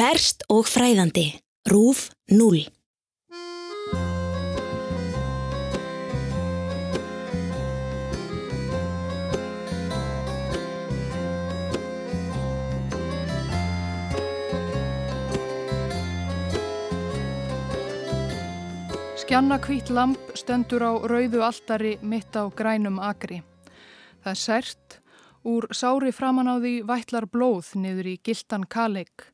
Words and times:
Ferst 0.00 0.46
og 0.48 0.64
fræðandi. 0.64 1.26
Rúf 1.68 2.06
0. 2.32 2.62
Skjanna 19.20 19.60
hvít 19.60 19.92
lamp 19.92 20.16
stendur 20.32 20.80
á 20.80 20.96
rauðu 20.96 21.44
altari 21.44 21.98
mitt 22.00 22.32
á 22.32 22.48
grænum 22.48 22.96
agri. 23.04 23.42
Það 24.24 24.32
er 24.32 24.44
sært, 24.48 25.00
úr 25.44 25.68
sári 25.76 26.08
framann 26.08 26.48
á 26.48 26.56
því 26.56 26.78
vætlar 26.88 27.28
blóð 27.28 27.74
niður 27.76 28.14
í 28.16 28.20
gildan 28.24 28.64
kaleik. 28.64 29.28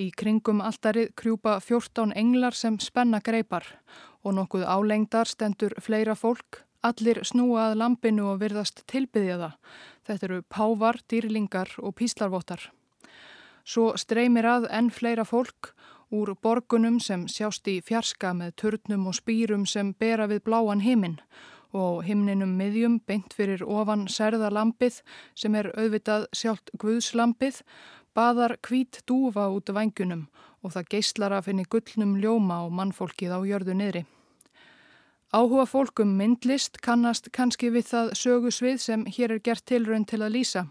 Í 0.00 0.06
kringum 0.16 0.62
altarið 0.64 1.10
krjúpa 1.18 1.58
14 1.60 2.14
englar 2.16 2.56
sem 2.56 2.78
spenna 2.80 3.18
greipar 3.20 3.66
og 4.24 4.32
nokkuð 4.38 4.64
álengdar 4.64 5.28
stendur 5.28 5.74
fleira 5.84 6.14
fólk. 6.16 6.62
Allir 6.80 7.20
snúa 7.28 7.66
að 7.68 7.76
lampinu 7.82 8.30
og 8.30 8.38
virðast 8.40 8.80
tilbyðja 8.88 9.36
það. 9.42 9.58
Þetta 10.08 10.26
eru 10.30 10.38
pávar, 10.48 11.00
dýrlingar 11.04 11.74
og 11.84 11.92
píslarvottar. 12.00 12.70
Svo 13.68 13.92
streymir 14.00 14.48
að 14.48 14.70
enn 14.72 14.88
fleira 14.88 15.26
fólk 15.28 15.74
úr 16.16 16.32
borgunum 16.42 16.96
sem 17.04 17.28
sjást 17.28 17.68
í 17.68 17.82
fjarska 17.84 18.32
með 18.32 18.56
turnum 18.56 19.10
og 19.10 19.20
spýrum 19.20 19.68
sem 19.68 19.92
bera 19.92 20.30
við 20.30 20.46
bláan 20.48 20.80
himinn 20.80 21.20
og 21.76 22.02
himninum 22.02 22.56
miðjum 22.58 22.98
beint 23.06 23.34
fyrir 23.36 23.62
ofan 23.62 24.08
særðalampið 24.10 25.02
sem 25.38 25.54
er 25.54 25.70
auðvitað 25.76 26.26
sjálft 26.34 26.72
Guðslampið 26.82 27.60
baðar 28.14 28.56
hvít 28.66 29.02
dúfa 29.06 29.48
út 29.52 29.72
vangunum 29.74 30.28
og 30.62 30.74
það 30.74 30.90
geyslar 30.94 31.34
að 31.36 31.50
finni 31.50 31.66
gullnum 31.70 32.16
ljóma 32.20 32.64
og 32.66 32.74
mannfólkið 32.76 33.36
á 33.36 33.40
jörðu 33.48 33.76
niðri. 33.76 34.04
Áhuga 35.30 35.62
fólkum 35.70 36.16
myndlist 36.18 36.80
kannast 36.82 37.28
kannski 37.30 37.68
við 37.70 37.86
það 37.92 38.08
sögusvið 38.18 38.80
sem 38.82 39.04
hér 39.06 39.36
er 39.36 39.42
gert 39.46 39.62
tilraun 39.70 40.04
til 40.04 40.24
að 40.24 40.34
lýsa. 40.34 40.64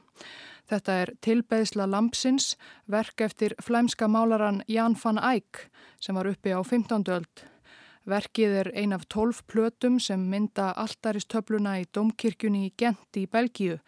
Þetta 0.69 0.97
er 1.01 1.11
tilbeðsla 1.25 1.87
Lampsins, 1.89 2.57
verk 2.85 3.23
eftir 3.25 3.55
flæmska 3.63 4.09
málaran 4.11 4.59
Jan 4.67 4.97
van 4.99 5.17
Eyck 5.17 5.69
sem 5.99 6.19
var 6.19 6.27
uppi 6.29 6.51
á 6.53 6.59
15. 6.61 7.07
öld. 7.07 7.45
Verkið 8.09 8.53
er 8.61 8.71
ein 8.75 8.93
af 8.93 9.07
tólf 9.07 9.41
plötum 9.47 9.99
sem 9.99 10.27
mynda 10.29 10.73
alltaristöfluna 10.75 11.79
í 11.79 11.87
Domkirkjunni 11.95 12.67
í 12.67 12.73
Gent 12.77 13.17
í 13.17 13.25
Belgíu, 13.31 13.79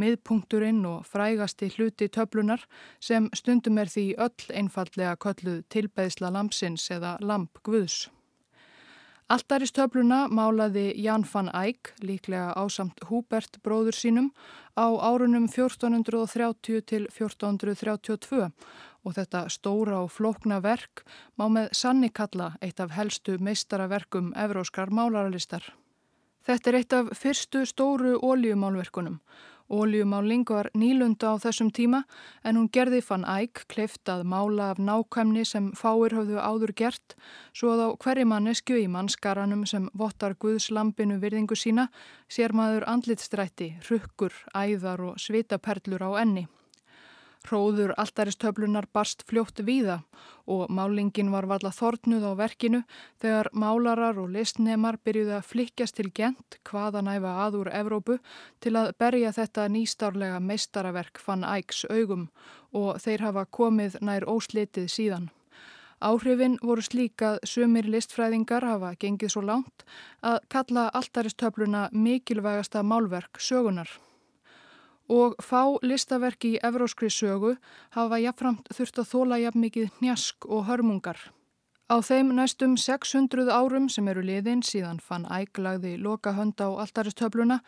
miðpunkturinn 0.00 0.82
og 0.88 1.06
frægasti 1.06 1.70
hluti 1.76 2.08
töflunar 2.08 2.64
sem 3.00 3.30
stundum 3.34 3.78
er 3.78 3.92
því 3.92 4.08
öll 4.26 4.50
einfallega 4.50 5.14
kölluð 5.16 5.62
tilbeðsla 5.74 6.32
Lampsins 6.34 6.90
eða 6.90 7.16
Lamp 7.20 7.62
Guðs. 7.62 8.08
Alltaristöfluna 9.32 10.26
málaði 10.28 10.90
Jan 11.00 11.22
van 11.24 11.48
Eyck, 11.56 11.94
líklega 12.04 12.52
ásamt 12.60 13.00
Húbert 13.08 13.56
bróður 13.64 13.96
sínum, 13.96 14.26
á 14.76 14.84
árunum 15.00 15.46
1430 15.48 16.84
til 16.84 17.06
1432 17.08 18.50
og 19.04 19.16
þetta 19.16 19.46
stóra 19.48 20.02
og 20.04 20.12
flókna 20.12 20.60
verk 20.60 21.06
má 21.40 21.46
með 21.48 21.72
sanni 21.72 22.10
kalla 22.12 22.52
eitt 22.60 22.80
af 22.84 22.92
helstu 22.92 23.38
meistaraverkum 23.40 24.34
evróskar 24.36 24.92
málaralistar. 24.92 25.72
Þetta 26.44 26.70
er 26.70 26.78
eitt 26.82 26.92
af 26.92 27.12
fyrstu 27.16 27.64
stóru 27.64 28.18
óljumálverkunum 28.20 29.22
Óljumáling 29.72 30.44
var 30.44 30.68
nýlunda 30.76 31.32
á 31.32 31.40
þessum 31.40 31.70
tíma 31.72 32.02
en 32.44 32.58
hún 32.58 32.68
gerði 32.68 33.00
fann 33.00 33.24
æg 33.24 33.64
kleift 33.72 34.10
að 34.12 34.26
mála 34.28 34.70
af 34.74 34.78
nákvæmni 34.78 35.44
sem 35.48 35.70
fáir 35.72 36.12
höfðu 36.12 36.36
áður 36.36 36.74
gert 36.76 37.16
svo 37.56 37.72
að 37.72 37.84
á 37.84 37.88
hverju 38.04 38.26
mannesku 38.28 38.76
í 38.76 38.90
mannskaranum 38.92 39.64
sem 39.64 39.88
vottar 39.96 40.36
Guðslampinu 40.36 41.16
virðingu 41.22 41.56
sína 41.56 41.88
sér 42.28 42.52
maður 42.52 42.84
andlitstrætti, 42.92 43.78
rukkur, 43.88 44.36
æðar 44.52 45.00
og 45.08 45.16
svitaperlur 45.16 46.04
á 46.04 46.10
enni. 46.20 46.44
Hróður 47.44 47.92
alltaristöflunar 48.00 48.86
barst 48.96 49.22
fljótt 49.28 49.60
víða 49.66 49.98
og 50.48 50.70
málingin 50.72 51.28
var 51.32 51.44
valla 51.50 51.70
þortnuð 51.76 52.24
á 52.24 52.32
verkinu 52.38 52.80
þegar 53.20 53.50
málarar 53.52 54.18
og 54.22 54.32
listnemar 54.32 54.96
byrjuði 55.04 55.34
að 55.36 55.50
flikjast 55.50 55.98
til 55.98 56.08
gent 56.16 56.58
hvaða 56.64 57.02
næfa 57.04 57.34
aður 57.44 57.70
Evrópu 57.80 58.16
til 58.64 58.72
að 58.80 58.94
berja 58.98 59.32
þetta 59.36 59.66
nýstárlega 59.76 60.40
meistaraverk 60.40 61.20
fann 61.20 61.44
ægs 61.44 61.84
augum 61.90 62.30
og 62.72 62.96
þeir 63.04 63.26
hafa 63.28 63.44
komið 63.44 64.00
nær 64.00 64.24
óslitið 64.24 64.88
síðan. 64.96 65.28
Áhrifin 66.04 66.56
voru 66.64 66.82
slíkað 66.84 67.38
sumir 67.48 67.86
listfræðingar 67.88 68.64
hafa 68.66 68.94
gengið 69.00 69.36
svo 69.36 69.44
langt 69.44 69.84
að 70.24 70.40
kalla 70.52 70.88
alltaristöfluna 70.96 71.86
mikilvægasta 71.92 72.82
málverk 72.82 73.40
sögunar 73.40 73.92
og 75.08 75.36
fá 75.42 75.76
listaverki 75.82 76.56
í 76.56 76.60
evróskri 76.64 77.10
sögu 77.12 77.56
hafa 77.96 78.20
jafnframt 78.22 78.68
þurft 78.72 79.00
að 79.02 79.10
þóla 79.12 79.40
jafn 79.44 79.64
mikið 79.66 79.90
hnjask 80.00 80.46
og 80.48 80.68
hörmungar. 80.68 81.18
Á 81.84 82.00
þeim 82.00 82.30
næstum 82.32 82.78
600 82.80 83.50
árum 83.52 83.90
sem 83.92 84.06
eru 84.08 84.22
liðin 84.24 84.62
síðan 84.64 85.02
fann 85.04 85.26
æglagði 85.28 85.98
loka 86.00 86.32
hönd 86.32 86.56
á 86.56 86.72
alltaristöfluna 86.80 87.58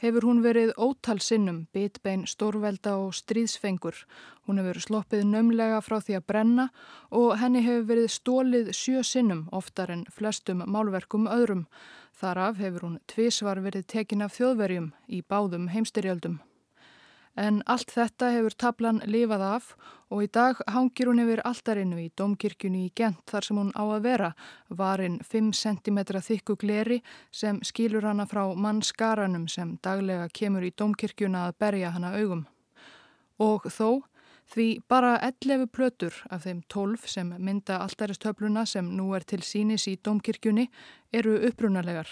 hefur 0.00 0.24
hún 0.24 0.40
verið 0.40 0.72
ótal 0.80 1.20
sinnum, 1.20 1.66
bitbein, 1.76 2.24
stórvelda 2.24 2.94
og 2.96 3.12
stríðsfengur. 3.18 4.00
Hún 4.48 4.62
hefur 4.62 4.80
sloppið 4.80 5.28
nömlega 5.28 5.82
frá 5.84 5.98
því 6.00 6.16
að 6.16 6.26
brenna 6.32 6.66
og 7.12 7.36
henni 7.36 7.60
hefur 7.68 7.84
verið 7.92 8.10
stólið 8.16 8.72
sjö 8.72 9.04
sinnum 9.04 9.44
oftar 9.52 9.92
en 9.92 10.08
flestum 10.08 10.64
málverkum 10.64 11.28
öðrum. 11.28 11.66
Þaraf 12.16 12.56
hefur 12.56 12.88
hún 12.88 12.98
tvísvar 13.12 13.60
verið 13.60 13.90
tekin 13.92 14.24
af 14.24 14.40
þjóðverjum 14.40 14.94
í 15.06 15.20
báðum 15.20 15.68
heimstyrjöldum. 15.68 16.40
En 17.36 17.60
allt 17.68 17.90
þetta 17.92 18.30
hefur 18.32 18.54
tablan 18.56 19.02
lifað 19.04 19.42
af 19.44 19.64
og 20.08 20.22
í 20.24 20.28
dag 20.32 20.60
hangir 20.72 21.10
hún 21.10 21.20
yfir 21.20 21.42
alltarinu 21.44 21.98
í 22.00 22.08
domkirkjunni 22.16 22.86
í 22.86 22.92
Gent 22.96 23.20
þar 23.28 23.44
sem 23.44 23.60
hún 23.60 23.72
á 23.76 23.84
að 23.84 24.06
vera, 24.06 24.30
varinn 24.72 25.18
5 25.20 25.52
cm 25.52 26.00
þykku 26.16 26.56
gleri 26.56 27.02
sem 27.30 27.60
skilur 27.60 28.08
hana 28.08 28.24
frá 28.30 28.48
mannskaranum 28.56 29.44
sem 29.52 29.76
daglega 29.84 30.30
kemur 30.32 30.64
í 30.64 30.72
domkirkjuna 30.72 31.44
að 31.50 31.58
berja 31.60 31.92
hana 31.92 32.16
augum. 32.16 32.46
Og 33.36 33.68
þó, 33.68 34.00
því 34.48 34.68
bara 34.88 35.18
11 35.20 35.68
plötur 35.68 36.16
af 36.30 36.48
þeim 36.48 36.64
12 36.72 37.04
sem 37.04 37.36
mynda 37.36 37.82
alltaristöfluna 37.84 38.64
sem 38.64 38.88
nú 38.96 39.12
er 39.12 39.28
til 39.28 39.42
sínis 39.44 39.84
í 39.92 39.98
domkirkjunni 40.00 40.70
eru 41.12 41.36
upprunalegar. 41.50 42.08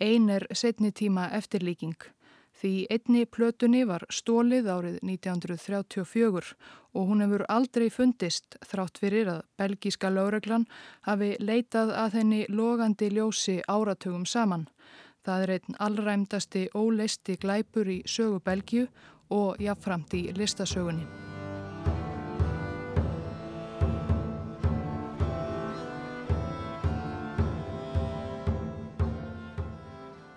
Ein 0.00 0.30
er 0.30 0.48
setni 0.52 0.92
tíma 0.92 1.28
eftirlíking. 1.36 2.15
Því 2.56 2.86
einni 2.88 3.26
plötunni 3.28 3.82
var 3.84 4.06
stólið 4.08 4.68
árið 4.72 4.96
1934 5.04 6.54
og 6.96 7.10
hún 7.10 7.20
hefur 7.20 7.44
aldrei 7.52 7.90
fundist 7.92 8.56
þrátt 8.64 9.00
fyrir 9.02 9.28
að 9.28 9.42
belgíska 9.60 10.08
láreglan 10.08 10.64
hafi 11.04 11.34
leitað 11.40 11.92
að 11.92 12.18
henni 12.20 12.40
logandi 12.48 13.10
ljósi 13.12 13.58
áratugum 13.68 14.24
saman. 14.24 14.66
Það 15.26 15.42
er 15.42 15.54
einn 15.58 15.80
allræmdasti 15.88 16.68
óleisti 16.72 17.36
glæpur 17.42 17.92
í 17.92 18.02
sögu 18.08 18.40
Belgíu 18.40 18.86
og 19.28 19.60
jáfnframt 19.60 20.14
í 20.16 20.28
listasögunni. 20.32 21.35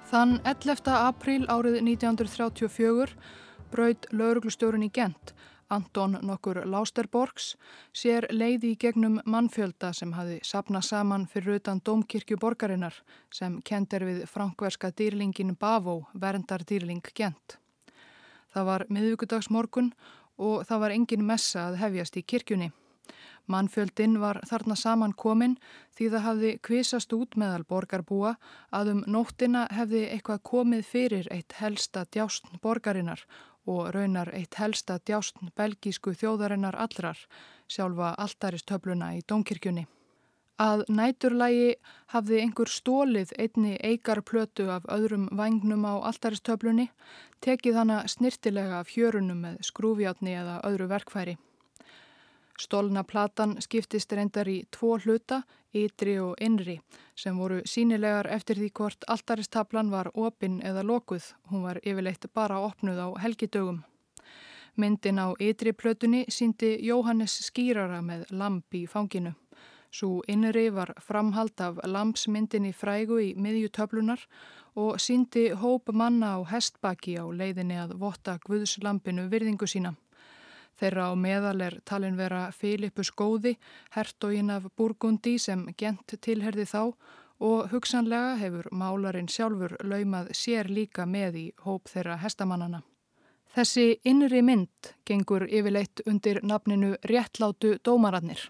Þann 0.09 0.39
11. 0.41 0.87
apríl 0.89 1.43
árið 1.53 1.75
1934 1.83 3.11
braud 3.69 4.07
lauruglustjórun 4.09 4.87
í 4.87 4.89
Gent, 4.89 5.35
Anton 5.69 6.15
nokkur 6.25 6.63
Lausterborgs, 6.65 7.51
sér 7.93 8.25
leiði 8.33 8.71
í 8.73 8.79
gegnum 8.81 9.19
mannfjölda 9.29 9.91
sem 9.93 10.15
hafi 10.17 10.39
sapnað 10.41 10.87
saman 10.87 11.27
fyrir 11.29 11.59
utan 11.59 11.83
Dómkirkju 11.85 12.39
borgarinnar 12.41 12.97
sem 13.29 13.59
kent 13.61 13.93
er 13.93 14.07
við 14.09 14.25
frankverska 14.25 14.89
dýrlingin 14.89 15.53
Bavó, 15.53 15.99
verndardýrling 16.17 17.05
Gent. 17.13 17.59
Það 18.49 18.69
var 18.71 18.87
miðugudagsmorgun 18.89 19.93
og 20.41 20.65
það 20.65 20.85
var 20.87 20.97
engin 20.97 21.29
messa 21.29 21.67
að 21.69 21.83
hefjast 21.83 22.17
í 22.17 22.25
kirkjunni. 22.25 22.71
Mannfjöldin 23.49 24.19
var 24.21 24.39
þarna 24.45 24.75
saman 24.77 25.13
komin 25.17 25.55
því 25.97 26.09
það 26.13 26.25
hafði 26.27 26.51
kvisast 26.67 27.13
út 27.17 27.37
meðal 27.41 27.65
borgarbúa 27.65 28.35
að 28.79 28.91
um 28.93 29.03
nóttina 29.09 29.65
hefði 29.73 30.05
eitthvað 30.13 30.43
komið 30.51 30.83
fyrir 30.85 31.29
eitt 31.33 31.57
helsta 31.57 32.05
djástn 32.13 32.61
borgarinnar 32.61 33.25
og 33.69 33.89
raunar 33.95 34.29
eitt 34.37 34.59
helsta 34.61 34.99
djástn 35.05 35.49
belgísku 35.57 36.13
þjóðarinnar 36.17 36.77
allrar, 36.77 37.17
sjálfa 37.67 38.13
alltaristöfluna 38.21 39.15
í 39.17 39.23
Dónkirkjunni. 39.27 39.87
Að 40.59 40.81
næturlægi 40.91 41.75
hafði 42.13 42.39
einhver 42.43 42.69
stólið 42.69 43.29
einni 43.39 43.77
eikar 43.79 44.19
plötu 44.21 44.67
af 44.69 44.87
öðrum 44.91 45.29
vagnum 45.31 45.85
á 45.87 46.03
alltaristöflunni, 46.11 46.89
tekið 47.39 47.79
hana 47.79 48.01
snirtilega 48.11 48.81
af 48.83 48.91
hjörunum 48.91 49.45
með 49.45 49.61
skrúfjátni 49.69 50.35
eða 50.35 50.59
öðru 50.67 50.89
verkfæri. 50.91 51.37
Stólna 52.59 53.05
platan 53.07 53.53
skiptist 53.63 54.11
reyndar 54.11 54.49
í 54.51 54.57
tvo 54.75 54.97
hluta, 54.99 55.43
ytri 55.71 56.17
og 56.19 56.41
innri, 56.43 56.73
sem 57.15 57.37
voru 57.39 57.61
sínilegar 57.63 58.27
eftir 58.35 58.59
því 58.59 58.67
hvort 58.79 59.05
alltaristablan 59.07 59.91
var 59.93 60.09
opinn 60.13 60.57
eða 60.67 60.83
lokuð. 60.83 61.29
Hún 61.51 61.63
var 61.63 61.79
yfirleitt 61.83 62.27
bara 62.35 62.57
opnuð 62.59 62.99
á 62.99 63.07
helgidögum. 63.23 63.79
Myndin 64.75 65.21
á 65.23 65.31
ytri 65.39 65.71
plötunni 65.71 66.25
síndi 66.27 66.73
Jóhannes 66.83 67.37
skýrara 67.47 68.01
með 68.03 68.27
lamp 68.31 68.75
í 68.75 68.83
fanginu. 68.91 69.31
Svo 69.91 70.19
innri 70.27 70.67
var 70.69 70.91
framhald 71.01 71.63
af 71.63 71.79
lampsmyndinni 71.87 72.73
frægu 72.75 73.21
í 73.23 73.31
miðjutöflunar 73.39 74.27
og 74.75 74.99
síndi 74.99 75.47
hóp 75.63 75.89
manna 75.93 76.35
á 76.35 76.39
hestbaki 76.51 77.15
á 77.15 77.23
leiðinni 77.23 77.79
að 77.79 77.95
votta 78.03 78.37
Guðslampinu 78.43 79.29
virðingu 79.31 79.67
sína. 79.67 79.95
Þeirra 80.79 81.09
á 81.11 81.13
meðal 81.19 81.59
er 81.61 81.75
talin 81.83 82.15
vera 82.15 82.49
Filipus 82.55 83.09
Góði, 83.11 83.57
hertogin 83.91 84.51
af 84.53 84.69
Burgundi 84.79 85.35
sem 85.39 85.65
gent 85.77 86.13
tilherði 86.23 86.63
þá 86.69 86.83
og 87.39 87.71
hugsanlega 87.71 88.37
hefur 88.39 88.69
málarinn 88.71 89.27
sjálfur 89.31 89.75
laumað 89.83 90.31
sér 90.35 90.69
líka 90.71 91.05
með 91.05 91.35
í 91.39 91.45
hóp 91.65 91.91
þeirra 91.91 92.15
hestamannana. 92.23 92.81
Þessi 93.55 93.99
innri 94.07 94.39
mynd 94.45 94.93
gengur 95.09 95.47
yfirleitt 95.49 96.03
undir 96.07 96.39
nafninu 96.43 96.93
Réttlátu 97.11 97.75
dómarannir. 97.83 98.45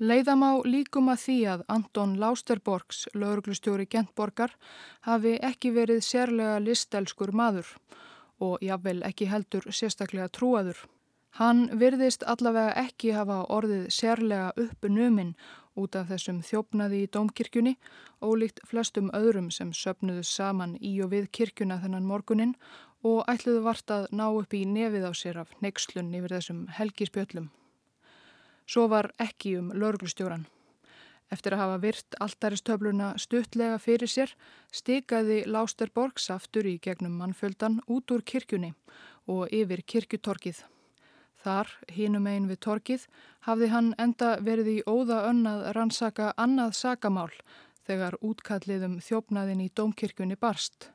Leiðam 0.00 0.42
á 0.42 0.52
líkum 0.66 1.12
að 1.12 1.20
því 1.22 1.36
að 1.52 1.60
Anton 1.70 2.16
Lausterborgs, 2.18 3.04
lauruglustjóri 3.14 3.86
Gentborgar, 3.86 4.56
hafi 5.06 5.36
ekki 5.38 5.70
verið 5.76 6.02
sérlega 6.02 6.58
listelskur 6.58 7.30
maður 7.30 7.68
og 7.68 8.13
jáfnvel 8.64 9.00
ekki 9.08 9.28
heldur 9.30 9.66
sérstaklega 9.70 10.28
trúaður. 10.32 10.78
Hann 11.38 11.66
virðist 11.80 12.22
allavega 12.30 12.76
ekki 12.84 13.10
hafa 13.16 13.40
orðið 13.50 13.88
sérlega 13.90 14.52
uppnuminn 14.64 15.32
út 15.74 15.96
af 15.98 16.12
þessum 16.12 16.38
þjófnaði 16.46 17.00
í 17.02 17.08
dómkirkjunni, 17.16 17.74
ólíkt 18.22 18.62
flestum 18.70 19.10
öðrum 19.18 19.50
sem 19.50 19.72
söpnuðu 19.74 20.22
saman 20.28 20.76
í 20.78 20.92
og 21.02 21.10
við 21.16 21.26
kirkjuna 21.34 21.80
þennan 21.82 22.06
morgunin 22.06 22.54
og 23.02 23.26
ætluðu 23.28 23.64
vart 23.66 23.90
að 23.90 24.06
ná 24.14 24.28
upp 24.30 24.54
í 24.54 24.62
nefið 24.64 25.08
á 25.10 25.12
sér 25.12 25.42
af 25.42 25.50
neykslun 25.64 26.14
yfir 26.14 26.36
þessum 26.36 26.66
helgispjöllum. 26.78 27.50
Svo 28.70 28.86
var 28.88 29.10
ekki 29.20 29.58
um 29.58 29.72
lörglustjóran. 29.74 30.46
Eftir 31.34 31.56
að 31.56 31.62
hafa 31.64 31.78
virt 31.82 32.16
alltaristöfluna 32.22 33.08
stuttlega 33.18 33.78
fyrir 33.82 34.10
sér 34.10 34.34
stikaði 34.70 35.40
Lásterborgs 35.50 36.28
aftur 36.30 36.68
í 36.70 36.76
gegnum 36.84 37.16
mannfjöldan 37.18 37.80
út 37.90 38.14
úr 38.14 38.22
kirkjunni 38.22 38.70
og 39.26 39.50
yfir 39.50 39.82
kirkjutorkið. 39.82 40.62
Þar, 41.44 41.68
hínum 41.92 42.28
einn 42.30 42.46
við 42.48 42.60
torkið, 42.64 43.02
hafði 43.48 43.66
hann 43.72 43.90
enda 44.00 44.30
verið 44.40 44.70
í 44.76 44.78
óða 44.86 45.24
önnað 45.32 45.66
rannsaka 45.76 46.30
annað 46.40 46.76
sakamál 46.78 47.32
þegar 47.84 48.16
útkalliðum 48.24 48.98
þjófnaðin 49.04 49.64
í 49.66 49.70
domkirkjunni 49.76 50.38
barst. 50.40 50.90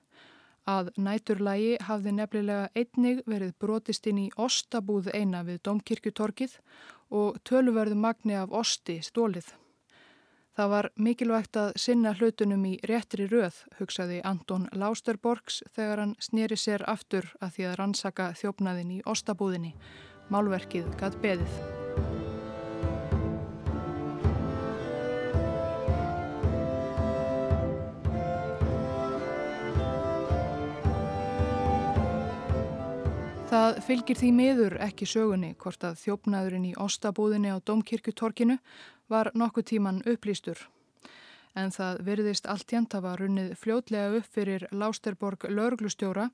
Að 0.65 0.93
næturlægi 0.97 1.77
hafði 1.85 2.15
nefnilega 2.15 2.69
einnig 2.77 3.23
verið 3.29 3.55
brotist 3.61 4.07
inn 4.09 4.23
í 4.25 4.29
ostabúð 4.37 5.11
eina 5.13 5.43
við 5.45 5.61
domkirkjutorkið 5.67 6.59
og 7.21 7.41
töluverðu 7.43 7.97
magni 7.97 8.37
af 8.37 8.53
osti 8.53 9.01
stólið. 9.05 9.49
Það 10.59 10.71
var 10.73 10.87
mikilvægt 10.99 11.55
að 11.55 11.69
sinna 11.79 12.11
hlutunum 12.19 12.65
í 12.67 12.73
réttri 12.89 13.29
röð, 13.31 13.61
hugsaði 13.77 14.17
Anton 14.27 14.65
Lausterborgs 14.75 15.61
þegar 15.71 16.01
hann 16.03 16.11
snýri 16.19 16.57
sér 16.59 16.83
aftur 16.83 17.29
að 17.39 17.53
því 17.55 17.67
að 17.69 17.77
rannsaka 17.79 18.25
þjófnaðin 18.41 18.91
í 18.97 18.99
ostabúðinni. 19.07 19.71
Málverkið 20.27 20.91
gatt 20.99 21.15
beðið. 21.23 21.55
Það 33.49 33.83
fylgir 33.87 34.17
því 34.19 34.35
miður 34.43 34.79
ekki 34.83 35.07
sögunni 35.07 35.55
hvort 35.55 35.87
að 35.87 36.01
þjófnaðurinn 36.03 36.67
í 36.75 36.77
ostabúðinni 36.83 37.55
á 37.55 37.63
Dómkirkutorkinu 37.63 38.59
var 39.09 39.31
nokkuð 39.33 39.65
tíman 39.71 40.03
upplýstur. 40.05 40.61
En 41.57 41.71
það 41.73 42.01
virðist 42.05 42.45
allt 42.47 42.71
jænt 42.71 42.93
að 42.93 43.05
var 43.07 43.21
runnið 43.23 43.53
fljótlega 43.57 44.19
upp 44.19 44.27
fyrir 44.35 44.65
Lásterborg 44.71 45.47
lauruglustjóra 45.49 46.27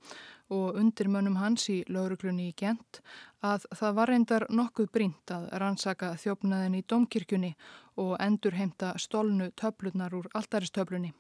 og 0.52 0.80
undirmönnum 0.82 1.38
hans 1.40 1.70
í 1.72 1.78
lauruglunni 1.88 2.50
í 2.52 2.56
Gent 2.60 3.00
að 3.42 3.66
það 3.80 3.96
var 4.00 4.12
reyndar 4.12 4.46
nokkuð 4.50 4.92
brínt 4.92 5.32
að 5.32 5.48
rannsaka 5.62 6.12
þjófnaðin 6.20 6.80
í 6.82 6.84
domkirkjunni 6.90 7.54
og 8.04 8.18
endur 8.20 8.58
heimta 8.60 8.94
stolnu 9.00 9.52
töflunar 9.56 10.14
úr 10.20 10.28
alltaristöflunni. 10.34 11.14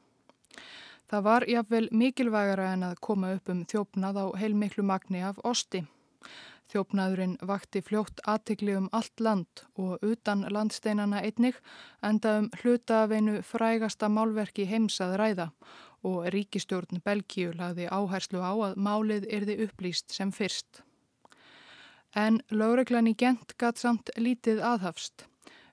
Það 1.09 1.25
var 1.25 1.45
jáfnvel 1.47 1.87
mikilvægara 1.91 2.71
en 2.73 2.83
að 2.87 2.99
koma 3.07 3.35
upp 3.37 3.49
um 3.53 3.65
þjófnað 3.69 4.21
á 4.21 4.25
heilmiklu 4.41 4.83
magni 4.83 5.21
af 5.23 5.39
osti. 5.43 5.85
Þjófnaðurinn 6.75 7.37
vakti 7.47 7.79
fljótt 7.79 8.17
aðtikli 8.27 8.73
um 8.75 8.89
allt 8.91 9.21
land 9.23 9.61
og 9.79 10.01
utan 10.03 10.41
landsteinana 10.51 11.21
einnig 11.23 11.55
enda 12.03 12.33
um 12.41 12.49
hluta 12.59 12.97
af 13.05 13.13
einu 13.15 13.35
frægasta 13.47 14.09
málverki 14.11 14.65
heimsað 14.67 15.15
ræða 15.21 15.45
og 16.09 16.27
ríkistjórn 16.35 16.99
Belgíu 17.05 17.53
lagði 17.55 17.87
áherslu 17.87 18.43
á 18.43 18.51
að 18.51 18.75
málið 18.75 19.29
yrði 19.37 19.55
upplýst 19.69 20.11
sem 20.17 20.35
fyrst. 20.35 20.83
En 22.11 22.41
lögreglan 22.51 23.07
í 23.07 23.15
Gent 23.15 23.55
gatt 23.55 23.79
samt 23.79 24.11
lítið 24.19 24.59
aðhafst. 24.59 25.29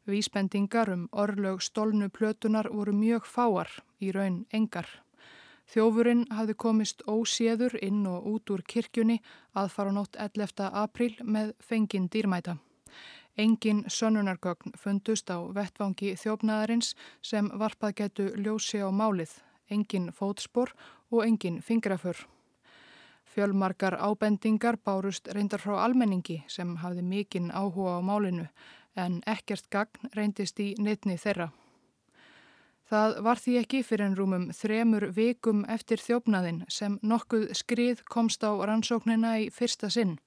Vísbendingar 0.06 0.94
um 0.94 1.08
orðlög 1.10 1.66
stolnu 1.66 2.12
plötunar 2.14 2.70
voru 2.70 2.94
mjög 2.94 3.26
fáar, 3.26 3.74
í 3.98 4.14
raun 4.14 4.44
engar. 4.54 4.86
Þjófurinn 5.70 6.26
hafði 6.34 6.54
komist 6.58 7.02
óséður 7.06 7.78
inn 7.82 8.02
og 8.06 8.26
út 8.26 8.50
úr 8.50 8.62
kirkjunni 8.66 9.20
að 9.54 9.70
fara 9.76 9.92
nótt 9.94 10.18
11. 10.18 10.68
april 10.72 11.14
með 11.22 11.54
fengin 11.60 12.08
dýrmæta. 12.08 12.58
Engin 13.38 13.84
sönnunargögn 13.88 14.74
fundust 14.76 15.30
á 15.32 15.40
vettvangi 15.56 16.12
þjófnaðarins 16.20 16.92
sem 17.24 17.48
varpað 17.56 17.94
getu 18.02 18.28
ljósi 18.36 18.82
á 18.84 18.92
málið, 18.92 19.38
engin 19.70 20.10
fótspor 20.12 20.74
og 21.10 21.24
engin 21.24 21.62
fingraför. 21.62 22.26
Fjölmarkar 23.32 23.96
ábendingar 23.96 24.76
bárust 24.84 25.28
reyndar 25.32 25.62
frá 25.64 25.78
almenningi 25.86 26.42
sem 26.52 26.76
hafði 26.76 27.02
mikinn 27.02 27.48
áhuga 27.48 27.96
á 27.96 28.00
málinu 28.04 28.46
en 28.96 29.22
ekkert 29.24 29.70
gagn 29.72 30.12
reyndist 30.12 30.60
í 30.60 30.74
neittni 30.76 31.16
þeirra. 31.16 31.48
Það 32.92 33.14
var 33.24 33.38
því 33.40 33.52
ekki 33.56 33.78
fyrir 33.88 34.04
en 34.04 34.14
rúmum 34.18 34.42
þremur 34.52 35.06
vikum 35.16 35.62
eftir 35.72 36.00
þjófnaðin 36.02 36.58
sem 36.68 36.98
nokkuð 37.00 37.46
skrið 37.56 38.02
komst 38.12 38.42
á 38.44 38.52
rannsóknina 38.52 39.30
í 39.40 39.46
fyrsta 39.48 39.88
sinn. 39.88 40.18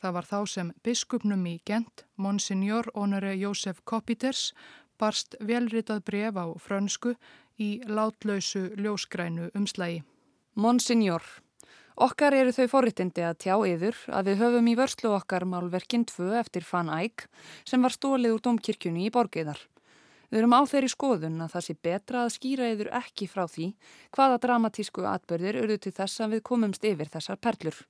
Það 0.00 0.14
var 0.16 0.28
þá 0.30 0.38
sem 0.48 0.70
biskupnum 0.80 1.42
í 1.44 1.58
Gent, 1.68 2.06
Monsignor 2.16 2.86
Honore 2.94 3.34
Jósef 3.36 3.82
Kopiters, 3.84 4.54
barst 4.96 5.36
velritað 5.44 6.00
bref 6.08 6.38
á 6.40 6.48
frönsku 6.56 7.12
í 7.60 7.68
látlausu 7.84 8.70
ljósgrænu 8.80 9.50
umslægi. 9.52 10.00
Monsignor, 10.56 11.20
okkar 12.00 12.32
eru 12.38 12.54
þau 12.56 12.70
forritindi 12.78 13.26
að 13.28 13.42
tjá 13.44 13.58
yfir 13.74 14.00
að 14.08 14.32
við 14.32 14.40
höfum 14.46 14.72
í 14.72 14.78
vörslu 14.80 15.12
okkar 15.18 15.44
málverkinn 15.44 16.08
2 16.08 16.32
eftir 16.40 16.64
Fan 16.64 16.88
Eyck 16.96 17.28
sem 17.68 17.84
var 17.84 17.92
stólið 17.92 18.38
úr 18.38 18.42
domkirkjunni 18.48 19.04
í 19.10 19.12
Borgiðar. 19.12 19.60
Við 20.30 20.38
erum 20.38 20.54
á 20.54 20.62
þeirri 20.70 20.90
skoðun 20.92 21.40
að 21.42 21.54
það 21.54 21.64
sé 21.66 21.74
betra 21.82 22.24
að 22.24 22.34
skýra 22.36 22.68
yfir 22.70 22.90
ekki 23.00 23.26
frá 23.30 23.46
því 23.50 23.72
hvaða 24.14 24.42
dramatísku 24.44 25.06
atbyrðir 25.10 25.58
urðu 25.64 25.78
til 25.82 25.92
þess 25.96 26.22
að 26.22 26.36
við 26.36 26.44
komumst 26.46 26.86
yfir 26.86 27.10
þessar 27.10 27.40
perlur. 27.42 27.80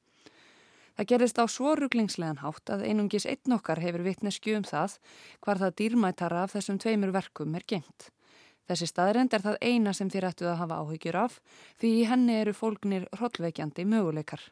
Það 0.96 1.08
gerist 1.12 1.38
á 1.40 1.44
svo 1.48 1.74
ruglingslegan 1.76 2.40
hátt 2.40 2.72
að 2.72 2.86
einungis 2.88 3.26
einn 3.28 3.56
okkar 3.56 3.80
hefur 3.80 4.04
vitnesku 4.04 4.56
um 4.56 4.64
það 4.64 4.96
hvar 5.44 5.60
það 5.60 5.76
dýrmætara 5.80 6.42
af 6.44 6.56
þessum 6.56 6.80
tveimur 6.80 7.12
verkum 7.14 7.54
er 7.56 7.64
gengt. 7.68 8.08
Þessi 8.68 8.88
staðrend 8.88 9.32
er 9.34 9.44
það 9.44 9.60
eina 9.60 9.92
sem 9.96 10.10
þér 10.12 10.28
ættu 10.30 10.48
að 10.48 10.60
hafa 10.60 10.80
áhyggjur 10.80 11.20
af 11.20 11.38
því 11.80 11.92
í 12.00 12.02
henni 12.08 12.36
eru 12.40 12.52
fólknir 12.56 13.08
hrollveikjandi 13.16 13.84
möguleikar. 13.88 14.42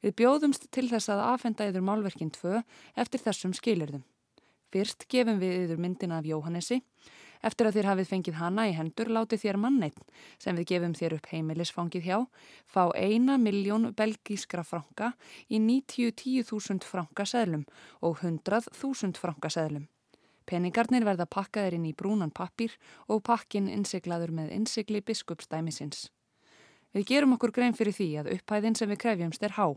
Við 0.00 0.16
bjóðumst 0.20 0.70
til 0.72 0.88
þess 0.88 1.12
að 1.12 1.26
afhenda 1.28 1.68
yfir 1.68 1.84
málverkinn 1.84 2.32
tvö 2.32 2.62
eftir 2.96 3.22
þessum 3.24 3.52
skilirðum. 3.56 4.02
Fyrst 4.70 5.08
gefum 5.10 5.40
við 5.40 5.64
yfir 5.64 5.80
myndina 5.82 6.20
af 6.20 6.28
Jóhannesi. 6.28 6.80
Eftir 7.42 7.66
að 7.66 7.78
þér 7.78 7.88
hafið 7.88 8.08
fengið 8.10 8.36
hana 8.36 8.66
í 8.68 8.74
hendur 8.76 9.08
látið 9.10 9.40
þér 9.44 9.58
manneitt 9.62 10.00
sem 10.38 10.58
við 10.58 10.66
gefum 10.74 10.92
þér 10.98 11.14
upp 11.16 11.28
heimilisfangið 11.32 12.04
hjá 12.04 12.18
fá 12.68 12.82
eina 12.92 13.38
miljón 13.40 13.88
belgískra 13.96 14.64
franka 14.66 15.14
í 15.48 15.56
90-10.000 15.64 16.84
franka 16.84 17.24
seðlum 17.24 17.64
og 18.04 18.20
100.000 18.20 19.16
franka 19.16 19.48
seðlum. 19.48 19.88
Peningarnir 20.44 21.06
verða 21.06 21.26
pakkaðir 21.30 21.78
inn 21.78 21.88
í 21.88 21.96
brúnan 21.96 22.32
pappir 22.34 22.76
og 23.08 23.22
pakkin 23.24 23.70
innsiglaður 23.72 24.34
með 24.36 24.52
innsigli 24.58 25.00
biskupstæmisins. 25.00 26.10
Við 26.92 27.06
gerum 27.06 27.36
okkur 27.38 27.54
grein 27.54 27.76
fyrir 27.78 27.96
því 27.96 28.10
að 28.20 28.34
upphæðin 28.34 28.76
sem 28.76 28.90
við 28.90 29.00
krefjumst 29.06 29.46
er 29.46 29.56
há 29.56 29.72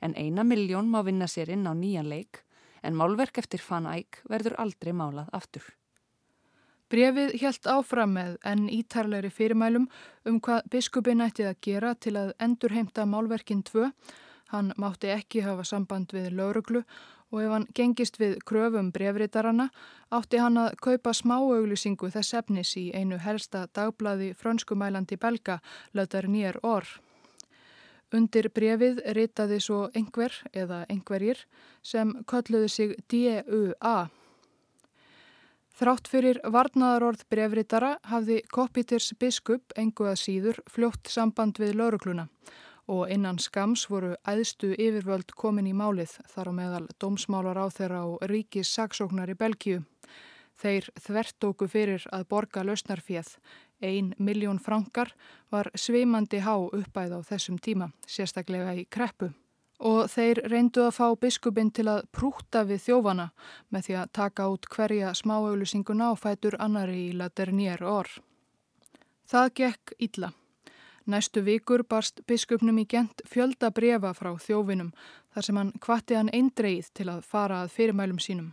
en 0.00 0.16
eina 0.16 0.46
miljón 0.46 0.88
má 0.88 1.02
vinna 1.04 1.28
sér 1.28 1.50
inn 1.52 1.66
á 1.68 1.74
nýjan 1.74 2.08
leik 2.08 2.44
en 2.82 2.98
málverk 2.98 3.38
eftir 3.38 3.62
Van 3.68 3.86
Eyck 3.90 4.20
verður 4.28 4.58
aldrei 4.62 4.92
málað 4.92 5.30
aftur. 5.32 5.64
Brefið 6.92 7.38
helt 7.40 7.66
áfram 7.72 8.10
með 8.18 8.34
enn 8.44 8.66
ítarleiri 8.68 9.30
fyrirmælum 9.32 9.86
um 10.28 10.40
hvað 10.44 10.66
biskupin 10.74 11.24
ættið 11.24 11.48
að 11.48 11.62
gera 11.64 11.94
til 11.94 12.18
að 12.20 12.34
endurheimta 12.44 13.06
málverkin 13.08 13.62
2. 13.64 13.88
Hann 14.52 14.74
mátti 14.76 15.08
ekki 15.14 15.40
hafa 15.46 15.64
samband 15.64 16.12
við 16.12 16.34
lauruglu 16.36 16.82
og 17.32 17.38
ef 17.40 17.54
hann 17.54 17.64
gengist 17.72 18.18
við 18.20 18.34
kröfum 18.44 18.90
brefritarana 18.92 19.70
átti 20.12 20.42
hann 20.42 20.60
að 20.60 20.76
kaupa 20.84 21.14
smáauglusingu 21.16 22.10
þess 22.12 22.36
efnis 22.42 22.74
í 22.76 22.90
einu 22.92 23.16
helsta 23.24 23.64
dagblaði 23.72 24.34
frönskumælandi 24.36 25.16
belga, 25.16 25.62
löðar 25.96 26.28
nýjar 26.28 26.60
orr. 26.60 26.88
Undir 28.12 28.50
brefið 28.52 29.00
ritaði 29.16 29.60
svo 29.64 29.86
einhver 29.96 30.34
eða 30.52 30.82
einhverjir 30.92 31.38
sem 31.82 32.12
kölluði 32.28 32.68
sig 32.68 32.96
D.U.A. 33.08 34.10
Þrátt 35.72 36.10
fyrir 36.12 36.38
varnaðarorð 36.44 37.24
brefritara 37.32 37.94
hafði 38.10 38.42
Kopiters 38.52 39.14
biskup 39.18 39.72
engu 39.80 40.04
að 40.10 40.20
síður 40.20 40.60
fljótt 40.68 41.08
samband 41.08 41.56
við 41.62 41.78
laurugluna 41.80 42.28
og 42.92 43.08
innan 43.14 43.38
skams 43.40 43.86
voru 43.88 44.12
æðstu 44.28 44.72
yfirvöld 44.74 45.32
komin 45.38 45.70
í 45.70 45.72
málið 45.72 46.18
þar 46.34 46.50
á 46.50 46.52
meðal 46.58 46.84
dómsmálar 47.00 47.60
á 47.62 47.66
þeirra 47.72 48.02
og 48.10 48.24
ríkis 48.28 48.72
saksóknar 48.74 49.32
í 49.32 49.38
Belgíu. 49.38 49.82
Þeir 50.60 50.90
þvertóku 51.00 51.68
fyrir 51.70 52.04
að 52.12 52.26
borga 52.28 52.64
lausnarfjöð. 52.66 53.36
Ein 53.82 54.14
miljón 54.18 54.60
frankar 54.62 55.10
var 55.50 55.70
sveimandi 55.74 56.38
há 56.38 56.54
uppæð 56.54 57.16
á 57.18 57.20
þessum 57.26 57.58
tíma, 57.58 57.90
sérstaklega 58.06 58.74
í 58.78 58.84
kreppu. 58.86 59.32
Og 59.82 60.06
þeir 60.06 60.38
reyndu 60.46 60.84
að 60.86 60.94
fá 60.94 61.06
biskupin 61.18 61.72
til 61.74 61.88
að 61.90 62.04
prúta 62.14 62.62
við 62.62 62.84
þjófana 62.84 63.32
með 63.74 63.88
því 63.88 63.96
að 63.98 64.12
taka 64.14 64.46
út 64.52 64.68
hverja 64.70 65.10
smáauðlusinguna 65.18 66.12
og 66.14 66.20
fætur 66.22 66.54
annari 66.62 67.08
í 67.08 67.16
laternier 67.18 67.82
orð. 67.82 68.20
Það 69.26 69.50
gekk 69.58 69.96
illa. 69.98 70.30
Næstu 71.06 71.42
vikur 71.42 71.82
barst 71.82 72.22
biskupnum 72.30 72.78
í 72.78 72.86
gent 72.86 73.24
fjölda 73.26 73.72
brefa 73.74 74.12
frá 74.14 74.36
þjófinum 74.38 74.92
þar 75.34 75.46
sem 75.48 75.58
hann 75.58 75.72
kvatti 75.82 76.14
hann 76.14 76.30
eindreið 76.30 76.92
til 76.94 77.08
að 77.10 77.24
fara 77.26 77.64
að 77.64 77.74
fyrirmælum 77.74 78.22
sínum. 78.22 78.52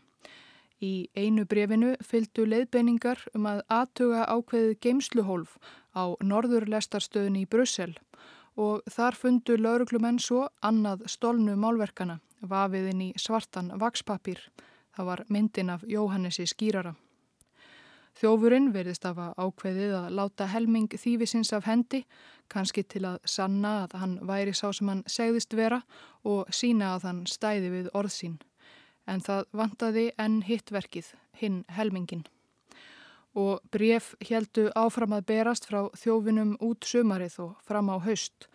Í 0.79 1.09
einu 1.17 1.43
brefinu 1.43 1.95
fylgdu 2.07 2.45
leiðbeiningar 2.47 3.25
um 3.35 3.49
að 3.51 3.65
aðtuga 3.67 4.23
ákveðið 4.31 4.77
geimsluhólf 4.85 5.57
á 5.91 6.15
norðurlestarstöðunni 6.23 7.43
í 7.43 7.49
Brussel 7.51 7.97
og 8.55 8.87
þar 8.91 9.17
fundu 9.19 9.57
lauruglumenn 9.59 10.19
svo 10.23 10.47
annað 10.63 11.03
stolnu 11.11 11.57
málverkana 11.59 12.19
vafiðin 12.41 13.03
í 13.09 13.11
svartan 13.19 13.73
vakspapír. 13.79 14.39
Það 14.95 15.05
var 15.11 15.23
myndin 15.27 15.69
af 15.75 15.83
Jóhannesi 15.83 16.47
skýrara. 16.47 16.95
Þjófurinn 18.19 18.73
verðist 18.75 19.05
af 19.07 19.19
að 19.21 19.35
ákveðið 19.39 19.93
að 19.95 20.13
láta 20.17 20.47
helming 20.51 20.91
þývisins 20.91 21.53
af 21.55 21.67
hendi, 21.69 22.01
kannski 22.51 22.83
til 22.83 23.05
að 23.07 23.19
sanna 23.23 23.83
að 23.83 23.95
hann 24.01 24.17
væri 24.27 24.55
sá 24.55 24.67
sem 24.75 24.91
hann 24.91 25.05
segðist 25.07 25.55
vera 25.55 25.83
og 26.27 26.49
sína 26.51 26.95
að 26.97 27.07
hann 27.07 27.25
stæði 27.27 27.69
við 27.77 27.91
orðsín. 27.95 28.39
En 29.09 29.23
það 29.25 29.47
vantaði 29.57 30.05
enn 30.21 30.43
hittverkið, 30.45 31.13
hinn 31.41 31.63
helmingin. 31.73 32.25
Og 33.33 33.61
bref 33.73 34.13
heldu 34.25 34.67
áfram 34.77 35.15
að 35.17 35.27
berast 35.31 35.65
frá 35.69 35.87
þjófinum 35.97 36.55
út 36.65 36.85
sumarið 36.85 37.39
og 37.45 37.55
fram 37.65 37.89
á 37.89 37.97
haust. 38.05 38.49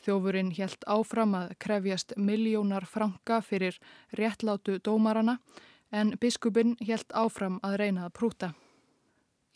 Þjófurinn 0.00 0.54
held 0.56 0.86
áfram 0.88 1.34
að 1.36 1.52
krefjast 1.60 2.14
miljónar 2.16 2.86
franka 2.88 3.42
fyrir 3.44 3.76
réttlátu 4.16 4.78
dómarana 4.80 5.38
en 5.92 6.14
biskupin 6.20 6.76
held 6.80 7.12
áfram 7.12 7.60
að 7.66 7.76
reyna 7.82 8.06
að 8.08 8.16
prúta. 8.16 8.52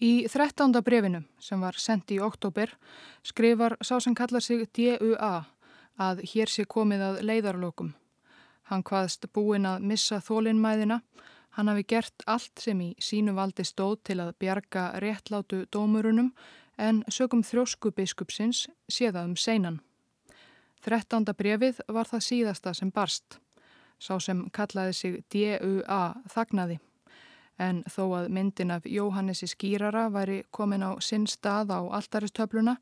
Í 0.03 0.27
þrettánda 0.29 0.83
brefinu 0.83 1.23
sem 1.41 1.61
var 1.63 1.79
sendt 1.79 2.11
í 2.13 2.21
oktober 2.21 2.75
skrifar 3.23 3.79
sá 3.81 3.97
sem 4.03 4.15
kallar 4.15 4.43
sig 4.43 4.67
D.U.A. 4.75 5.47
að 5.97 6.25
hér 6.35 6.51
sé 6.51 6.67
komið 6.67 7.07
að 7.09 7.21
leiðarlokum. 7.31 7.95
Hann 8.71 8.85
hvaðst 8.85 9.27
búin 9.33 9.67
að 9.69 9.85
missa 9.91 10.21
þólinnmæðina, 10.25 11.01
hann 11.57 11.69
hafi 11.69 11.85
gert 11.85 12.25
allt 12.27 12.61
sem 12.61 12.81
í 12.81 12.95
sínu 12.99 13.35
valdi 13.37 13.65
stóð 13.65 13.99
til 14.09 14.21
að 14.25 14.35
bjarga 14.41 14.85
réttlátu 15.05 15.65
dómurunum 15.73 16.33
en 16.79 17.03
sögum 17.09 17.45
þrósku 17.45 17.93
biskupsins 17.95 18.67
séða 18.91 19.25
um 19.29 19.37
seinan. 19.37 19.81
Þrettánda 20.85 21.33
brefið 21.37 21.81
var 21.89 22.09
það 22.09 22.27
síðasta 22.29 22.75
sem 22.75 22.91
barst. 22.91 23.39
Sá 23.99 24.19
sem 24.21 24.49
kallaði 24.53 24.93
sig 24.93 25.23
D.U.A. 25.33 26.03
þagnaði 26.29 26.81
en 27.59 27.83
þó 27.87 28.03
að 28.19 28.31
myndin 28.35 28.73
af 28.75 28.87
Jóhannesi 28.91 29.47
skýrara 29.47 30.09
væri 30.11 30.43
komin 30.51 30.83
á 30.83 30.99
sinn 31.01 31.27
stað 31.31 31.71
á 31.71 31.81
alltaristöfluna 31.99 32.77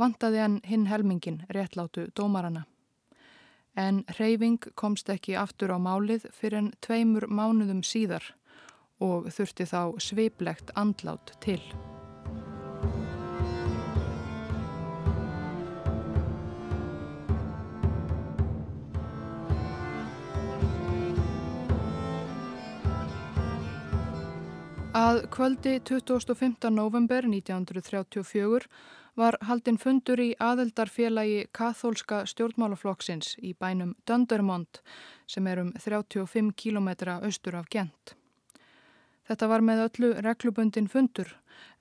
vantaði 0.00 0.40
hann 0.40 0.60
hinn 0.64 0.86
helmingin 0.88 1.42
réttlátu 1.52 2.08
dómarana. 2.16 2.64
En 3.74 4.04
reyfing 4.18 4.60
komst 4.78 5.08
ekki 5.10 5.34
aftur 5.34 5.72
á 5.74 5.78
málið 5.82 6.28
fyrir 6.30 6.60
en 6.60 6.70
tveimur 6.84 7.26
mánuðum 7.26 7.82
síðar 7.82 8.28
og 9.02 9.26
þurfti 9.34 9.66
þá 9.66 9.98
sveiplegt 9.98 10.70
andlát 10.78 11.34
til. 11.42 11.58
Að 24.94 25.24
kvöldi 25.34 25.80
25. 25.82 26.70
november 26.70 27.26
1934 27.26 28.68
var 29.16 29.36
haldinn 29.46 29.78
fundur 29.78 30.20
í 30.20 30.32
aðeldarfélagi 30.42 31.46
kathólska 31.54 32.24
stjórnmálaflokksins 32.30 33.36
í 33.42 33.54
bænum 33.54 33.94
Döndermond 34.08 34.80
sem 35.26 35.46
er 35.46 35.62
um 35.62 35.72
35 35.78 36.52
km 36.56 36.88
austur 37.20 37.56
af 37.56 37.70
Gent. 37.70 38.14
Þetta 39.24 39.48
var 39.48 39.64
með 39.64 39.84
öllu 39.86 40.10
reglubundin 40.20 40.88
fundur 40.88 41.30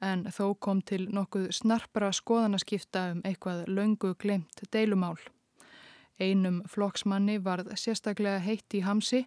en 0.02 0.28
þó 0.32 0.54
kom 0.60 0.82
til 0.82 1.08
nokkuð 1.12 1.50
snarpra 1.52 2.12
skoðanaskipta 2.14 3.10
um 3.16 3.24
eitthvað 3.26 3.66
löngu 3.68 4.14
glemt 4.16 4.64
deilumál. 4.72 5.18
Einum 6.20 6.62
flokksmanni 6.70 7.40
varð 7.44 7.74
sérstaklega 7.76 8.40
heitt 8.40 8.74
í 8.78 8.84
hamsi 8.86 9.26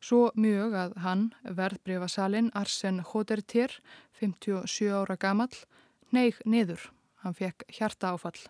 Svo 0.00 0.30
mjög 0.32 0.74
að 0.80 0.94
hann, 1.04 1.24
verðbrefasalinn 1.44 2.48
Arsen 2.56 3.02
Hodertir, 3.04 3.74
57 4.16 4.88
ára 4.96 5.16
gamall, 5.20 5.52
neig 6.08 6.40
niður. 6.48 6.86
Hann 7.22 7.36
fekk 7.36 7.66
hjarta 7.68 8.14
áfall. 8.14 8.40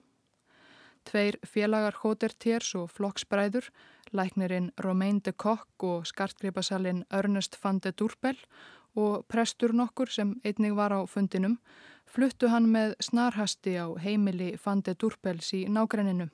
Tveir 1.08 1.38
félagar 1.46 1.96
Hodertirs 2.02 2.74
og 2.78 2.90
flokksbræður, 2.92 3.70
læknirinn 4.12 4.70
Romain 4.84 5.20
de 5.24 5.32
Kock 5.32 5.84
og 5.86 6.06
skartgreipasalinn 6.06 7.04
Ernest 7.10 7.56
van 7.62 7.80
de 7.80 7.92
Durbel 7.92 8.36
og 8.94 9.24
prestur 9.30 9.72
nokkur 9.72 10.10
sem 10.10 10.34
einnig 10.44 10.74
var 10.76 10.92
á 10.92 11.00
fundinum, 11.06 11.58
fluttu 12.06 12.50
hann 12.50 12.68
með 12.70 12.96
snarhasti 13.00 13.76
á 13.78 13.86
heimili 14.02 14.56
van 14.64 14.82
de 14.82 14.94
Durbels 14.94 15.52
í 15.54 15.66
nágrenninu. 15.68 16.28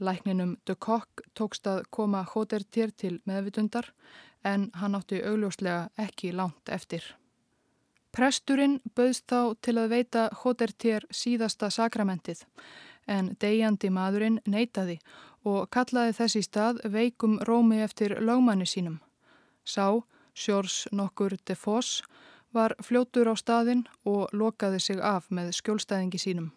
Lækninum 0.00 0.56
de 0.66 0.74
Kock 0.74 1.24
tókst 1.34 1.66
að 1.66 1.82
koma 1.90 2.22
Hodertir 2.34 2.92
til 2.96 3.18
meðvitundar 3.26 3.92
en 4.44 4.70
hann 4.74 4.94
átti 4.94 5.20
augljóslega 5.24 5.88
ekki 5.98 6.32
langt 6.32 6.68
eftir. 6.68 7.02
Presturinn 8.10 8.80
bauðst 8.96 9.26
þá 9.30 9.54
til 9.62 9.76
að 9.78 9.92
veita 9.94 10.28
Hodertier 10.42 11.04
síðasta 11.14 11.70
sakramentið 11.70 12.42
en 13.06 13.34
degjandi 13.42 13.90
maðurinn 13.94 14.40
neytaði 14.46 14.98
og 15.46 15.70
kallaði 15.74 16.16
þessi 16.18 16.42
stað 16.44 16.80
veikum 16.84 17.38
rómi 17.46 17.80
eftir 17.84 18.16
lögmanni 18.20 18.66
sínum. 18.66 18.98
Sá, 19.64 20.02
Sjórs 20.34 20.86
nokkur 20.92 21.36
de 21.46 21.54
Foss, 21.54 22.02
var 22.52 22.74
fljótur 22.82 23.30
á 23.30 23.34
staðinn 23.38 23.86
og 24.04 24.30
lokaði 24.34 24.80
sig 24.80 25.00
af 25.00 25.30
með 25.30 25.52
skjólstæðingi 25.60 26.18
sínum. 26.18 26.50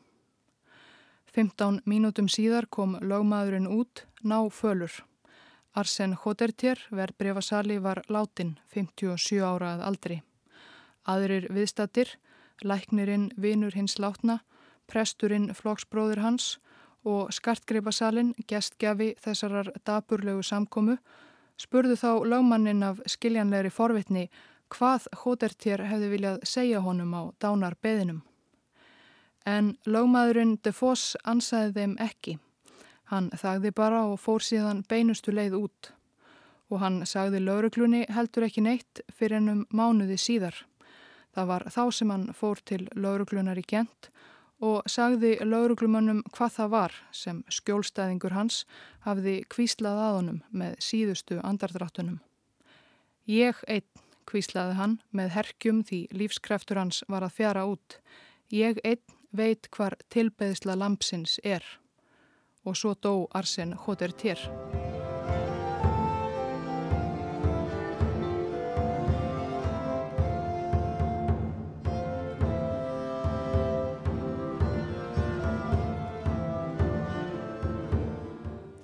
15 1.33 1.81
mínútum 1.89 2.29
síðar 2.29 2.67
kom 2.69 2.97
lögmaðurinn 3.01 3.69
út 3.69 4.05
ná 4.21 4.49
fölur. 4.49 4.93
Arsen 5.73 6.13
Hodertier, 6.13 6.77
verbreyfasali, 6.91 7.79
var 7.81 8.03
látin 8.09 8.59
57 8.73 9.41
árað 9.41 9.81
aldri. 9.81 10.21
Aðrir 11.09 11.49
viðstattir, 11.51 12.15
læknirinn 12.63 13.31
vinur 13.37 13.75
hins 13.75 13.97
látna, 13.99 14.39
presturinn 14.87 15.51
flokksbróður 15.55 16.21
hans 16.23 16.57
og 17.03 17.33
skartgreifasalinn, 17.35 18.33
gestgjafi 18.47 19.13
þessarar 19.23 19.73
daburlegu 19.85 20.43
samkomu, 20.43 20.97
spurðu 21.59 21.97
þá 21.99 22.11
lögmannin 22.25 22.83
af 22.87 23.01
skiljanlegri 23.07 23.71
forvitni 23.71 24.29
hvað 24.73 25.09
Hodertier 25.23 25.83
hefði 25.85 26.09
viljað 26.13 26.45
segja 26.47 26.81
honum 26.81 27.13
á 27.13 27.21
dánar 27.43 27.75
beðinum. 27.81 28.23
En 29.45 29.75
lögmaðurinn 29.85 30.55
De 30.63 30.71
Foss 30.71 31.17
ansaði 31.27 31.73
þeim 31.75 31.97
ekki. 31.99 32.37
Hann 33.11 33.29
þagði 33.35 33.73
bara 33.75 34.05
og 34.07 34.21
fór 34.23 34.41
síðan 34.41 34.85
beinustu 34.89 35.35
leið 35.35 35.59
út 35.59 35.91
og 36.73 36.79
hann 36.81 37.03
sagði 37.05 37.43
lauruglunni 37.43 38.05
heldur 38.09 38.47
ekki 38.47 38.63
neitt 38.65 39.03
fyrir 39.13 39.37
ennum 39.41 39.65
mánuði 39.69 40.17
síðar. 40.17 40.55
Það 41.33 41.49
var 41.49 41.65
þá 41.73 41.83
sem 41.97 42.11
hann 42.13 42.27
fór 42.37 42.61
til 42.65 42.83
lauruglunar 42.93 43.57
í 43.57 43.65
Gent 43.67 44.09
og 44.63 44.85
sagði 44.87 45.35
lauruglumannum 45.43 46.21
hvað 46.31 46.53
það 46.57 46.69
var 46.73 46.93
sem 47.11 47.41
skjólstæðingur 47.51 48.35
hans 48.35 48.61
hafði 49.03 49.41
kvíslað 49.51 49.99
að 50.05 50.15
honum 50.17 50.39
með 50.51 50.77
síðustu 50.87 51.39
andardráttunum. 51.43 52.21
Ég 53.27 53.59
einn, 53.67 53.87
kvíslaði 54.29 54.77
hann 54.79 54.99
með 55.11 55.33
herkjum 55.35 55.81
því 55.83 55.99
lífskreftur 56.15 56.79
hans 56.79 57.01
var 57.11 57.25
að 57.27 57.35
fjara 57.39 57.65
út. 57.67 57.99
Ég 58.51 58.79
einn 58.83 59.03
veit 59.35 59.67
hvar 59.73 59.97
tilbeðsla 60.13 60.77
lampsins 60.79 61.39
er. 61.43 61.65
Og 62.63 62.77
svo 62.79 62.93
dó 62.95 63.27
Arsen 63.35 63.75
Hotertier. 63.75 64.39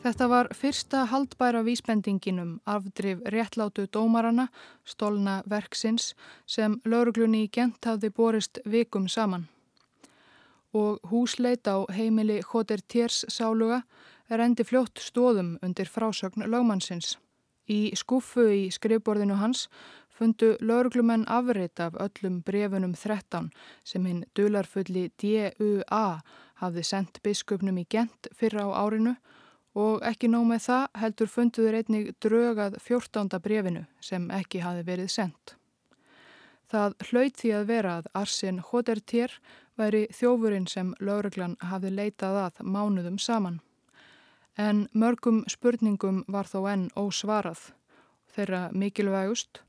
Þetta 0.09 0.25
var 0.25 0.47
fyrsta 0.57 1.03
haldbæra 1.05 1.59
vísbendinginum 1.61 2.55
afdrif 2.65 3.19
réttlátu 3.29 3.83
dómarana, 3.93 4.47
stolna 4.81 5.35
verksins, 5.45 6.15
sem 6.49 6.79
lauruglunni 6.81 7.43
í 7.45 7.49
gent 7.53 7.85
hafði 7.85 8.09
borist 8.17 8.57
vikum 8.65 9.05
saman. 9.05 9.45
Og 10.73 10.97
húsleit 11.11 11.69
á 11.69 11.85
heimili 11.93 12.39
Hoter 12.41 12.81
Tiers 12.81 13.21
sáluga 13.29 13.83
er 14.33 14.41
endi 14.41 14.65
fljótt 14.65 14.97
stóðum 14.97 15.59
undir 15.61 15.85
frásögn 15.85 16.49
lögmannsins. 16.49 17.19
Í 17.69 17.93
skuffu 17.93 18.49
í 18.49 18.71
skrifborðinu 18.73 19.37
hans 19.37 19.67
fundu 20.09 20.55
lauruglumenn 20.59 21.29
afreitt 21.29 21.77
af 21.85 21.93
öllum 22.01 22.41
brefunum 22.41 22.97
13 22.97 23.53
sem 23.85 24.09
hinn 24.09 24.25
dularfulli 24.33 25.11
D.U.A. 25.21 26.05
hafði 26.65 26.83
sendt 26.95 27.21
biskupnum 27.21 27.77
í 27.77 27.85
gent 27.85 28.33
fyrra 28.33 28.65
á 28.65 28.73
árinu 28.73 29.19
og 29.77 30.03
ekki 30.05 30.29
nóg 30.31 30.47
með 30.49 30.65
það 30.65 30.99
heldur 31.03 31.29
funduður 31.29 31.77
einnig 31.79 32.11
drögað 32.23 32.77
14. 32.81 33.39
brefinu 33.43 33.85
sem 34.01 34.29
ekki 34.33 34.63
hafi 34.65 34.85
verið 34.87 35.11
sendt. 35.13 35.55
Það 36.69 36.95
hlaut 37.09 37.37
því 37.37 37.51
að 37.57 37.69
vera 37.69 37.95
að 37.97 38.09
Arsin 38.13 38.59
Hodertier 38.61 39.33
væri 39.79 40.03
þjófurinn 40.13 40.67
sem 40.69 40.93
lauruglan 40.99 41.55
hafi 41.65 41.89
leitað 41.89 42.37
að 42.43 42.61
mánuðum 42.61 43.17
saman. 43.17 43.59
En 44.57 44.87
mörgum 44.93 45.43
spurningum 45.49 46.23
var 46.27 46.45
þó 46.45 46.67
enn 46.69 46.89
ósvarað. 46.99 47.71
Þeirra 48.29 48.69
mikilvægust, 48.75 49.63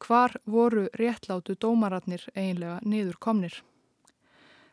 hvar 0.00 0.36
voru 0.46 0.86
réttlátu 0.96 1.56
dómaratnir 1.60 2.24
eiginlega 2.34 2.78
niður 2.84 3.18
komnir? 3.20 3.60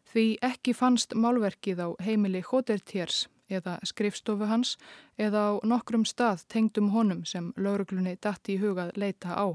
Því 0.08 0.38
ekki 0.46 0.76
fannst 0.78 1.16
málverkið 1.18 1.84
á 1.84 1.90
heimili 2.06 2.44
Hodertiers 2.46 3.26
eða 3.50 3.78
skrifstofu 3.84 4.48
hans 4.48 4.78
eða 5.18 5.44
á 5.50 5.52
nokkrum 5.64 6.06
stað 6.06 6.46
tengdum 6.48 6.92
honum 6.94 7.24
sem 7.26 7.52
lauruglunni 7.58 8.16
dætti 8.22 8.56
í 8.58 8.62
hugað 8.62 8.94
leita 8.96 9.36
á 9.36 9.48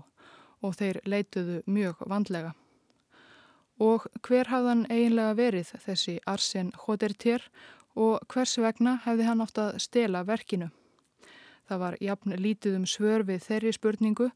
og 0.62 0.74
þeir 0.74 1.00
leituðu 1.04 1.62
mjög 1.66 2.02
vandlega. 2.10 2.54
Og 3.78 4.08
hver 4.26 4.50
hafðan 4.50 4.86
eiginlega 4.90 5.36
verið 5.38 5.72
þessi 5.84 6.18
Arsen 6.26 6.72
Hodertier 6.84 7.44
og 7.94 8.24
hvers 8.32 8.56
vegna 8.58 8.96
hefði 9.04 9.28
hann 9.28 9.44
átt 9.44 9.60
að 9.62 9.78
stela 9.82 10.24
verkinu? 10.26 10.70
Það 11.68 11.82
var 11.84 11.98
jafn 12.00 12.34
lítið 12.40 12.80
um 12.80 12.86
svör 12.88 13.22
við 13.28 13.44
þeirri 13.44 13.72
spurningu 13.76 14.30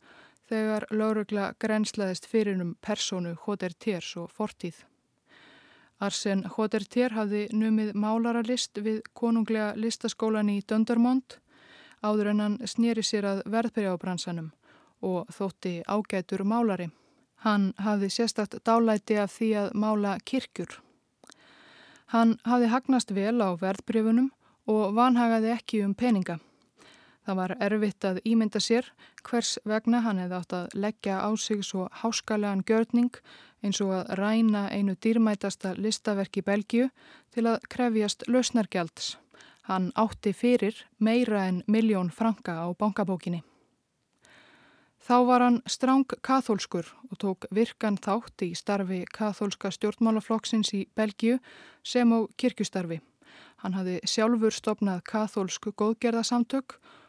þegar 0.50 0.86
laurugla 0.92 1.52
grenslaðist 1.58 2.28
fyrir 2.28 2.60
um 2.60 2.74
personu 2.84 3.34
Hodertiers 3.46 4.14
og 4.20 4.30
fortíð. 4.30 4.84
Arsen 6.02 6.42
Hodertier 6.56 7.14
hafði 7.14 7.44
numið 7.54 7.92
málaralist 7.94 8.78
við 8.82 9.02
konunglega 9.14 9.72
listaskólan 9.78 10.50
í 10.50 10.58
Döndarmond 10.66 11.38
áður 12.02 12.32
en 12.32 12.42
hann 12.42 12.56
snýri 12.66 13.04
sér 13.06 13.28
að 13.30 13.42
verðbyrjábransanum 13.54 14.50
og 15.06 15.30
þótti 15.34 15.74
ágætur 15.86 16.42
málari. 16.42 16.88
Hann 17.46 17.72
hafði 17.78 18.10
sérstakt 18.10 18.58
dálæti 18.66 19.18
af 19.18 19.34
því 19.36 19.50
að 19.62 19.74
mála 19.78 20.16
kirkjur. 20.26 20.80
Hann 22.14 22.38
hafði 22.46 22.70
hagnast 22.74 23.14
vel 23.14 23.38
á 23.38 23.54
verðbyrjunum 23.58 24.30
og 24.70 24.94
vanhagaði 24.98 25.54
ekki 25.54 25.84
um 25.86 25.94
peninga. 25.94 26.38
Það 27.22 27.38
var 27.38 27.52
erfitt 27.62 28.04
að 28.04 28.18
ímynda 28.26 28.58
sér 28.58 28.88
hvers 29.22 29.54
vegna 29.68 30.00
hann 30.02 30.18
hefði 30.18 30.38
átt 30.40 30.54
að 30.58 30.72
leggja 30.74 31.20
á 31.22 31.30
sig 31.38 31.62
svo 31.62 31.86
háskalegan 32.00 32.64
gjörning 32.66 33.14
eins 33.62 33.78
og 33.84 33.92
að 33.94 34.08
ræna 34.18 34.64
einu 34.74 34.96
dýrmætasta 34.98 35.76
listaverk 35.78 36.40
í 36.40 36.42
Belgiu 36.42 36.88
til 37.30 37.46
að 37.46 37.62
krefjast 37.70 38.26
lausnargjalds. 38.26 39.16
Hann 39.70 39.92
átti 39.94 40.32
fyrir 40.34 40.74
meira 40.98 41.44
en 41.46 41.62
miljón 41.70 42.10
franka 42.10 42.58
á 42.58 42.66
bankabókinni. 42.74 43.44
Þá 45.02 45.16
var 45.26 45.42
hann 45.42 45.60
stráng 45.66 46.10
kathólskur 46.22 46.86
og 47.10 47.18
tók 47.22 47.46
virkan 47.54 47.98
þátt 47.98 48.42
í 48.46 48.52
starfi 48.58 49.04
kathólska 49.14 49.70
stjórnmálaflokksins 49.74 50.74
í 50.74 50.88
Belgiu 50.94 51.38
sem 51.86 52.10
á 52.10 52.26
kirkustarfi. 52.38 52.98
Hann 53.62 53.78
hafði 53.78 54.00
sjálfur 54.06 54.54
stopnað 54.54 55.02
kathólsku 55.06 55.70
góðgerðasamtök 55.78 56.78
og 56.78 57.01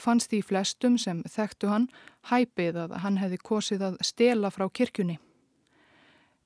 fannst 0.00 0.32
í 0.32 0.42
flestum 0.42 0.98
sem 0.98 1.22
þekktu 1.28 1.68
hann 1.68 1.88
hæpið 2.30 2.76
að 2.84 2.98
hann 3.04 3.18
hefði 3.20 3.38
kosið 3.44 3.84
að 3.90 3.98
stela 4.02 4.50
frá 4.50 4.68
kirkjunni. 4.68 5.18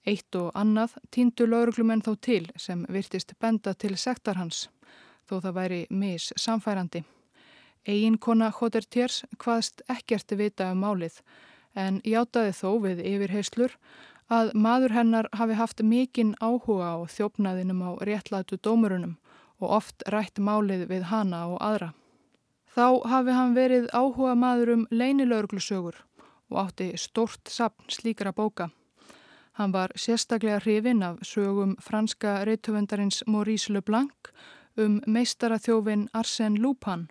Eitt 0.06 0.34
og 0.34 0.50
annað 0.58 0.96
týndu 1.14 1.46
lauruglumenn 1.46 2.02
þó 2.02 2.16
til 2.18 2.50
sem 2.58 2.82
virtist 2.90 3.34
benda 3.38 3.74
til 3.74 3.94
sektar 3.96 4.36
hans, 4.36 4.68
þó 5.28 5.38
það 5.40 5.54
væri 5.60 5.80
mis 5.90 6.32
samfærandi. 6.36 7.04
Egin 7.86 8.18
kona 8.18 8.50
Hodertiers 8.50 9.22
hvaðst 9.38 9.82
ekkert 9.90 10.34
vita 10.38 10.72
um 10.72 10.82
málið, 10.82 11.20
en 11.74 12.00
játaði 12.04 12.52
þó 12.58 12.68
við 12.82 13.04
yfirheyslur 13.06 13.78
að 14.32 14.52
maður 14.54 14.94
hennar 14.96 15.28
hafi 15.38 15.54
haft 15.54 15.82
mikinn 15.82 16.34
áhuga 16.40 16.94
á 16.94 17.06
þjófnaðinum 17.06 17.82
á 17.86 17.90
réttlætu 18.02 18.58
dómurunum 18.58 19.16
og 19.62 19.74
oft 19.78 20.02
rætt 20.10 20.38
málið 20.38 20.88
við 20.90 21.10
hana 21.14 21.46
og 21.46 21.58
aðra. 21.62 21.92
Þá 22.72 23.04
hafi 23.04 23.32
hann 23.36 23.52
verið 23.52 23.90
áhuga 23.92 24.32
maður 24.32 24.70
um 24.72 24.84
leinilauruglusögur 24.88 25.98
og 26.52 26.60
átti 26.62 26.92
stort 26.96 27.50
sapn 27.52 27.90
slíkra 27.92 28.32
bóka. 28.32 28.70
Hann 29.60 29.74
var 29.74 29.92
sérstaklega 29.96 30.62
hrifin 30.64 31.02
af 31.04 31.18
sögum 31.20 31.76
franska 31.80 32.44
reytöfundarins 32.48 33.22
Maurice 33.26 33.72
Leblanc 33.72 34.32
um 34.76 35.02
meistaraþjófin 35.06 36.08
Arsène 36.16 36.60
Lupin. 36.62 37.10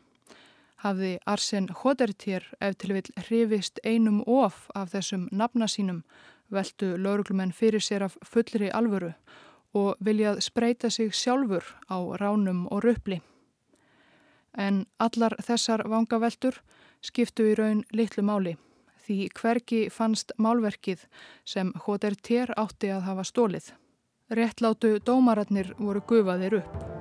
Hafði 0.81 1.19
Arsène 1.29 1.69
Hodertier 1.83 2.47
ef 2.59 2.75
til 2.81 2.95
vil 2.95 3.13
hrifist 3.27 3.79
einum 3.85 4.23
of 4.25 4.65
af 4.73 4.95
þessum 4.95 5.27
nafna 5.31 5.67
sínum 5.69 6.01
veldu 6.49 6.95
lauruglumenn 6.97 7.53
fyrir 7.53 7.85
sér 7.85 8.07
af 8.09 8.17
fullri 8.25 8.71
alvöru 8.73 9.13
og 9.73 9.95
viljað 9.99 10.41
spreita 10.41 10.89
sig 10.89 11.13
sjálfur 11.13 11.63
á 11.85 12.01
ránum 12.17 12.65
og 12.71 12.81
röpli. 12.83 13.21
En 14.57 14.85
allar 14.99 15.37
þessar 15.39 15.85
vangaveltur 15.89 16.61
skiptu 17.01 17.47
í 17.51 17.55
raun 17.55 17.85
litlu 17.91 18.23
máli 18.23 18.57
því 19.01 19.19
hverki 19.35 19.81
fannst 19.89 20.33
málverkið 20.37 21.05
sem 21.45 21.73
Hodertier 21.85 22.53
átti 22.57 22.91
að 22.93 23.05
hafa 23.09 23.27
stólið. 23.27 23.73
Réttlátu 24.31 24.97
dómaratnir 25.03 25.73
voru 25.79 26.03
gufaðir 26.07 26.61
upp. 26.61 27.00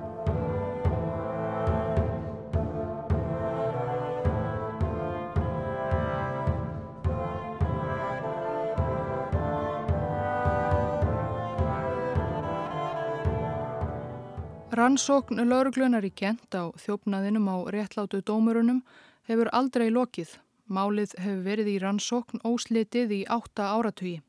Rannsókn 14.71 15.41
lauruglunar 15.47 16.05
í 16.07 16.13
kent 16.15 16.55
á 16.55 16.71
þjófnaðinum 16.79 17.49
á 17.51 17.57
réttlátu 17.75 18.21
dómurunum 18.23 18.79
hefur 19.27 19.49
aldrei 19.51 19.89
lokið 19.91 20.37
Málið 20.71 21.17
hefur 21.19 21.41
verið 21.43 21.69
í 21.73 21.79
rannsókn 21.83 22.39
óslitið 22.47 23.11
í 23.11 23.19
átta 23.27 23.73
áratugi 23.75 24.21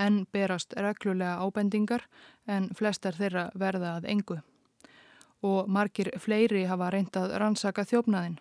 en 0.00 0.22
berast 0.32 0.72
reglulega 0.80 1.44
ábendingar 1.44 2.06
en 2.48 2.70
flestar 2.78 3.14
þeirra 3.18 3.50
verða 3.54 3.90
að 3.98 4.08
engu. 4.14 4.38
Og 5.44 5.68
margir 5.68 6.08
fleiri 6.18 6.64
hafa 6.70 6.88
reyndað 6.94 7.36
rannsaka 7.42 7.84
þjófnaðin. 7.90 8.38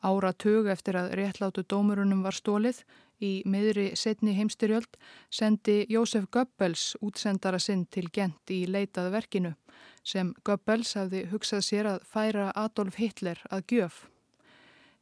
Áratug 0.00 0.70
eftir 0.72 0.96
að 0.96 1.12
réttlátu 1.20 1.66
dómurunum 1.68 2.24
var 2.24 2.34
stólið 2.34 2.80
í 3.20 3.42
miðri 3.46 3.92
setni 3.98 4.34
heimstyrjöld 4.36 4.98
sendi 5.30 5.84
Jósef 5.90 6.28
Goebbels 6.30 6.92
útsendara 7.04 7.58
sinn 7.62 7.86
til 7.86 8.08
Gent 8.12 8.52
í 8.54 8.64
leitað 8.66 9.10
verkinu 9.14 9.54
sem 10.04 10.34
Goebbels 10.44 10.94
hafði 10.98 11.26
hugsað 11.32 11.64
sér 11.64 11.90
að 11.94 12.06
færa 12.08 12.52
Adolf 12.56 12.96
Hitler 12.98 13.42
að 13.50 13.66
gjöf. 13.72 14.06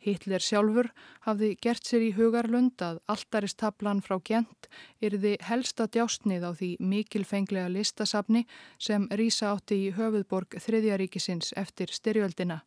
Hitler 0.06 0.42
sjálfur 0.42 0.88
hafði 1.26 1.54
gert 1.62 1.86
sér 1.88 2.04
í 2.06 2.12
hugarlund 2.16 2.82
að 2.84 3.00
alltaristablan 3.10 4.02
frá 4.04 4.18
Gent 4.28 4.68
yrði 5.02 5.36
helsta 5.48 5.86
djásnið 5.90 6.46
á 6.46 6.50
því 6.58 6.70
mikilfenglega 6.92 7.72
listasafni 7.72 8.44
sem 8.78 9.08
rýsa 9.20 9.54
átti 9.54 9.80
í 9.86 9.94
höfuðborg 9.96 10.58
Þriðjaríkisins 10.62 11.54
eftir 11.56 11.90
styrjöldina 11.94 12.60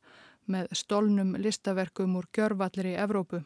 með 0.49 0.73
stolnum 0.81 1.38
listaverkum 1.38 2.17
úr 2.19 2.27
gjörvallir 2.35 2.91
í 2.91 2.97
Evrópu 2.99 3.43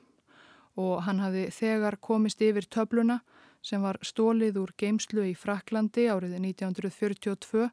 og 0.80 1.04
hann 1.06 1.22
hafði 1.22 1.48
þegar 1.54 2.00
komist 2.02 2.42
yfir 2.42 2.66
töfluna 2.66 3.20
sem 3.64 3.82
var 3.82 4.00
stólið 4.04 4.60
úr 4.60 4.74
geimslu 4.78 5.26
í 5.30 5.36
Fraklandi 5.38 6.08
árið 6.12 6.36
1942 6.40 7.70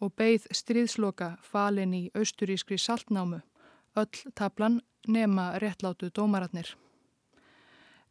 og 0.00 0.12
beigð 0.16 0.48
stríðsloka 0.54 1.36
falin 1.42 1.94
í 1.96 2.02
austurískri 2.16 2.78
saltnámu, 2.80 3.40
öll 3.96 4.32
tablan 4.34 4.80
nema 5.08 5.56
réttlátu 5.60 6.10
dómaratnir. 6.10 6.74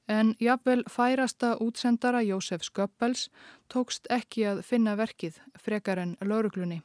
En 0.07 0.35
jafnvel 0.39 0.83
færasta 0.89 1.55
útsendara 1.61 2.21
Jósef 2.21 2.61
Sköppels 2.61 3.29
tókst 3.73 4.05
ekki 4.09 4.45
að 4.45 4.61
finna 4.61 4.93
verkið 4.95 5.39
frekar 5.57 5.97
en 5.97 6.13
lauruglunni 6.21 6.83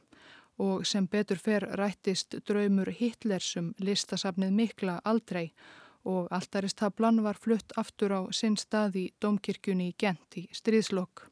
og 0.61 0.85
sem 0.85 1.05
betur 1.07 1.37
fer 1.37 1.65
rættist 1.77 2.35
draumur 2.45 2.89
Hitlersum 2.89 3.73
listasafnið 3.79 4.51
mikla 4.57 4.99
aldrei 5.05 5.51
og 6.03 6.27
alltaristablan 6.31 7.21
var 7.23 7.37
flutt 7.39 7.73
aftur 7.77 8.13
á 8.13 8.21
sinn 8.33 8.57
stað 8.57 8.97
í 8.97 9.05
domkirkjunni 9.21 9.91
í 9.91 9.97
Gent 9.97 10.37
í 10.37 10.47
stríðslokk. 10.55 11.27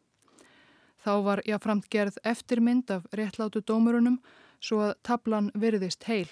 Þá 1.00 1.14
var 1.24 1.42
jáframt 1.48 1.88
gerð 1.90 2.20
eftirmynd 2.28 2.92
af 2.92 3.08
réttlátu 3.16 3.64
dómurunum 3.64 4.20
svo 4.60 4.84
að 4.90 4.98
tablan 5.04 5.52
virðist 5.56 6.04
heil. 6.10 6.30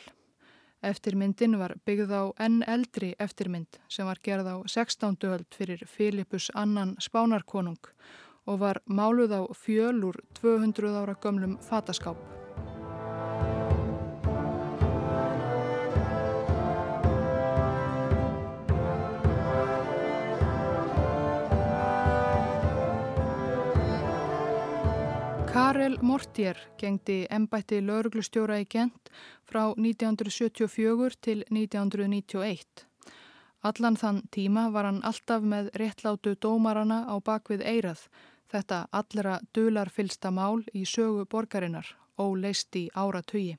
Eftirmyndin 0.86 1.58
var 1.58 1.74
byggð 1.88 2.12
á 2.14 2.24
enn 2.46 2.62
eldri 2.68 3.16
eftirmynd 3.20 3.80
sem 3.90 4.06
var 4.06 4.22
gerð 4.24 4.52
á 4.54 4.56
16. 4.68 5.18
öld 5.26 5.48
fyrir 5.50 5.84
Filipus 5.90 6.52
annan 6.54 6.96
spánarkonung 7.02 7.82
og 8.46 8.60
var 8.60 8.82
máluð 8.86 9.34
á 9.34 9.42
fjölur 9.54 10.22
200 10.42 10.94
ára 11.02 11.16
gömlum 11.16 11.58
fataskáp. 11.58 12.37
Karel 25.68 25.98
Mortier 26.02 26.56
gengdi 26.80 27.26
ennbætti 27.36 27.82
lauruglustjóra 27.84 28.56
í 28.62 28.66
Gent 28.72 29.10
frá 29.50 29.74
1974 29.76 31.18
til 31.26 31.42
1991. 31.52 32.86
Allan 33.68 33.98
þann 34.00 34.22
tíma 34.32 34.70
var 34.72 34.88
hann 34.88 35.02
alltaf 35.10 35.44
með 35.44 35.68
réttlátu 35.82 36.38
dómarana 36.46 37.02
á 37.12 37.20
bakvið 37.20 37.66
eirað, 37.68 38.06
þetta 38.48 38.78
allra 38.96 39.42
dularfylsta 39.58 40.32
mál 40.32 40.64
í 40.72 40.86
sögu 40.88 41.26
borgarinnar, 41.28 41.90
óleist 42.16 42.80
í 42.80 42.86
áratögi. 42.96 43.58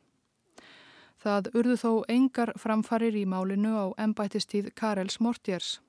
Það 1.20 1.50
urðu 1.60 1.76
þó 1.82 1.92
engar 2.16 2.54
framfarir 2.56 3.20
í 3.20 3.26
málinu 3.28 3.74
á 3.76 3.86
ennbættistíð 4.06 4.72
Karels 4.72 5.20
Mortiers, 5.20 5.82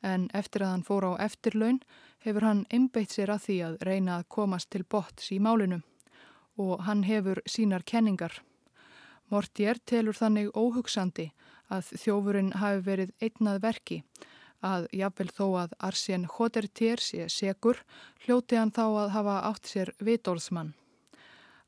en 0.00 0.30
eftir 0.32 0.64
að 0.64 0.72
hann 0.72 0.88
fór 0.88 1.10
á 1.12 1.20
eftirlaun 1.28 1.82
hefur 2.24 2.46
hann 2.46 2.66
einbeitt 2.70 3.14
sér 3.14 3.32
að 3.34 3.44
því 3.46 3.56
að 3.66 3.78
reyna 3.88 4.18
að 4.18 4.28
komast 4.36 4.70
til 4.70 4.84
botts 4.84 5.32
í 5.34 5.38
málinu 5.42 5.82
og 6.60 6.82
hann 6.86 7.02
hefur 7.06 7.40
sínar 7.48 7.82
kenningar. 7.82 8.34
Mortier 9.32 9.78
telur 9.86 10.16
þannig 10.16 10.52
óhugsandi 10.52 11.30
að 11.72 11.88
þjófurinn 12.02 12.52
hafi 12.60 12.84
verið 12.86 13.14
einnað 13.24 13.62
verki 13.62 14.02
að 14.62 14.86
jafnvel 14.94 15.30
þó 15.34 15.46
að 15.62 15.74
Arsén 15.88 16.26
Hodertier 16.36 17.00
sé 17.02 17.26
segur 17.32 17.80
hljóti 18.24 18.58
hann 18.60 18.70
þá 18.70 18.84
að 18.84 19.14
hafa 19.16 19.38
átt 19.48 19.70
sér 19.72 19.92
vitórðsmann. 19.98 20.74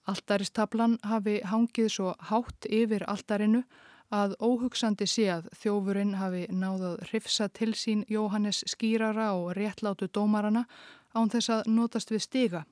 Alltaristablan 0.04 0.98
hafi 1.02 1.40
hangið 1.48 1.88
svo 1.90 2.14
hátt 2.28 2.68
yfir 2.68 3.06
alltarinu 3.08 3.64
að 4.12 4.36
óhugsandi 4.40 5.06
sé 5.08 5.28
að 5.32 5.48
þjófurinn 5.60 6.14
hafi 6.20 6.46
náðað 6.50 7.00
hrifsa 7.08 7.48
til 7.48 7.72
sín 7.74 8.04
Jóhannes 8.08 8.64
skýrara 8.68 9.32
og 9.34 9.54
réttlátu 9.56 10.08
dómarana 10.08 10.66
án 11.14 11.30
þess 11.30 11.50
að 11.50 11.68
notast 11.72 12.10
við 12.10 12.22
stiga 12.22 12.64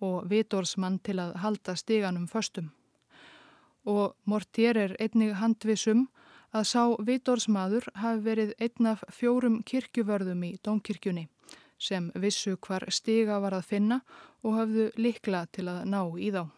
og 0.00 0.28
vitórsmann 0.30 0.98
til 1.02 1.18
að 1.18 1.36
halda 1.42 1.74
stiganum 1.76 2.28
föstum. 2.28 2.70
Og 3.84 4.14
Mortier 4.24 4.76
er 4.76 4.96
einnig 5.00 5.34
handvisum 5.34 6.08
að 6.52 6.64
sá 6.64 6.82
vitórsmaður 7.04 7.88
hafi 7.94 8.22
verið 8.24 8.54
einn 8.58 8.92
af 8.92 9.02
fjórum 9.12 9.62
kirkjuvörðum 9.62 10.44
í 10.44 10.56
Dómkirkjunni 10.64 11.28
sem 11.78 12.10
vissu 12.14 12.56
hvar 12.56 12.88
stiga 12.90 13.38
var 13.38 13.54
að 13.54 13.68
finna 13.68 14.00
og 14.42 14.56
hafðu 14.58 14.90
likla 14.98 15.46
til 15.52 15.68
að 15.70 15.84
ná 15.86 16.00
í 16.18 16.32
þá. 16.34 16.48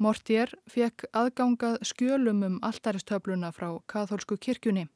Mortier 0.00 0.48
fekk 0.72 1.04
aðgangað 1.12 1.82
skjölum 1.84 2.38
um 2.46 2.54
alltaristöfluna 2.64 3.50
frá 3.52 3.68
katholsku 3.90 4.38
kirkjunni. 4.40 4.86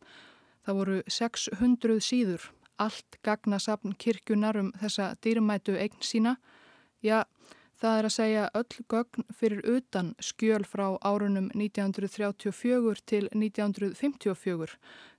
Það 0.64 0.78
voru 0.78 1.00
600 1.12 1.98
síður, 2.00 2.46
allt 2.80 3.18
gagnasapn 3.26 3.92
kirkjunar 4.00 4.56
um 4.62 4.70
þessa 4.80 5.10
dýrmætu 5.20 5.76
eign 5.76 6.00
sína. 6.00 6.38
Já, 7.04 7.26
það 7.76 7.98
er 7.98 8.08
að 8.08 8.14
segja 8.16 8.46
öll 8.56 8.80
gögn 8.88 9.26
fyrir 9.36 9.60
utan 9.76 10.14
skjöl 10.24 10.64
frá 10.64 10.86
árunum 11.04 11.50
1934 11.52 13.04
til 13.04 13.28
1954. 13.36 14.78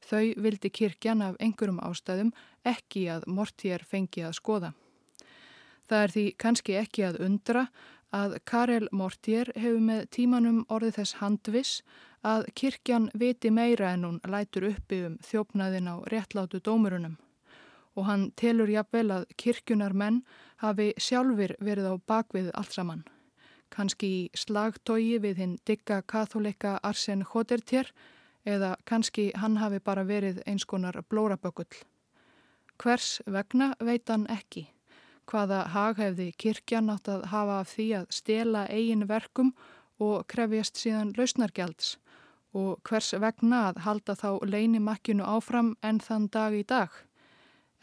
Þau 0.09 0.25
vildi 0.47 0.73
kirkjan 0.73 1.21
af 1.21 1.37
einhverjum 1.37 1.83
ástæðum 1.85 2.33
ekki 2.65 3.05
að 3.13 3.29
Mortier 3.29 3.85
fengi 3.85 4.25
að 4.25 4.39
skoða. 4.41 4.73
Það 5.85 6.01
er 6.01 6.13
því 6.15 6.29
kannski 6.41 6.75
ekki 6.79 7.03
að 7.05 7.19
undra 7.21 7.67
að 7.69 7.93
Karel 8.47 8.87
Mortier 8.95 9.49
hefur 9.59 9.81
með 9.83 10.05
tímanum 10.15 10.59
orðið 10.71 10.99
þess 10.99 11.17
handvis 11.19 11.71
að 12.23 12.45
kirkjan 12.55 13.09
viti 13.13 13.49
meira 13.51 13.89
en 13.91 14.05
hún 14.07 14.19
lætur 14.31 14.69
uppi 14.69 15.01
um 15.09 15.17
þjófnaðin 15.25 15.89
á 15.91 15.95
réttlátu 16.13 16.61
dómurunum 16.63 17.17
og 17.95 18.07
hann 18.07 18.23
telur 18.39 18.71
jafnvel 18.71 19.09
að 19.17 19.25
kirkjunar 19.41 19.95
menn 19.95 20.21
hafi 20.63 20.93
sjálfur 20.99 21.55
verið 21.59 21.91
á 21.91 21.93
bakvið 22.07 22.51
allt 22.53 22.75
saman. 22.75 23.03
Kanski 23.71 24.07
í 24.07 24.21
slagtói 24.35 25.19
við 25.23 25.41
hinn 25.43 25.57
digga 25.67 26.01
katholeika 26.01 26.77
Arsen 26.83 27.23
Hodertier 27.23 27.91
eða 28.45 28.75
kannski 28.85 29.31
hann 29.35 29.57
hafi 29.59 29.79
bara 29.79 30.03
verið 30.07 30.43
eins 30.45 30.67
konar 30.67 31.01
blórabökull. 31.09 31.71
Hvers 32.79 33.21
vegna 33.25 33.73
veit 33.79 34.07
hann 34.11 34.27
ekki 34.31 34.69
hvaða 35.29 35.65
haghefði 35.73 36.31
kirkjan 36.37 36.89
átt 36.93 37.09
að 37.11 37.27
hafa 37.31 37.59
af 37.63 37.73
því 37.75 37.87
að 37.99 38.07
stela 38.17 38.65
eigin 38.69 39.07
verkum 39.09 39.53
og 40.01 40.25
krefjast 40.31 40.79
síðan 40.81 41.13
lausnargjalds 41.17 41.95
og 42.55 42.79
hvers 42.87 43.11
vegna 43.19 43.65
að 43.69 43.81
halda 43.85 44.15
þá 44.15 44.29
leinimakkinu 44.47 45.25
áfram 45.27 45.75
enn 45.83 45.99
þann 45.99 46.29
dag 46.31 46.55
í 46.55 46.63
dag. 46.63 46.89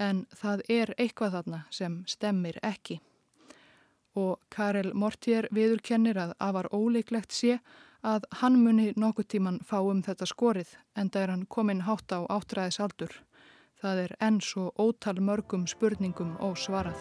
En 0.00 0.24
það 0.32 0.62
er 0.72 0.94
eitthvað 0.96 1.36
þarna 1.36 1.64
sem 1.70 1.98
stemmir 2.08 2.58
ekki. 2.64 2.98
Og 4.16 4.40
Karel 4.52 4.92
Mortier 4.96 5.48
viðurkennir 5.52 6.18
að 6.20 6.32
afar 6.40 6.68
ólíklegt 6.72 7.32
sé 7.36 7.58
að 8.02 8.24
hann 8.40 8.58
muni 8.64 8.92
nokkuð 8.96 9.28
tíman 9.34 9.60
fá 9.64 9.78
um 9.80 10.02
þetta 10.02 10.26
skorið 10.26 10.72
en 10.96 11.10
það 11.12 11.22
er 11.22 11.32
hann 11.34 11.46
komin 11.46 11.84
hátt 11.86 12.12
á 12.12 12.24
áttræðisaldur. 12.26 13.12
Það 13.82 14.00
er 14.00 14.12
enn 14.22 14.36
svo 14.38 14.68
ótal 14.78 15.18
mörgum 15.18 15.64
spurningum 15.66 16.36
ósvarað. 16.38 17.00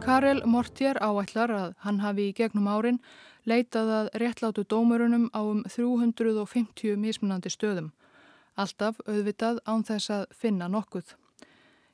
Karel 0.00 0.40
Mortier 0.48 0.96
áætlar 1.04 1.52
að 1.52 1.74
hann 1.84 2.00
hafi 2.00 2.30
í 2.30 2.32
gegnum 2.32 2.72
árin 2.72 2.96
leitað 3.44 3.92
að 4.00 4.12
réttlátu 4.24 4.64
dómurunum 4.64 5.28
á 5.36 5.44
um 5.44 5.60
350 5.68 6.96
mismunandi 6.96 7.52
stöðum. 7.52 7.92
Alltaf 8.56 9.04
auðvitað 9.04 9.60
án 9.68 9.84
þess 9.84 10.16
að 10.16 10.30
finna 10.32 10.72
nokkuð. 10.72 11.18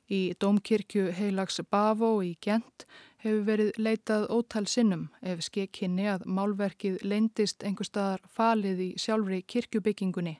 Í 0.05 0.35
Dómkirkju 0.37 1.09
heilags 1.17 1.57
Bavó 1.71 2.19
í 2.21 2.35
Gent 2.41 2.85
hefur 3.23 3.41
verið 3.47 3.77
leitað 3.81 4.27
ótal 4.29 4.67
sinnum 4.69 5.07
ef 5.21 5.41
skekkinni 5.47 6.05
að 6.11 6.27
málverkið 6.29 6.99
leindist 7.01 7.65
einhver 7.65 7.89
staðar 7.89 8.21
falið 8.29 8.83
í 8.85 8.89
sjálfri 9.01 9.41
kirkjubyggingunni 9.41 10.35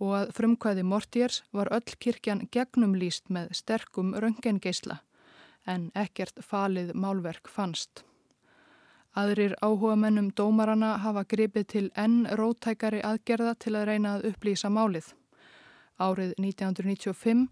og 0.00 0.14
að 0.20 0.32
frumkvæði 0.38 0.86
Mortiers 0.88 1.42
var 1.52 1.68
öll 1.74 1.96
kirkjan 2.00 2.46
gegnumlýst 2.54 3.28
með 3.28 3.52
sterkum 3.60 4.14
röngengeisla 4.16 5.02
en 5.68 5.90
ekkert 5.92 6.40
falið 6.40 6.94
málverk 6.96 7.50
fannst. 7.52 8.04
Aðrir 9.18 9.56
áhuga 9.60 9.96
mennum 9.98 10.30
dómarana 10.32 10.94
hafa 11.02 11.24
gripið 11.28 11.66
til 11.72 11.86
enn 11.98 12.22
rótækari 12.38 13.02
aðgerða 13.04 13.54
til 13.58 13.74
að 13.76 13.88
reyna 13.90 14.14
að 14.16 14.28
upplýsa 14.30 14.70
málið. 14.72 15.10
Árið 15.98 16.36
1995 16.38 17.48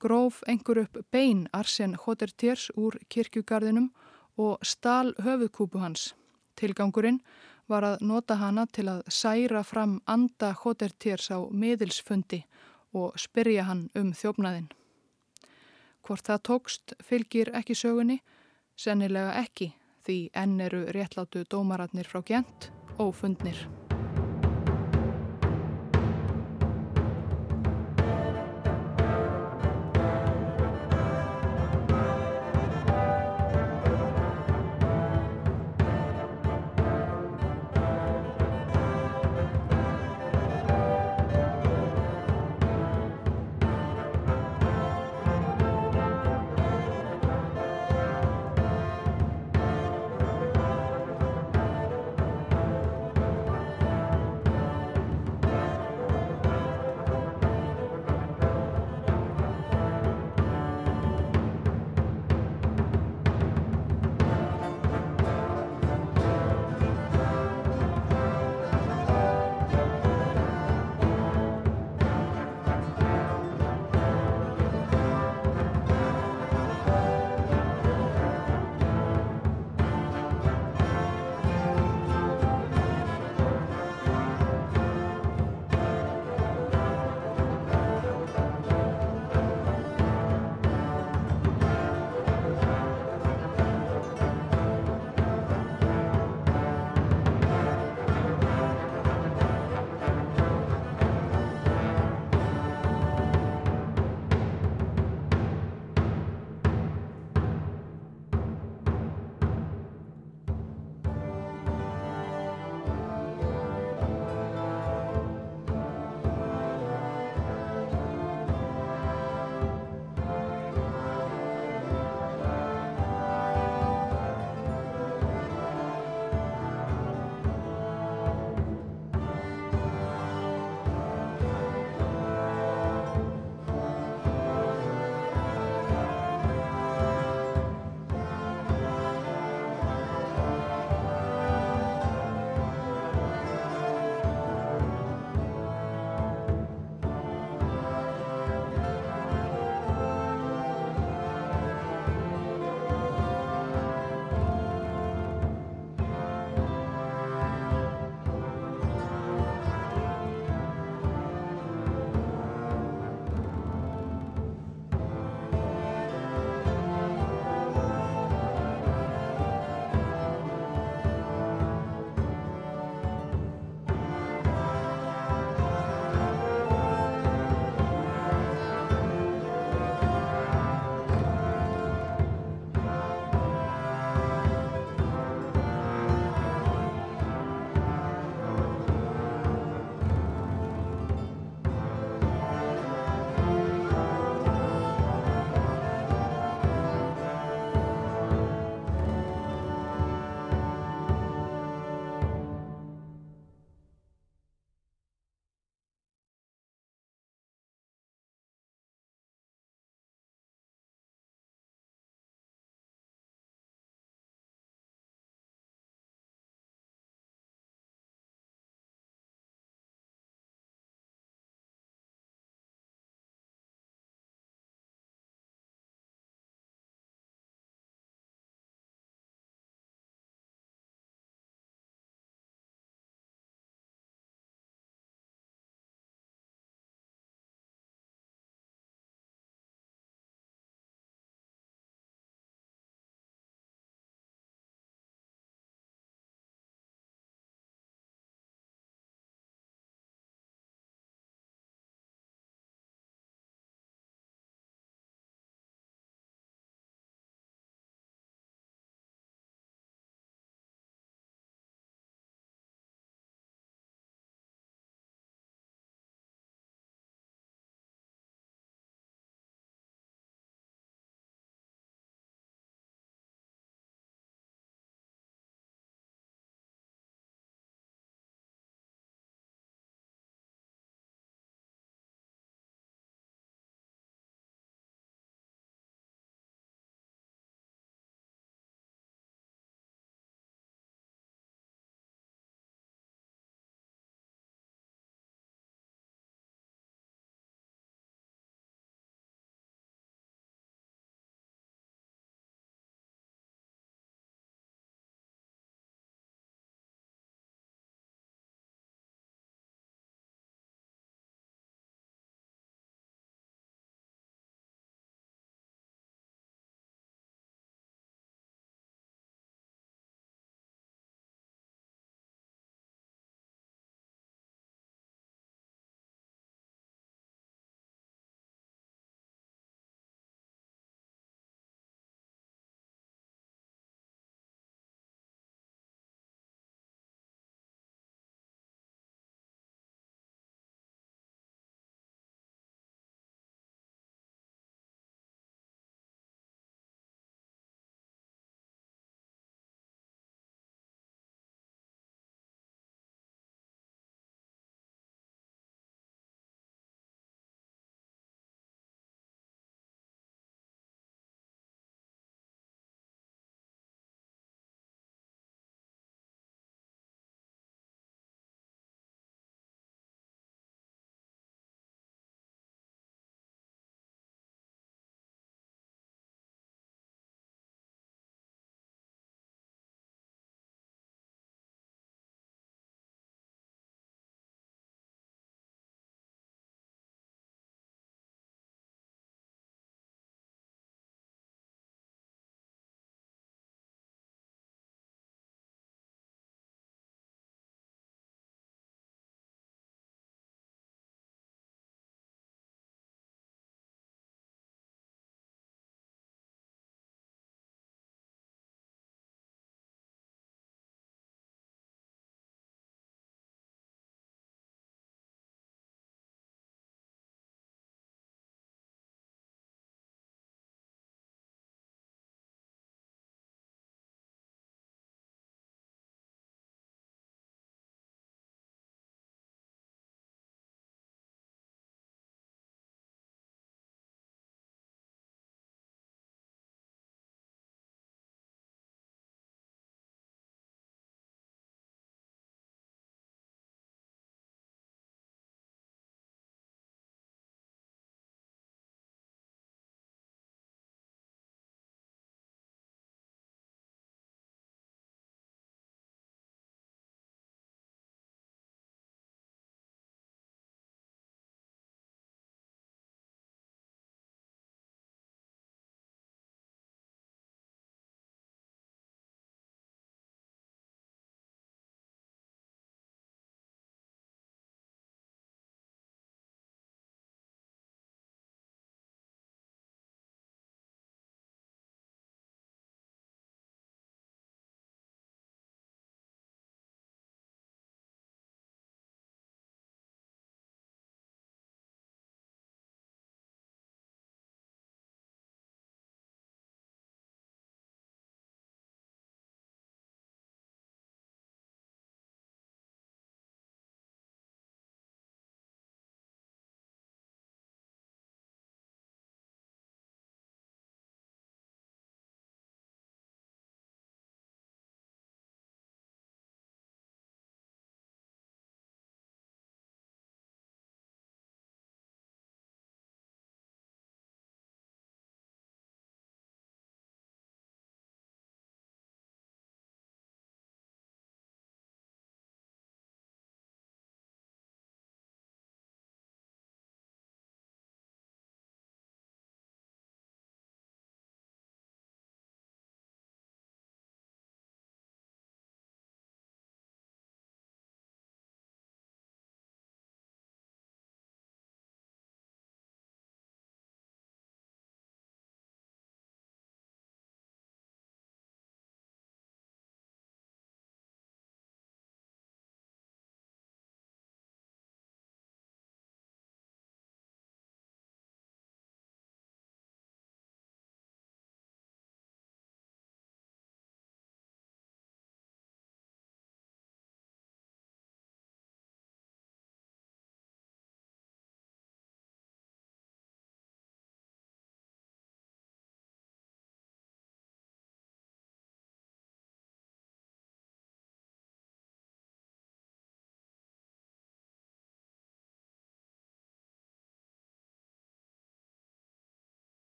gróf 0.00 0.42
einhver 0.48 0.84
upp 0.84 0.98
bein 1.12 1.46
Arsen 1.52 1.94
Hotertiers 1.94 2.70
úr 2.76 2.96
kirkjugarðinum 3.08 3.90
og 4.40 4.64
stál 4.64 5.14
höfuðkúpu 5.20 5.80
hans. 5.80 6.14
Tilgangurinn 6.56 7.20
var 7.70 7.86
að 7.86 8.02
nota 8.02 8.36
hana 8.40 8.66
til 8.66 8.88
að 8.90 9.04
særa 9.08 9.62
fram 9.64 10.00
anda 10.06 10.52
Hotertiers 10.64 11.30
á 11.30 11.38
miðilsfundi 11.50 12.42
og 12.92 13.18
spyrja 13.20 13.68
hann 13.68 13.88
um 13.94 14.12
þjófnaðinn. 14.16 14.70
Hvort 16.02 16.26
það 16.26 16.42
tókst 16.48 16.96
fylgir 17.04 17.52
ekki 17.54 17.76
sögunni, 17.76 18.18
sennilega 18.76 19.36
ekki 19.44 19.72
því 20.06 20.18
enn 20.34 20.58
eru 20.64 20.86
réttlátu 20.96 21.44
dómaratnir 21.44 22.08
frá 22.08 22.24
Gent 22.24 22.72
og 22.98 23.14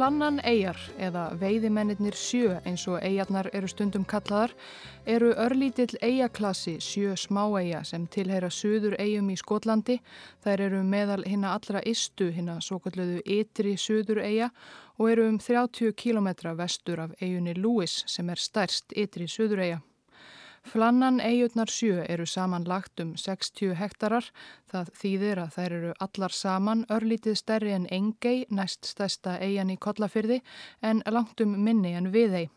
Flannan 0.00 0.38
eigjar 0.48 0.78
eða 0.96 1.26
veiðimennir 1.36 2.14
sjö 2.16 2.54
eins 2.64 2.86
og 2.88 3.02
eigjarnar 3.04 3.50
eru 3.52 3.68
stundum 3.68 4.06
kallaðar 4.08 4.54
eru 5.04 5.34
örlítill 5.44 5.98
eigjaklassi 6.00 6.78
sjö 6.80 7.18
smáeigja 7.20 7.82
sem 7.84 8.06
tilheyra 8.08 8.48
söður 8.48 8.96
eigum 8.96 9.28
í 9.28 9.36
Skotlandi. 9.36 9.98
Þær 10.40 10.64
eru 10.70 10.80
meðal 10.88 11.26
hinna 11.28 11.52
allra 11.52 11.84
istu 11.84 12.30
hinna 12.32 12.56
svo 12.64 12.80
kalluðu 12.80 13.20
ytri 13.28 13.76
söður 13.76 14.22
eigja 14.24 14.48
og 14.96 15.12
eru 15.12 15.28
um 15.34 15.36
30 15.36 15.92
km 15.92 16.32
vestur 16.56 17.04
af 17.04 17.12
eigunni 17.20 17.58
Lewis 17.60 18.00
sem 18.08 18.32
er 18.32 18.40
stærst 18.40 18.96
ytri 18.96 19.28
söður 19.28 19.66
eigja. 19.66 19.82
Flannan 20.68 21.20
eigutnar 21.24 21.70
sjö 21.72 22.04
eru 22.08 22.26
saman 22.26 22.64
lagt 22.68 23.00
um 23.00 23.14
60 23.16 23.74
hektarar. 23.74 24.26
Það 24.70 24.90
þýðir 25.02 25.40
að 25.42 25.54
þær 25.56 25.74
eru 25.78 25.92
allar 26.06 26.34
saman 26.36 26.84
örlítið 26.92 27.38
stærri 27.40 27.72
en 27.72 27.86
Engei, 27.90 28.44
næst 28.50 28.84
stærsta 28.86 29.38
eigan 29.40 29.72
í 29.72 29.78
Kollafyrði, 29.80 30.42
en 30.82 31.02
langt 31.08 31.40
um 31.40 31.56
minni 31.64 31.94
en 31.96 32.12
Viðei. 32.12 32.50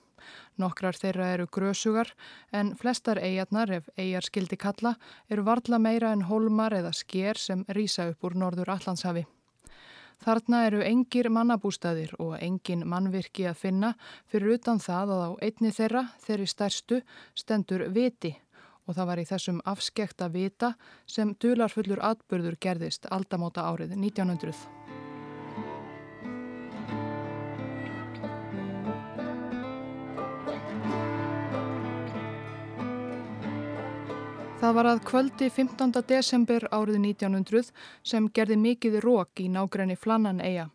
Nokkrar 0.59 0.95
þeirra 0.95 1.29
eru 1.35 1.47
grösugar 1.47 2.13
en 2.51 2.75
flestar 2.79 3.19
eigarnar, 3.19 3.71
ef 3.71 3.89
eigar 3.97 4.27
skildi 4.27 4.59
kalla, 4.59 4.95
eru 5.29 5.43
varla 5.47 5.79
meira 5.79 6.11
en 6.13 6.27
holmar 6.29 6.75
eða 6.75 6.93
sker 6.93 7.39
sem 7.39 7.65
rýsa 7.69 8.11
upp 8.11 8.23
úr 8.23 8.37
norður 8.37 8.75
Allandshafi. 8.75 9.25
Þarna 10.23 10.61
eru 10.69 10.79
engir 10.87 11.27
mannabústaðir 11.35 12.13
og 12.23 12.37
engin 12.39 12.85
mannvirki 12.87 13.43
að 13.49 13.57
finna 13.59 13.89
fyrir 14.31 14.55
utan 14.55 14.79
það 14.79 15.11
að 15.15 15.23
á 15.27 15.31
einni 15.49 15.71
þeirra, 15.75 16.03
þeirri 16.23 16.47
stærstu, 16.47 17.01
stendur 17.35 17.89
viti 17.91 18.31
og 18.87 18.95
það 18.95 19.09
var 19.09 19.19
í 19.19 19.27
þessum 19.27 19.59
afskekta 19.67 20.29
vita 20.31 20.73
sem 21.07 21.35
dularfullur 21.35 22.03
atbyrður 22.03 22.55
gerðist 22.55 23.11
aldamóta 23.11 23.67
árið 23.67 23.97
1900. 23.99 24.82
Það 34.63 34.75
var 34.77 34.87
að 34.87 34.99
kvöldi 35.03 35.47
15. 35.51 35.89
desember 36.07 36.63
árið 36.71 37.01
1900 37.01 37.73
sem 38.07 38.29
gerði 38.31 38.55
mikið 38.61 38.93
rók 39.03 39.41
í 39.43 39.49
nágræni 39.51 39.97
Flannan 39.99 40.39
eiga. 40.39 40.69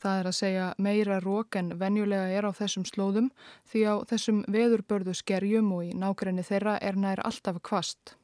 Það 0.00 0.20
er 0.20 0.28
að 0.30 0.36
segja 0.38 0.68
meira 0.86 1.18
rók 1.20 1.58
en 1.60 1.68
venjulega 1.82 2.30
er 2.38 2.48
á 2.48 2.56
þessum 2.56 2.88
slóðum 2.88 3.28
því 3.68 3.84
á 3.84 3.94
þessum 4.08 4.40
veðurbörðu 4.48 5.16
skerjum 5.20 5.68
og 5.76 5.84
í 5.84 5.92
nágræni 5.92 6.46
þeirra 6.48 6.78
er 6.80 6.96
nær 6.96 7.20
alltaf 7.20 7.60
kvast. 7.60 8.16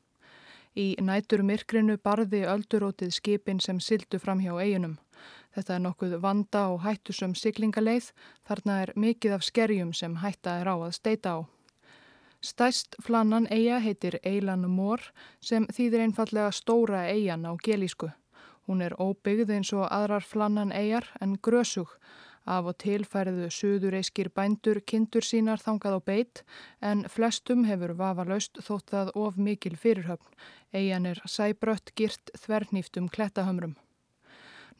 Í 0.73 0.97
nætur 0.97 1.45
myrkrinu 1.45 2.01
barði 2.01 2.47
öldurótið 2.49 3.13
skipin 3.21 3.61
sem 3.61 3.77
sildu 3.77 4.25
fram 4.25 4.41
hjá 4.41 4.57
eiginum. 4.57 4.97
Þetta 5.53 5.77
er 5.77 5.85
nokkuð 5.85 6.21
vanda 6.25 6.71
og 6.73 6.81
hættusum 6.89 7.37
siglingaleið, 7.37 8.15
þarna 8.49 8.83
er 8.87 8.97
mikið 8.97 9.37
af 9.37 9.45
skerjum 9.45 9.93
sem 9.93 10.23
hætta 10.25 10.63
er 10.63 10.73
á 10.73 10.81
að 10.81 10.95
steita 10.97 11.37
á. 11.37 11.60
Stæst 12.41 12.97
flannan 13.05 13.47
eiga 13.53 13.79
heitir 13.85 14.15
Eilan 14.25 14.63
Mór 14.73 15.03
sem 15.45 15.67
þýðir 15.77 16.07
einfallega 16.07 16.53
stóra 16.57 17.03
eigan 17.13 17.45
á 17.45 17.53
gelísku. 17.61 18.09
Hún 18.65 18.81
er 18.81 18.95
óbyggð 18.97 19.53
eins 19.57 19.73
og 19.77 19.85
aðrar 19.93 20.25
flannan 20.25 20.73
eigar 20.73 21.11
en 21.21 21.37
grösug. 21.37 21.93
Af 22.49 22.71
og 22.73 22.79
til 22.81 23.05
færðu 23.05 23.51
suðureiskir 23.53 24.31
bændur 24.33 24.81
kindur 24.81 25.27
sínar 25.27 25.61
þangað 25.61 25.99
á 25.99 26.01
beitt 26.01 26.43
en 26.81 27.05
flestum 27.13 27.67
hefur 27.69 27.93
vafalaust 28.01 28.63
þótt 28.65 28.89
það 28.95 29.13
of 29.21 29.37
mikil 29.37 29.77
fyrirhöfn. 29.77 30.33
Eigan 30.73 31.13
er 31.13 31.21
sæbrött 31.29 31.93
girt 31.93 32.33
þvernýftum 32.41 33.13
klettahömrum. 33.13 33.77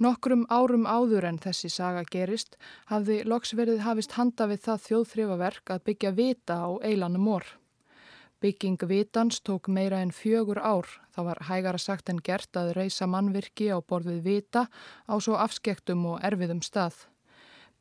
Nokkrum 0.01 0.47
árum 0.49 0.87
áður 0.89 1.27
en 1.29 1.39
þessi 1.45 1.69
saga 1.69 2.07
gerist 2.09 2.55
hafði 2.89 3.19
loksverðið 3.29 3.83
hafist 3.85 4.15
handa 4.17 4.47
við 4.49 4.63
það 4.65 4.79
þjóðþrifaverk 4.87 5.73
að 5.75 5.83
byggja 5.91 6.13
vita 6.17 6.57
á 6.65 6.69
eilanum 6.81 7.27
mór. 7.29 7.45
Bygging 8.41 8.81
vitans 8.89 9.43
tók 9.45 9.69
meira 9.69 9.99
en 10.01 10.15
fjögur 10.17 10.63
ár. 10.65 10.89
Það 11.13 11.29
var 11.29 11.43
hægara 11.51 11.83
sagt 11.85 12.09
en 12.09 12.23
gert 12.25 12.57
að 12.57 12.73
reysa 12.79 13.05
mannvirki 13.05 13.69
á 13.69 13.77
borðið 13.85 14.25
vita 14.25 14.65
á 15.05 15.15
svo 15.21 15.37
afskektum 15.37 16.09
og 16.15 16.25
erfiðum 16.25 16.65
stað. 16.65 16.97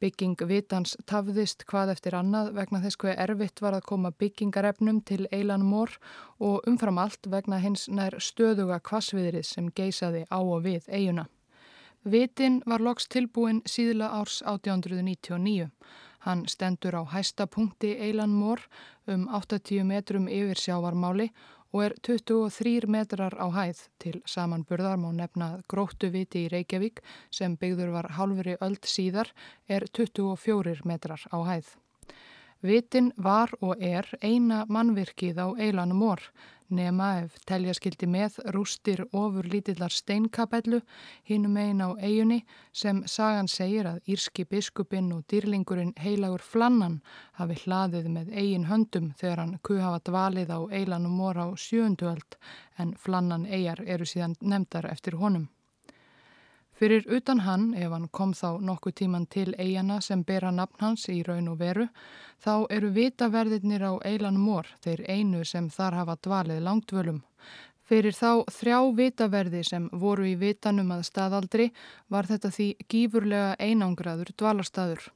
Bygging 0.03 0.35
vitans 0.51 0.97
tafðist 1.07 1.63
hvað 1.71 1.95
eftir 1.95 2.19
annað 2.19 2.51
vegna 2.59 2.83
þess 2.83 2.99
hver 2.99 3.15
erfitt 3.15 3.63
var 3.63 3.79
að 3.79 3.87
koma 3.87 4.11
byggingarefnum 4.11 4.99
til 5.07 5.23
eilan 5.31 5.63
mór 5.63 5.95
og 6.43 6.67
umfram 6.67 6.99
allt 6.99 7.31
vegna 7.31 7.63
hins 7.63 7.87
nær 7.87 8.19
stöðuga 8.19 8.83
kvassviðrið 8.83 9.47
sem 9.55 9.71
geysaði 9.71 10.27
á 10.27 10.39
og 10.43 10.65
við 10.67 10.91
eiguna. 10.91 11.29
Vitin 12.05 12.61
var 12.65 12.79
loks 12.79 13.07
tilbúin 13.11 13.61
síðla 13.67 14.07
árs 14.21 14.39
1899. 14.47 15.67
Hann 16.19 16.45
stendur 16.47 16.95
á 16.95 17.03
hæsta 17.03 17.47
punkti 17.47 17.91
Eilan 17.99 18.31
Mór 18.31 18.61
um 19.07 19.27
80 19.27 19.83
metrum 19.83 20.27
yfir 20.27 20.59
sjávarmáli 20.59 21.29
og 21.73 21.83
er 21.83 21.93
23 22.07 22.87
metrar 22.87 23.35
á 23.35 23.47
hæð 23.51 23.83
til 23.99 24.21
samanburðar 24.25 24.97
má 24.97 25.11
nefna 25.13 25.61
gróttu 25.67 26.09
viti 26.09 26.45
í 26.45 26.49
Reykjavík 26.49 27.03
sem 27.31 27.57
byggður 27.57 27.91
var 27.93 28.11
halvri 28.17 28.55
öld 28.61 28.83
síðar 28.87 29.33
er 29.67 29.85
24 29.93 30.81
metrar 30.85 31.21
á 31.29 31.37
hæð. 31.51 31.75
Vitin 32.61 33.13
var 33.17 33.53
og 33.61 33.79
er 33.79 34.07
eina 34.21 34.65
mannvirkið 34.67 35.37
á 35.39 35.47
Eilanum 35.55 36.01
Mór 36.03 36.23
nema 36.69 37.07
ef 37.23 37.37
telja 37.49 37.73
skildi 37.73 38.07
með 38.09 38.37
rústir 38.53 39.01
ofur 39.15 39.47
lítillar 39.49 39.93
steinkapellu 39.93 40.81
hinum 41.29 41.57
einn 41.57 41.81
á 41.81 41.89
eigunni 41.97 42.41
sem 42.71 43.01
sagan 43.07 43.47
segir 43.47 43.87
að 43.89 44.01
Írski 44.13 44.45
biskupinn 44.45 45.11
og 45.15 45.23
dýrlingurinn 45.31 45.95
heilagur 46.03 46.43
Flannan 46.45 46.99
hafi 47.39 47.57
hlaðið 47.63 48.09
með 48.17 48.33
eigin 48.35 48.67
höndum 48.69 49.13
þegar 49.21 49.43
hann 49.43 49.55
kuhafa 49.63 50.03
dvalið 50.11 50.51
á 50.53 50.59
eilanum 50.81 51.15
mor 51.21 51.39
á 51.39 51.47
sjöunduöld 51.55 52.37
en 52.77 52.93
Flannan 52.97 53.47
eigar 53.47 53.81
eru 53.85 54.05
síðan 54.05 54.35
nefndar 54.41 54.91
eftir 54.91 55.17
honum. 55.17 55.47
Fyrir 56.79 57.03
utan 57.11 57.41
hann, 57.43 57.73
ef 57.75 57.91
hann 57.91 58.07
kom 58.07 58.31
þá 58.31 58.61
nokkuð 58.63 58.93
tíman 59.01 59.25
til 59.27 59.49
eigana 59.59 59.97
sem 59.99 60.21
bera 60.23 60.47
nafn 60.55 60.79
hans 60.79 61.09
í 61.11 61.17
raun 61.27 61.49
og 61.51 61.57
veru, 61.59 61.89
þá 62.39 62.53
eru 62.71 62.91
vitaverðirnir 62.95 63.83
á 63.83 63.93
eilan 64.07 64.37
mór, 64.39 64.69
þeir 64.79 65.03
einu 65.11 65.41
sem 65.43 65.67
þar 65.69 65.97
hafa 65.99 66.15
dvalið 66.23 66.61
langtvölum. 66.63 67.19
Fyrir 67.83 68.15
þá 68.15 68.45
þrjá 68.47 68.79
vitaverði 68.95 69.65
sem 69.67 69.89
voru 69.91 70.29
í 70.29 70.37
vitanum 70.39 70.93
að 70.95 71.03
staðaldri 71.09 71.67
var 72.07 72.31
þetta 72.31 72.53
því 72.55 72.69
gífurlega 72.87 73.55
einangraður 73.59 74.31
dvalarstaður. 74.39 75.09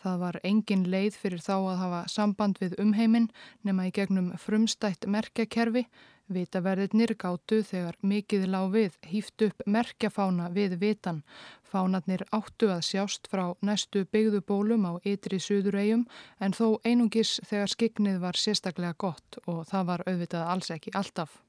Það 0.00 0.18
var 0.24 0.40
engin 0.44 0.88
leið 0.88 1.20
fyrir 1.20 1.44
þá 1.44 1.54
að 1.58 1.78
hafa 1.82 2.02
samband 2.12 2.64
við 2.64 2.78
umheiminn 2.80 3.28
nema 3.60 3.90
í 3.90 3.92
gegnum 3.92 4.32
frumstætt 4.40 5.04
merkjakerfi 5.04 5.84
Vitaverðirnir 6.32 7.12
gáttu 7.20 7.58
þegar 7.68 7.98
mikið 8.00 8.46
lág 8.48 8.70
við 8.72 8.96
hýft 9.10 9.44
upp 9.44 9.64
merkjafána 9.68 10.48
við 10.54 10.78
vitan. 10.80 11.22
Fánarnir 11.68 12.24
áttu 12.32 12.70
að 12.72 12.84
sjást 12.88 13.28
frá 13.28 13.52
næstu 13.60 14.06
byggðubólum 14.08 14.88
á 14.88 14.92
ytri 15.04 15.40
suðuregjum 15.42 16.06
en 16.40 16.56
þó 16.56 16.80
einungis 16.84 17.40
þegar 17.44 17.74
skiknið 17.76 18.20
var 18.24 18.40
sérstaklega 18.40 18.96
gott 18.96 19.40
og 19.44 19.66
það 19.68 19.90
var 19.92 20.06
auðvitað 20.08 20.52
alls 20.54 20.70
ekki 20.72 20.94
alltaf. 20.96 21.44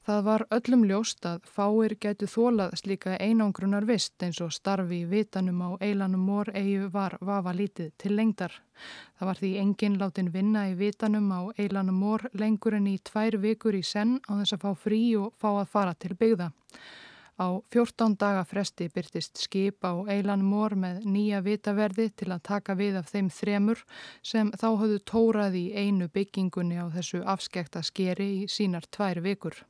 Það 0.00 0.20
var 0.24 0.42
öllum 0.56 0.84
ljóst 0.88 1.26
að 1.28 1.42
fáir 1.54 1.92
gætu 2.00 2.24
þólað 2.32 2.70
slíka 2.80 3.18
einangrunar 3.20 3.84
vist 3.84 4.22
eins 4.24 4.38
og 4.40 4.54
starfi 4.56 5.02
í 5.02 5.08
vitanum 5.10 5.60
á 5.60 5.76
eilanum 5.76 6.22
mór 6.24 6.48
eigu 6.56 6.88
var 6.94 7.18
vafa 7.20 7.52
lítið 7.52 7.90
til 8.00 8.14
lengdar. 8.16 8.54
Það 9.18 9.28
var 9.28 9.40
því 9.42 9.50
enginn 9.60 9.98
látin 10.00 10.30
vinna 10.32 10.62
í 10.70 10.78
vitanum 10.78 11.28
á 11.28 11.52
eilanum 11.60 12.00
mór 12.00 12.24
lengur 12.32 12.78
en 12.78 12.88
í 12.88 12.96
tvær 13.04 13.36
vikur 13.44 13.76
í 13.76 13.82
senn 13.84 14.16
á 14.24 14.40
þess 14.40 14.56
að 14.56 14.64
fá 14.64 14.72
frí 14.86 15.02
og 15.20 15.36
fá 15.36 15.50
að 15.52 15.70
fara 15.74 15.92
til 15.92 16.16
byggða. 16.16 16.48
Á 17.40 17.60
14 17.72 18.16
daga 18.20 18.44
fresti 18.48 18.88
byrtist 18.88 19.36
skip 19.44 19.84
á 19.84 19.92
eilanum 20.08 20.48
mór 20.48 20.78
með 20.80 21.04
nýja 21.04 21.44
vitaverði 21.44 22.08
til 22.16 22.32
að 22.32 22.46
taka 22.48 22.76
við 22.76 22.96
af 23.00 23.12
þeim 23.12 23.28
þremur 23.28 23.84
sem 24.32 24.48
þá 24.56 24.68
höfðu 24.80 24.98
tórað 25.12 25.60
í 25.60 25.66
einu 25.76 26.08
byggingunni 26.08 26.80
á 26.80 26.88
þessu 26.88 27.20
afskekta 27.24 27.84
skeri 27.84 28.30
í 28.40 28.48
sínar 28.48 28.88
tvær 28.88 29.20
vikur. 29.28 29.60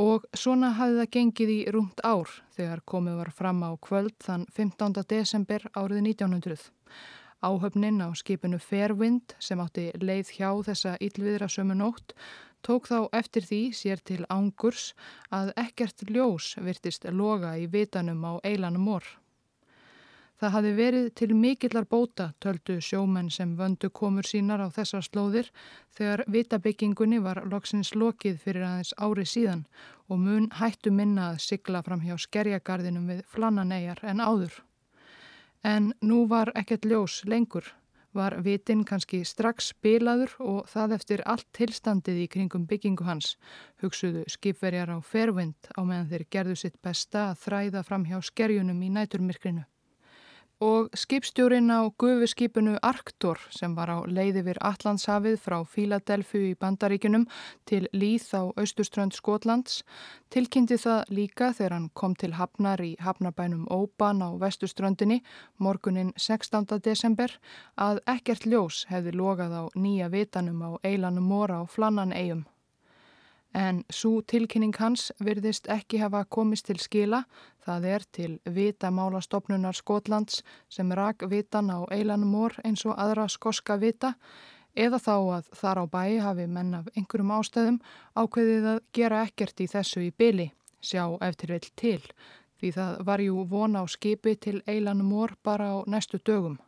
Og 0.00 0.24
svona 0.32 0.70
hafði 0.78 1.00
það 1.02 1.10
gengið 1.14 1.50
í 1.52 1.58
rúmt 1.74 1.98
ár 2.06 2.30
þegar 2.56 2.80
komið 2.88 3.16
var 3.20 3.30
fram 3.36 3.58
á 3.60 3.70
kvöld 3.84 4.14
þann 4.24 4.46
15. 4.56 5.02
desember 5.10 5.66
árið 5.76 6.00
1900. 6.06 6.70
Áhöfnin 7.44 8.00
á 8.00 8.08
skipinu 8.16 8.60
Fairwind 8.60 9.34
sem 9.40 9.60
átti 9.60 9.90
leið 10.00 10.32
hjá 10.38 10.48
þessa 10.70 10.94
yllviðra 11.04 11.50
sömu 11.52 11.76
nótt 11.76 12.14
tók 12.64 12.88
þá 12.88 13.08
eftir 13.20 13.44
því 13.44 13.60
sér 13.76 14.00
til 14.04 14.22
ángurs 14.32 14.94
að 15.32 15.52
ekkert 15.60 16.04
ljós 16.08 16.54
virtist 16.60 17.04
loga 17.12 17.56
í 17.60 17.66
vitanum 17.68 18.24
á 18.24 18.32
eilanum 18.44 18.88
orð. 18.96 19.10
Það 20.40 20.52
hafi 20.54 20.70
verið 20.72 21.06
til 21.20 21.34
mikillar 21.36 21.84
bóta, 21.84 22.30
töldu 22.40 22.78
sjómenn 22.80 23.26
sem 23.28 23.50
vöndu 23.58 23.90
komur 23.92 24.24
sínar 24.24 24.62
á 24.64 24.72
þessar 24.72 25.04
slóðir 25.04 25.50
þegar 25.92 26.22
vitabyggingunni 26.32 27.18
var 27.20 27.42
loksins 27.44 27.90
lokið 27.92 28.38
fyrir 28.40 28.64
aðeins 28.64 28.94
ári 28.96 29.26
síðan 29.28 29.66
og 30.08 30.22
mun 30.22 30.46
hættu 30.56 30.92
minna 30.96 31.26
að 31.34 31.42
sigla 31.44 31.82
fram 31.84 32.00
hjá 32.00 32.14
skerjagarðinum 32.24 33.10
við 33.12 33.20
flannanegar 33.28 34.00
en 34.00 34.22
áður. 34.24 34.54
En 35.60 35.90
nú 36.00 36.22
var 36.30 36.52
ekkert 36.56 36.88
ljós 36.88 37.18
lengur. 37.28 37.68
Var 38.16 38.38
vitin 38.40 38.80
kannski 38.88 39.20
strax 39.28 39.68
spilaður 39.74 40.32
og 40.40 40.70
það 40.72 40.94
eftir 40.96 41.24
allt 41.28 41.50
tilstandið 41.52 42.22
í 42.22 42.30
kringum 42.32 42.64
byggingu 42.70 43.04
hans. 43.04 43.34
Hugsuðu 43.84 44.24
skipverjar 44.24 44.88
á 44.88 44.98
fervind 45.04 45.68
á 45.76 45.84
meðan 45.84 46.08
þeir 46.08 46.26
gerðu 46.32 46.56
sitt 46.64 46.80
besta 46.80 47.26
að 47.34 47.44
þræða 47.44 47.84
fram 47.84 48.08
hjá 48.08 48.16
skerjunum 48.24 48.80
í 48.82 48.90
næturmirkrinu 48.96 49.66
og 50.60 50.90
skipstjórin 50.92 51.72
á 51.72 51.88
gufuskipinu 51.96 52.76
Arktor 52.84 53.40
sem 53.48 53.72
var 53.74 53.88
á 53.88 53.98
leiði 54.04 54.42
vir 54.44 54.60
Allandshafið 54.60 55.38
frá 55.40 55.56
Fíladelfu 55.64 56.42
í 56.50 56.58
Bandaríkunum 56.60 57.24
til 57.64 57.88
Líð 57.96 58.28
á 58.36 58.42
austurströnd 58.60 59.16
Skotlands 59.16 59.80
tilkynnti 60.28 60.76
það 60.84 61.14
líka 61.16 61.50
þegar 61.56 61.76
hann 61.78 61.88
kom 61.94 62.14
til 62.14 62.36
Hafnar 62.36 62.84
í 62.84 62.92
Hafnabænum 63.00 63.64
Óban 63.72 64.20
á 64.20 64.36
vestuströndinni 64.36 65.22
morgunin 65.56 66.12
16. 66.16 66.68
desember 66.84 67.32
að 67.80 68.04
ekkert 68.06 68.44
ljós 68.44 68.84
hefði 68.92 69.16
logað 69.16 69.56
á 69.56 69.64
nýja 69.74 70.12
vitanum 70.12 70.60
á 70.60 70.70
Eilanum 70.84 71.24
Móra 71.24 71.64
á 71.64 71.64
Flannan 71.64 72.12
eigum. 72.12 72.44
En 73.54 73.82
svo 73.90 74.20
tilkynning 74.22 74.76
hans 74.78 75.08
virðist 75.18 75.66
ekki 75.70 75.98
hafa 75.98 76.22
komist 76.24 76.68
til 76.68 76.78
skila, 76.78 77.24
það 77.66 77.86
er 77.94 78.04
til 78.12 78.30
vitamálastofnunar 78.46 79.74
Skotlands 79.74 80.44
sem 80.70 80.92
rak 80.94 81.26
vitan 81.30 81.70
á 81.74 81.82
eilanumor 81.90 82.54
eins 82.64 82.86
og 82.86 82.94
aðra 82.94 83.26
skoska 83.28 83.76
vita, 83.82 84.14
eða 84.76 85.02
þá 85.02 85.16
að 85.36 85.50
þar 85.58 85.82
á 85.82 85.84
bæ 85.90 86.04
hafi 86.22 86.46
menn 86.46 86.74
af 86.78 86.88
einhverjum 86.94 87.34
ástæðum 87.34 87.80
ákveðið 88.14 88.70
að 88.74 88.80
gera 88.94 89.24
ekkert 89.26 89.60
í 89.60 89.66
þessu 89.66 90.06
í 90.06 90.12
byli, 90.14 90.52
sjá 90.80 91.18
eftir 91.20 91.50
vel 91.50 91.66
til, 91.74 92.02
því 92.60 92.72
það 92.78 93.04
var 93.08 93.20
jú 93.20 93.44
von 93.50 93.74
á 93.74 93.82
skipi 93.90 94.36
til 94.38 94.62
eilanumor 94.66 95.34
bara 95.42 95.74
á 95.74 95.76
næstu 95.90 96.22
dögum. 96.22 96.60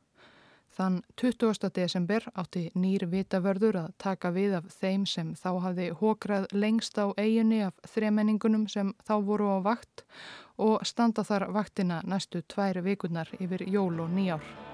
Þann 0.73 1.03
20. 1.21 1.69
desember 1.77 2.25
átti 2.33 2.63
nýr 2.81 3.05
vitavörður 3.13 3.77
að 3.83 3.91
taka 4.01 4.31
við 4.33 4.57
af 4.57 4.71
þeim 4.81 5.05
sem 5.05 5.35
þá 5.37 5.51
hafði 5.67 5.89
hókrað 6.01 6.49
lengst 6.57 6.97
á 6.97 7.13
eiginni 7.21 7.61
af 7.67 7.77
þremenningunum 7.93 8.65
sem 8.73 8.95
þá 9.05 9.15
voru 9.29 9.53
á 9.53 9.59
vakt 9.69 10.07
og 10.57 10.81
standa 10.89 11.27
þar 11.29 11.51
vaktina 11.53 12.01
næstu 12.09 12.41
tvær 12.49 12.81
vikurnar 12.89 13.29
yfir 13.39 13.69
jól 13.69 14.01
og 14.01 14.15
nýjár. 14.17 14.72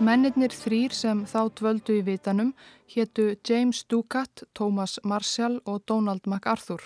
Mennirnir 0.00 0.54
þrýr 0.56 0.94
sem 0.96 1.18
þá 1.28 1.50
dvöldu 1.58 1.98
í 1.98 2.02
vitanum 2.06 2.54
héttu 2.88 3.34
James 3.44 3.82
Ducat, 3.84 4.46
Thomas 4.56 4.94
Marshall 5.04 5.58
og 5.68 5.82
Donald 5.84 6.24
MacArthur. 6.24 6.80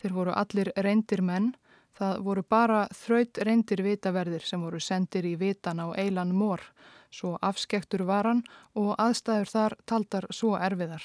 Þeir 0.00 0.14
voru 0.16 0.32
allir 0.32 0.70
reyndir 0.80 1.20
menn, 1.20 1.50
það 1.92 2.22
voru 2.24 2.42
bara 2.48 2.78
þraut 2.96 3.36
reyndir 3.44 3.82
vitaverðir 3.84 4.46
sem 4.48 4.64
voru 4.64 4.80
sendir 4.80 5.28
í 5.28 5.34
vitan 5.36 5.82
á 5.84 5.92
Eilan 5.92 6.32
Mór, 6.32 6.64
svo 7.12 7.34
afskektur 7.44 8.06
varan 8.08 8.40
og 8.72 8.94
aðstæður 8.96 9.52
þar 9.52 9.76
taldar 9.84 10.26
svo 10.32 10.54
erfiðar. 10.56 11.04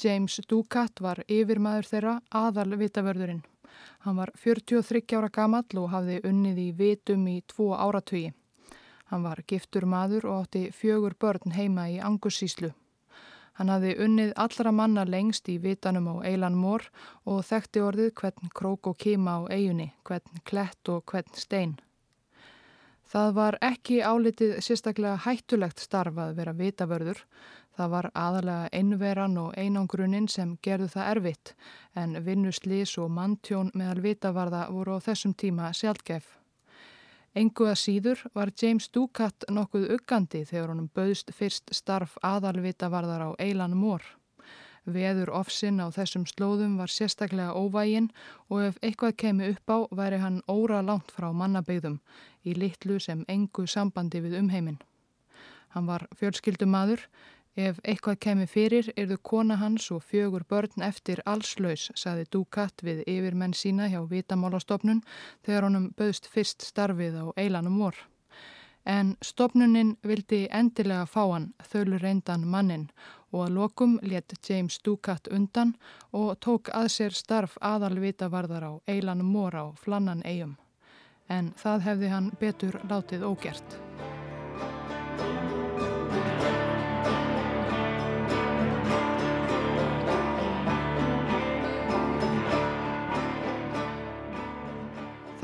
James 0.00 0.38
Ducat 0.48 1.02
var 1.04 1.20
yfirmaður 1.28 1.90
þeirra 1.90 2.14
aðal 2.32 2.78
vitaverðurinn. 2.80 3.44
Hann 4.08 4.16
var 4.16 4.32
43 4.40 5.04
ára 5.20 5.28
gamall 5.28 5.82
og 5.84 5.92
hafði 5.92 6.22
unnið 6.24 6.62
í 6.64 6.70
vitum 6.80 7.28
í 7.28 7.42
tvo 7.52 7.74
áratögi. 7.76 8.32
Hann 9.10 9.24
var 9.26 9.42
giftur 9.46 9.84
maður 9.84 10.26
og 10.30 10.44
átti 10.44 10.68
fjögur 10.72 11.14
börn 11.20 11.52
heima 11.56 11.88
í 11.92 12.00
Angussíslu. 12.00 12.72
Hann 13.54 13.70
hafði 13.70 13.94
unnið 14.02 14.32
allra 14.44 14.72
manna 14.74 15.04
lengst 15.06 15.48
í 15.52 15.60
vitanum 15.62 16.08
á 16.10 16.14
Eilan 16.26 16.56
Mór 16.58 16.88
og 17.30 17.44
þekkti 17.46 17.82
orðið 17.86 18.14
hvern 18.18 18.50
krók 18.50 18.90
og 18.90 18.98
kima 18.98 19.38
á 19.38 19.40
eigunni, 19.46 19.92
hvern 20.02 20.42
klett 20.48 20.90
og 20.90 21.04
hvern 21.06 21.36
stein. 21.38 21.76
Það 23.14 23.34
var 23.36 23.58
ekki 23.62 24.00
álitið 24.02 24.56
sérstaklega 24.64 25.20
hættulegt 25.22 25.78
starf 25.78 26.18
að 26.18 26.34
vera 26.40 26.54
vitavörður. 26.58 27.20
Það 27.76 27.90
var 27.92 28.08
aðalega 28.14 28.70
einveran 28.72 29.38
og 29.38 29.58
einangrunin 29.58 30.26
sem 30.30 30.56
gerðu 30.62 30.88
það 30.94 31.10
erfitt 31.12 31.54
en 31.94 32.16
vinnuslís 32.26 32.96
og 32.98 33.12
manntjón 33.14 33.70
meðal 33.74 34.02
vitavarða 34.02 34.64
voru 34.74 34.98
á 34.98 35.04
þessum 35.04 35.34
tíma 35.34 35.70
sjálfgef. 35.74 36.26
Engu 37.34 37.64
að 37.66 37.80
síður 37.80 38.20
var 38.30 38.52
James 38.54 38.84
Ducat 38.94 39.44
nokkuð 39.50 39.88
uggandi 39.96 40.44
þegar 40.46 40.70
honum 40.70 40.90
bauðst 40.94 41.32
fyrst 41.34 41.72
starf 41.74 42.12
aðalvita 42.22 42.86
varðar 42.92 43.24
á 43.26 43.30
Eilan 43.42 43.74
Mór. 43.74 44.04
Veður 44.86 45.32
ofsinn 45.34 45.80
á 45.82 45.90
þessum 45.90 46.28
slóðum 46.30 46.76
var 46.78 46.92
sérstaklega 46.94 47.56
óvægin 47.58 48.06
og 48.46 48.68
ef 48.68 48.78
eitthvað 48.86 49.16
kemi 49.24 49.50
upp 49.50 49.66
á 49.66 49.78
væri 49.90 50.20
hann 50.22 50.42
óra 50.46 50.78
langt 50.86 51.10
frá 51.10 51.32
mannabegðum 51.34 51.98
í 52.46 52.54
litlu 52.54 53.00
sem 53.02 53.24
engu 53.26 53.66
sambandi 53.66 54.22
við 54.22 54.38
umheiminn. 54.38 54.78
Hann 55.74 55.90
var 55.90 56.06
fjölskyldumadur 56.14 57.02
Ef 57.54 57.76
eitthvað 57.86 58.16
kemi 58.18 58.46
fyrir 58.50 58.88
erðu 58.98 59.16
kona 59.22 59.56
hans 59.60 59.86
og 59.94 60.02
fjögur 60.02 60.42
börn 60.50 60.82
eftir 60.82 61.20
allslaus, 61.24 61.90
saði 61.94 62.26
Dukat 62.32 62.82
við 62.82 63.04
yfirmenn 63.06 63.54
sína 63.54 63.86
hjá 63.92 64.00
Vitamálastofnun 64.10 65.04
þegar 65.46 65.68
honum 65.68 65.92
bauðst 65.94 66.26
fyrst 66.26 66.66
starfið 66.66 67.20
á 67.22 67.26
eilanum 67.38 67.78
vor. 67.78 67.94
En 68.84 69.14
stopnuninn 69.22 69.94
vildi 70.02 70.48
endilega 70.50 71.06
fá 71.06 71.22
hann 71.30 71.52
þölu 71.70 72.00
reyndan 72.02 72.42
mannin 72.44 72.88
og 73.30 73.46
að 73.46 73.54
lokum 73.58 73.94
let 74.02 74.34
James 74.48 74.80
Dukat 74.84 75.30
undan 75.30 75.76
og 76.12 76.34
tók 76.40 76.68
að 76.74 76.90
sér 76.96 77.14
starf 77.14 77.56
aðalvitavarðar 77.62 78.66
á 78.66 78.72
eilanum 78.90 79.32
vor 79.32 79.54
á 79.54 79.64
flannan 79.78 80.26
eigum. 80.26 80.58
En 81.30 81.54
það 81.56 81.86
hefði 81.88 82.12
hann 82.12 82.32
betur 82.40 82.80
látið 82.90 83.24
ógert. 83.30 83.78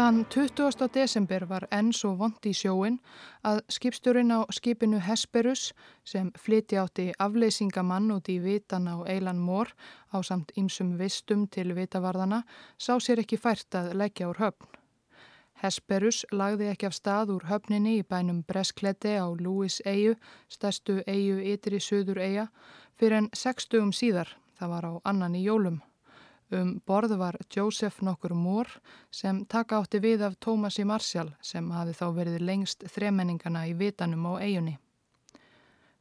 Þann 0.01 0.23
20. 0.33 0.87
desember 0.95 1.43
var 1.45 1.67
enn 1.77 1.91
svo 1.93 2.15
vond 2.17 2.47
í 2.49 2.55
sjóin 2.57 2.95
að 3.45 3.59
skipsturinn 3.75 4.33
á 4.33 4.49
skipinu 4.49 4.97
Hesperus 5.05 5.75
sem 6.09 6.31
flyti 6.41 6.79
átti 6.81 7.05
afleysingamann 7.21 8.09
út 8.15 8.31
í 8.33 8.39
vitan 8.41 8.89
á 8.89 9.05
Eilan 9.05 9.43
Mór 9.45 9.75
á 10.09 10.25
samt 10.25 10.55
ýmsum 10.57 10.95
vistum 10.97 11.43
til 11.53 11.75
vitavarðana 11.77 12.39
sá 12.81 12.97
sér 12.97 13.21
ekki 13.21 13.37
fært 13.37 13.77
að 13.77 13.93
leggja 14.01 14.31
úr 14.31 14.41
höfn. 14.41 14.71
Hesperus 15.61 16.23
lagði 16.33 16.73
ekki 16.73 16.89
af 16.89 16.97
stað 16.97 17.35
úr 17.37 17.45
höfninni 17.53 17.99
í 17.99 18.09
bænum 18.09 18.41
Breskletti 18.49 19.19
á 19.21 19.29
Lúis 19.29 19.83
eigu, 19.85 20.17
stærstu 20.49 21.03
eigu 21.05 21.45
ytri 21.53 21.77
söður 21.77 22.25
eiga, 22.25 22.49
fyrir 22.97 23.21
enn 23.21 23.31
60 23.37 23.93
síðar, 23.93 24.33
það 24.57 24.77
var 24.79 24.89
á 24.89 24.93
annan 25.05 25.37
í 25.37 25.45
jólum. 25.45 25.83
Um 26.51 26.81
borð 26.87 27.13
var 27.15 27.37
Joseph 27.55 28.01
nokkur 28.03 28.33
Mór 28.35 28.67
sem 29.15 29.45
taka 29.47 29.79
átti 29.79 30.01
við 30.03 30.25
af 30.27 30.33
Tómasi 30.43 30.83
Marshall 30.85 31.31
sem 31.47 31.69
hafi 31.71 31.93
þá 31.95 32.07
verið 32.17 32.41
lengst 32.43 32.83
þremenningana 32.91 33.69
í 33.71 33.75
vitanum 33.79 34.27
á 34.27 34.43
eigunni. 34.43 34.79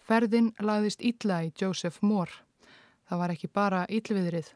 Ferðin 0.09 0.49
lagðist 0.57 1.03
ítla 1.05 1.43
í 1.45 1.51
Joseph 1.53 2.01
Mór. 2.01 2.33
Það 3.05 3.21
var 3.21 3.33
ekki 3.35 3.49
bara 3.53 3.83
íllviðrið. 3.85 4.49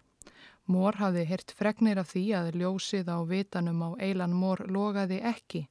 Mór 0.65 0.97
hafði 0.97 1.27
hirt 1.29 1.53
fregnir 1.53 2.01
af 2.01 2.09
því 2.15 2.25
að 2.39 2.49
ljósið 2.63 3.13
á 3.13 3.17
vitanum 3.29 3.85
á 3.85 3.89
eilan 4.01 4.33
Mór 4.33 4.65
logaði 4.65 5.21
ekki 5.21 5.67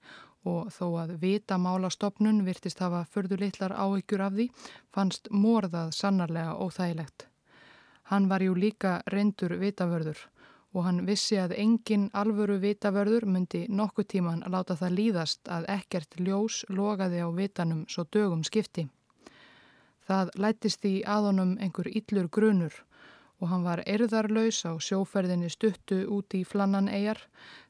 og 0.47 0.71
þó 0.75 0.87
að 1.03 1.17
vitamálastofnun 1.23 2.45
virtist 2.47 2.79
hafa 2.79 3.03
förðulitlar 3.11 3.75
áhyggjur 3.75 4.23
af 4.23 4.39
því 4.39 4.49
fannst 4.95 5.31
Mór 5.35 5.67
það 5.67 5.95
sannarlega 5.99 6.55
óþægilegt. 6.63 7.32
Hann 8.11 8.29
var 8.29 8.43
jú 8.43 8.55
líka 8.55 9.01
reyndur 9.07 9.57
vitavörður 9.61 10.19
og 10.73 10.87
hann 10.87 11.03
vissi 11.07 11.37
að 11.37 11.55
engin 11.61 12.09
alvöru 12.17 12.57
vitavörður 12.63 13.27
myndi 13.29 13.67
nokkuð 13.69 14.09
tíman 14.15 14.45
láta 14.55 14.77
það 14.81 14.97
líðast 14.99 15.51
að 15.57 15.69
ekkert 15.75 16.17
ljós 16.21 16.63
logaði 16.69 17.21
á 17.21 17.29
vitanum 17.37 17.85
svo 17.89 18.07
dögum 18.17 18.45
skipti. 18.45 18.87
Það 20.09 20.33
lættist 20.45 20.85
í 20.89 20.95
aðonum 21.07 21.59
einhver 21.61 21.91
yllur 21.93 22.29
grunur 22.33 22.75
og 23.43 23.51
hann 23.51 23.65
var 23.67 23.83
erðarlaus 23.91 24.63
á 24.63 24.73
sjóferðinni 24.79 25.51
stuttu 25.51 26.05
út 26.15 26.35
í 26.39 26.45
flannan 26.47 26.89
eigar, 26.89 27.19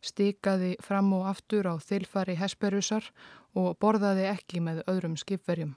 stikaði 0.05 0.75
fram 0.85 1.13
og 1.17 1.31
aftur 1.31 1.65
á 1.65 1.75
þilfari 1.81 2.37
hesperusar 2.37 3.09
og 3.57 3.79
borðaði 3.81 4.29
ekki 4.29 4.61
með 4.61 4.83
öðrum 4.87 5.17
skipverjum. 5.17 5.73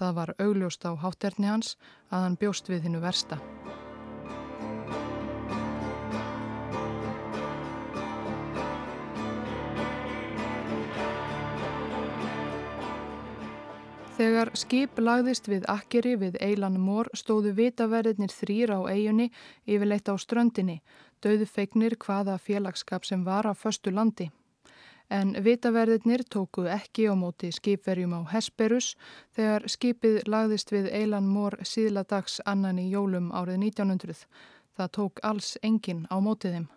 Það 0.00 0.14
var 0.16 0.30
augljóst 0.40 0.84
á 0.88 0.96
hátterni 0.96 1.50
hans 1.50 1.74
að 2.08 2.22
hann 2.24 2.36
bjóst 2.40 2.70
við 2.72 2.86
hinnu 2.88 3.02
versta. 3.04 3.36
Þegar 14.16 14.50
skip 14.56 14.98
lagðist 15.00 15.46
við 15.48 15.68
akkeri 15.68 16.16
við 16.20 16.40
Eilan 16.44 16.80
Mór 16.80 17.12
stóðu 17.16 17.52
vitaverðinir 17.60 18.32
þrýr 18.32 18.72
á 18.76 18.80
eigunni 18.88 19.28
yfirleitt 19.68 20.08
á 20.08 20.16
ströndinni, 20.16 20.80
döðu 21.20 21.44
feignir 21.48 22.00
hvaða 22.00 22.40
félagskap 22.40 23.04
sem 23.04 23.24
var 23.24 23.48
á 23.48 23.52
förstu 23.52 23.92
landi. 23.92 24.32
En 25.10 25.32
vitaverðinir 25.42 26.22
tóku 26.30 26.68
ekki 26.70 27.08
á 27.10 27.18
móti 27.18 27.50
skipverjum 27.50 28.12
á 28.14 28.20
Hesperus 28.30 28.92
þegar 29.34 29.66
skipið 29.66 30.20
lagðist 30.30 30.70
við 30.70 30.86
Eilan 30.94 31.26
Mór 31.26 31.56
síðla 31.66 32.04
dags 32.06 32.38
annan 32.46 32.78
í 32.78 32.86
jólum 32.92 33.32
árið 33.34 33.58
1900. 33.58 34.26
Það 34.78 34.92
tók 34.98 35.24
alls 35.26 35.56
engin 35.66 36.06
á 36.14 36.16
mótið 36.22 36.54
þeim. 36.54 36.68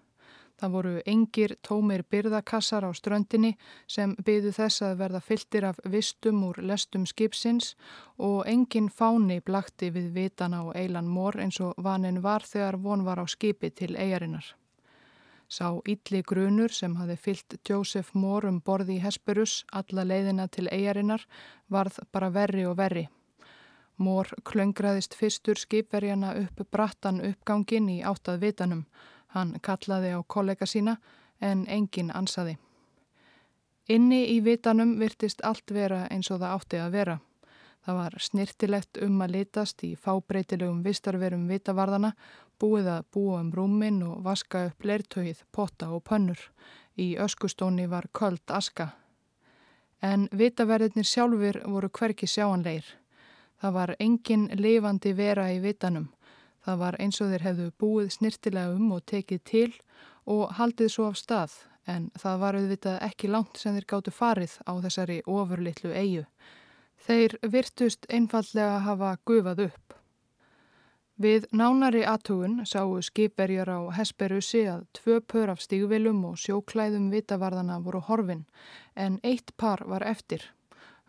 Það 0.58 0.74
voru 0.74 0.94
engir 1.06 1.54
tómir 1.62 2.04
byrðakassar 2.10 2.86
á 2.86 2.92
ströndinni 2.98 3.54
sem 3.88 4.16
byðu 4.26 4.54
þess 4.58 4.82
að 4.86 4.98
verða 5.02 5.22
fylltir 5.28 5.70
af 5.70 5.82
vistum 5.86 6.42
úr 6.48 6.62
lestum 6.62 7.06
skipsins 7.10 7.74
og 8.18 8.48
engin 8.50 8.90
fáni 8.90 9.42
blakti 9.46 9.92
við 9.94 10.10
vitan 10.18 10.58
á 10.58 10.74
Eilan 10.74 11.10
Mór 11.10 11.38
eins 11.38 11.62
og 11.62 11.78
vanin 11.78 12.22
var 12.26 12.46
þegar 12.50 12.82
von 12.82 13.06
var 13.06 13.22
á 13.22 13.26
skipi 13.30 13.70
til 13.70 13.94
eigarinnar. 13.94 14.56
Sá 15.54 15.68
ylli 15.86 16.24
grunur 16.26 16.72
sem 16.74 16.96
hafi 16.98 17.16
fyllt 17.16 17.56
Joseph 17.70 18.16
Mór 18.18 18.48
um 18.50 18.56
borði 18.66 18.96
í 18.96 19.02
Hesperus 19.04 19.60
alla 19.80 20.02
leiðina 20.02 20.48
til 20.50 20.66
eigarinnar 20.66 21.26
varð 21.70 22.00
bara 22.12 22.32
verri 22.34 22.64
og 22.66 22.80
verri. 22.80 23.04
Mór 24.02 24.32
klöngraðist 24.50 25.14
fyrstur 25.14 25.60
skipverjana 25.62 26.32
upp 26.40 26.64
brattan 26.74 27.22
uppgangin 27.22 27.92
í 27.94 28.00
áttað 28.02 28.40
vitanum. 28.48 28.82
Hann 29.36 29.60
kallaði 29.62 30.16
á 30.18 30.20
kollega 30.26 30.66
sína 30.66 30.96
en 31.40 31.68
enginn 31.68 32.10
ansaði. 32.10 32.58
Inni 33.94 34.24
í 34.34 34.40
vitanum 34.42 34.98
virtist 34.98 35.46
allt 35.46 35.70
vera 35.76 36.08
eins 36.10 36.32
og 36.32 36.42
það 36.42 36.58
átti 36.58 36.82
að 36.82 36.98
vera. 36.98 37.20
Það 37.84 37.98
var 38.00 38.14
snirtilegt 38.26 38.98
um 39.06 39.22
að 39.22 39.34
litast 39.38 39.84
í 39.84 39.90
fábreytilegum 40.00 40.82
vistarverum 40.86 41.50
vitavarðana, 41.50 42.14
búið 42.60 42.90
að 42.96 43.06
búa 43.14 43.40
um 43.42 43.52
rúmin 43.54 44.02
og 44.06 44.24
vaska 44.26 44.66
upp 44.70 44.86
leirtögið, 44.86 45.44
potta 45.52 45.90
og 45.90 46.04
pönnur. 46.10 46.40
Í 46.98 47.16
öskustóni 47.18 47.88
var 47.90 48.10
köld 48.14 48.44
aska. 48.48 48.90
En 50.02 50.28
vitaverðinir 50.32 51.08
sjálfur 51.08 51.62
voru 51.66 51.90
hverki 51.90 52.28
sjáanleir. 52.28 52.86
Það 53.62 53.74
var 53.74 53.96
engin 54.00 54.50
lifandi 54.60 55.14
vera 55.16 55.48
í 55.54 55.62
vitanum. 55.64 56.10
Það 56.66 56.80
var 56.80 56.98
eins 57.00 57.22
og 57.22 57.32
þeir 57.32 57.46
hefðu 57.48 57.70
búið 57.80 58.10
snirtilega 58.18 58.76
um 58.76 58.92
og 58.96 59.06
tekið 59.06 59.44
til 59.44 59.70
og 60.26 60.52
haldið 60.60 60.92
svo 60.92 61.08
af 61.12 61.20
stað 61.20 61.56
en 61.88 62.10
það 62.20 62.40
var 62.40 62.58
auðvitað 62.60 63.02
ekki 63.08 63.32
langt 63.32 63.60
sem 63.60 63.76
þeir 63.76 63.88
gáttu 63.94 64.14
farið 64.16 64.56
á 64.64 64.74
þessari 64.86 65.20
ofurlittlu 65.28 65.92
eigu. 65.92 66.24
Þeir 67.04 67.36
virtust 67.52 68.08
einfallega 68.10 68.80
hafa 68.86 69.18
gufað 69.28 69.66
upp. 69.68 69.98
Við 71.24 71.46
nánari 71.56 72.02
aðtugun 72.04 72.66
sáu 72.68 72.98
skipverjar 73.08 73.70
á 73.72 73.80
Hesperussi 73.96 74.66
að 74.68 74.82
tvö 74.98 75.22
pör 75.32 75.52
af 75.54 75.62
stígvilum 75.64 76.18
og 76.28 76.36
sjóklæðum 76.42 77.06
vitavarðana 77.14 77.78
voru 77.86 78.02
horfin 78.04 78.42
en 79.00 79.22
eitt 79.24 79.54
par 79.56 79.86
var 79.88 80.04
eftir. 80.04 80.44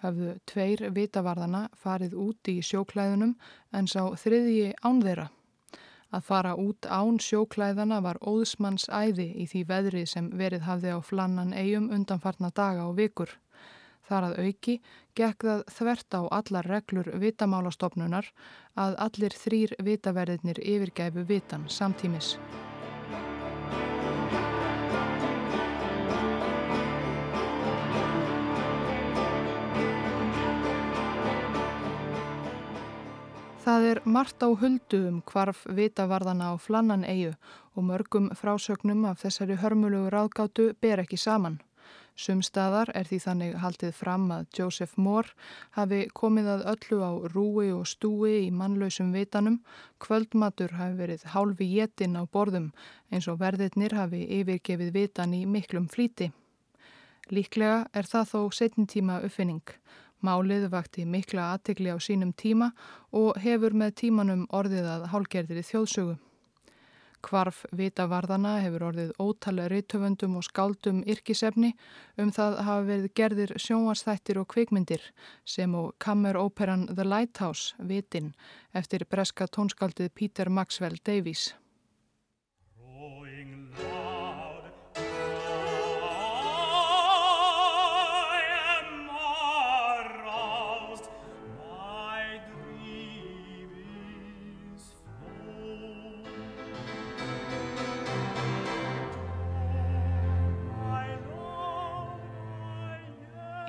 Hafðu 0.05 0.37
tveir 0.47 0.85
vitavarðana 0.95 1.65
farið 1.75 2.15
út 2.27 2.53
í 2.53 2.61
sjóklæðunum 2.63 3.35
en 3.75 3.91
sá 3.91 4.05
þriðji 4.23 4.77
ánþeira. 4.87 5.31
Að 6.15 6.27
fara 6.31 6.55
út 6.63 6.87
án 6.87 7.19
sjóklæðana 7.19 7.99
var 8.05 8.23
óðsmanns 8.23 8.87
æði 8.95 9.33
í 9.35 9.49
því 9.51 9.65
veðri 9.73 10.05
sem 10.07 10.31
verið 10.31 10.69
hafði 10.69 10.95
á 10.95 10.99
flannan 11.03 11.57
eigum 11.59 11.91
undanfarna 11.91 12.55
daga 12.55 12.87
og 12.87 13.01
vikur. 13.03 13.35
Þar 14.09 14.29
að 14.29 14.39
auki 14.45 14.75
gekk 15.17 15.47
það 15.49 15.65
þvert 15.79 16.19
á 16.19 16.23
allar 16.39 16.69
reglur 16.69 17.09
vitamálastofnunar 17.23 18.29
að 18.77 19.01
allir 19.07 19.37
þrýr 19.45 19.75
vitaverðinir 19.87 20.61
yfirgæfu 20.61 21.25
vitan 21.29 21.69
samtímis. 21.73 22.35
Það 33.65 33.85
er 33.89 33.99
margt 34.05 34.45
á 34.45 34.53
huldu 34.53 34.99
um 35.09 35.21
hvarf 35.25 35.63
vitavarðana 35.73 36.53
á 36.53 36.55
flannan 36.61 37.07
eigu 37.09 37.33
og 37.73 37.87
mörgum 37.89 38.27
frásögnum 38.37 39.07
af 39.09 39.23
þessari 39.25 39.57
hörmulugu 39.57 40.11
ráðgátu 40.13 40.75
ber 40.85 41.01
ekki 41.01 41.17
saman. 41.17 41.57
Sumstaðar 42.15 42.93
er 42.95 43.09
því 43.11 43.19
þannig 43.25 43.55
haldið 43.59 43.97
fram 43.99 44.29
að 44.31 44.47
Joseph 44.55 44.95
Moore 45.03 45.35
hafi 45.75 46.05
komið 46.15 46.51
að 46.53 46.65
öllu 46.73 46.99
á 47.03 47.13
rúi 47.33 47.73
og 47.75 47.89
stúi 47.91 48.35
í 48.45 48.53
mannlausum 48.55 49.11
vitanum, 49.11 49.59
kvöldmatur 49.99 50.77
hafi 50.79 50.95
verið 51.01 51.25
hálfi 51.35 51.67
jétin 51.73 52.15
á 52.15 52.23
borðum 52.23 52.71
eins 53.11 53.27
og 53.27 53.41
verðirnir 53.43 53.97
hafi 53.99 54.23
yfirgefið 54.39 54.93
vitan 54.95 55.35
í 55.35 55.43
miklum 55.47 55.89
flíti. 55.91 56.31
Líklega 57.35 57.89
er 57.93 58.07
það 58.07 58.31
þó 58.31 58.41
setnintíma 58.61 59.19
uppfinning. 59.27 59.65
Málið 60.25 60.69
vakti 60.71 61.03
mikla 61.05 61.51
aðtegli 61.57 61.91
á 61.91 61.99
sínum 61.99 62.31
tíma 62.33 62.71
og 63.11 63.41
hefur 63.43 63.75
með 63.75 63.99
tímanum 64.05 64.47
orðið 64.55 64.87
að 64.93 65.11
hálgerðir 65.11 65.61
í 65.65 65.67
þjóðsögu. 65.73 66.15
Kvarf 67.25 67.63
vitavarðana 67.73 68.59
hefur 68.61 68.85
orðið 68.91 69.13
ótalega 69.23 69.71
reytöfundum 69.73 70.37
og 70.39 70.45
skáldum 70.45 71.01
yrkisefni 71.09 71.73
um 72.21 72.33
það 72.37 72.59
hafa 72.67 72.87
verið 72.91 73.11
gerðir 73.21 73.57
sjónvarsþættir 73.65 74.43
og 74.43 74.49
kvikmyndir 74.53 75.09
sem 75.49 75.75
og 75.79 75.95
kammeróperan 76.05 76.87
The 76.93 77.09
Lighthouse, 77.09 77.75
Vitin, 77.79 78.35
eftir 78.77 79.09
breska 79.09 79.49
tónskaldið 79.49 80.13
Peter 80.15 80.53
Maxwell 80.53 81.01
Davies. 81.01 81.55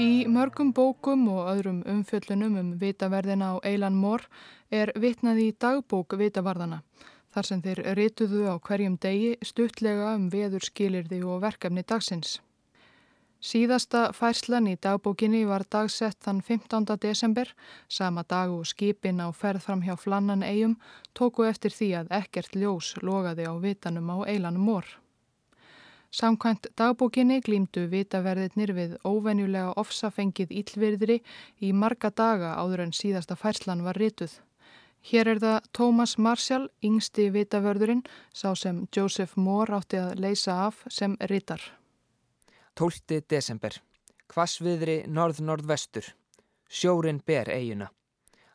Í 0.06 0.26
mörgum 0.30 0.70
bókum 0.76 1.24
og 1.34 1.48
öðrum 1.50 1.78
umfjöllunum 1.90 2.58
um 2.60 2.68
vitaverðina 2.78 3.48
á 3.52 3.66
Eilan 3.66 3.96
Mór 3.98 4.26
er 4.70 4.92
vitnað 5.02 5.40
í 5.42 5.46
dagbók 5.64 6.14
vitavarðana 6.20 6.82
þar 7.34 7.48
sem 7.48 7.62
þeir 7.64 7.80
rituðu 7.98 8.44
á 8.46 8.56
hverjum 8.68 8.98
degi 9.02 9.32
stuttlega 9.50 10.12
um 10.18 10.28
veður 10.30 10.68
skilirði 10.68 11.24
og 11.26 11.40
verkefni 11.42 11.82
dagsins. 11.90 12.36
Síðasta 13.42 14.12
færslan 14.14 14.70
í 14.70 14.76
dagbókinni 14.82 15.42
var 15.50 15.66
dagsett 15.74 16.20
þann 16.22 16.44
15. 16.46 16.86
desember, 17.02 17.50
sama 17.90 18.24
dag 18.30 18.54
og 18.54 18.68
skipin 18.70 19.24
á 19.26 19.34
ferð 19.34 19.66
fram 19.66 19.82
hjá 19.88 19.96
flannan 19.98 20.46
eigum 20.46 20.78
tóku 21.18 21.48
eftir 21.50 21.74
því 21.74 21.90
að 22.04 22.14
ekkert 22.20 22.54
ljós 22.54 22.94
logaði 23.02 23.50
á 23.50 23.54
vitanum 23.58 24.14
á 24.14 24.18
Eilan 24.30 24.62
Mór. 24.62 24.86
Samkvæmt 26.16 26.70
dagbókinni 26.80 27.42
glýmdu 27.44 27.90
vitaverðirnir 27.92 28.72
við 28.78 28.92
óvenjulega 29.04 29.74
ofsafengið 29.82 30.54
íllvirðri 30.62 31.18
í 31.60 31.72
marga 31.76 32.08
daga 32.08 32.54
áður 32.56 32.86
en 32.86 32.94
síðasta 32.96 33.36
færslan 33.36 33.84
var 33.84 34.00
rituð. 34.00 34.38
Hér 35.10 35.34
er 35.34 35.42
það 35.44 35.68
Thomas 35.76 36.16
Marshall, 36.18 36.70
yngsti 36.80 37.28
vitavörðurinn, 37.36 38.06
sá 38.32 38.56
sem 38.56 38.86
Joseph 38.96 39.36
Moore 39.36 39.76
átti 39.76 40.00
að 40.00 40.16
leysa 40.24 40.56
af 40.70 40.80
sem 40.88 41.18
ritar. 41.30 41.60
12. 42.80 43.20
desember. 43.28 43.76
Hvasviðri 44.32 45.02
norð-norðvestur. 45.12 46.08
Sjórin 46.72 47.20
ber 47.28 47.52
eiguna. 47.52 47.92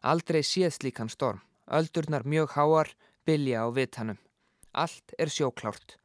Aldrei 0.01 0.41
séð 0.41 0.79
slíkan 0.81 1.13
storm. 1.13 1.45
Öldurnar 1.69 2.25
mjög 2.25 2.57
háar, 2.57 2.97
bilja 3.29 3.63
á 3.63 3.71
vitanum. 3.71 4.19
Allt 4.73 5.13
er 5.19 5.29
sjóklárt. 5.29 6.00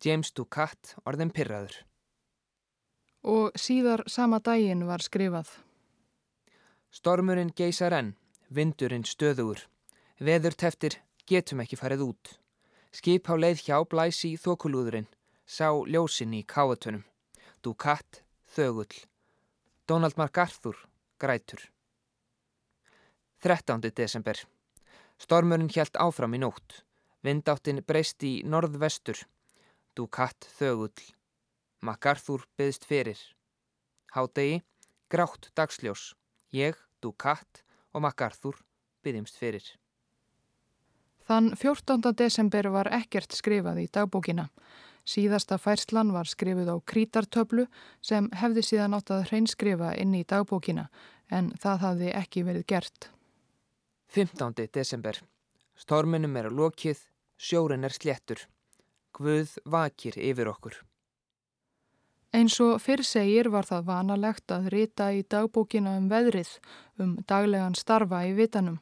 James 0.00 0.32
Ducat 0.32 0.94
orðin 1.04 1.32
pyrraður. 1.34 1.74
Og 3.28 3.52
síðar 3.58 4.06
sama 4.08 4.38
daginn 4.40 4.86
var 4.88 5.04
skrifað. 5.04 5.50
Stormurinn 6.90 7.52
geysar 7.52 7.92
enn, 7.92 8.14
vindurinn 8.48 9.04
stöðugur. 9.04 9.66
Veður 10.20 10.56
teftir, 10.56 10.96
getum 11.28 11.60
ekki 11.60 11.76
farið 11.76 12.06
út. 12.08 12.30
Skip 12.96 13.28
á 13.28 13.36
leið 13.36 13.60
hjá 13.66 13.76
blæsi 13.86 14.32
í 14.34 14.38
þokulúðurinn, 14.40 15.06
sá 15.44 15.68
ljósinn 15.86 16.32
í 16.34 16.42
káatunum. 16.48 17.04
Ducat, 17.62 18.22
þögull. 18.56 19.04
Donald 19.86 20.16
MacArthur, 20.16 20.80
grætur. 21.20 21.60
13. 23.44 23.84
desember. 23.96 24.40
Stormurinn 25.20 25.68
hjælt 25.68 26.00
áfram 26.00 26.34
í 26.34 26.40
nótt. 26.40 26.80
Vindáttin 27.20 27.84
breyst 27.84 28.24
í 28.24 28.40
norðvestur. 28.48 29.20
Ducat 29.96 30.46
þögull. 30.58 31.10
MacArthur 31.80 32.44
byðst 32.60 32.84
fyrir. 32.88 33.20
Hádegi, 34.14 34.60
grátt 35.10 35.50
dagsljós. 35.56 36.14
Ég, 36.52 36.76
Ducat 37.00 37.62
og 37.94 38.04
MacArthur 38.04 38.58
byggjumst 39.04 39.38
fyrir. 39.40 39.64
Þann 41.30 41.54
14. 41.54 42.12
desember 42.18 42.68
var 42.74 42.90
ekkert 42.92 43.34
skrifað 43.36 43.84
í 43.84 43.88
dagbókina. 43.92 44.48
Síðasta 45.06 45.56
færslan 45.58 46.12
var 46.12 46.28
skrifuð 46.28 46.68
á 46.70 46.76
krítartöflu 46.84 47.66
sem 48.04 48.28
hefði 48.36 48.64
síðan 48.66 48.96
átt 48.98 49.12
að 49.14 49.26
hreinskrifa 49.30 49.94
inn 49.98 50.14
í 50.14 50.26
dagbókina 50.28 50.88
en 51.30 51.52
það 51.62 51.84
hafði 51.86 52.12
ekki 52.20 52.44
verið 52.46 52.66
gert. 52.74 53.10
15. 54.10 54.66
desember. 54.74 55.20
Storminum 55.78 56.36
er 56.36 56.50
lokið, 56.50 56.98
sjórin 57.38 57.86
er 57.86 57.94
sléttur. 57.94 58.42
Guð 59.16 59.56
vakir 59.64 60.18
yfir 60.18 60.50
okkur. 60.52 60.76
Eins 62.30 62.60
og 62.62 62.76
fyrr 62.78 63.02
segir 63.02 63.48
var 63.50 63.66
það 63.66 63.88
vanalegt 63.88 64.52
að 64.54 64.68
rita 64.70 65.08
í 65.10 65.24
dagbókina 65.26 65.96
um 65.98 66.06
veðrið, 66.12 66.52
um 67.02 67.16
daglegan 67.26 67.74
starfa 67.74 68.22
í 68.28 68.36
vitanum. 68.38 68.78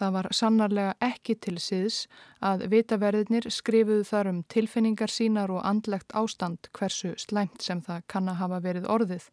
Það 0.00 0.14
var 0.16 0.26
sannarlega 0.34 0.92
ekki 1.04 1.34
til 1.44 1.58
síðs 1.60 1.96
að 2.42 2.64
vitaverðinir 2.72 3.44
skrifuðu 3.52 4.06
þar 4.08 4.30
um 4.30 4.38
tilfinningar 4.50 5.12
sínar 5.12 5.52
og 5.52 5.60
andlegt 5.68 6.16
ástand 6.16 6.70
hversu 6.74 7.12
slæmt 7.20 7.62
sem 7.62 7.82
það 7.84 8.00
kann 8.10 8.30
að 8.32 8.40
hafa 8.40 8.62
verið 8.64 8.88
orðið. 8.96 9.28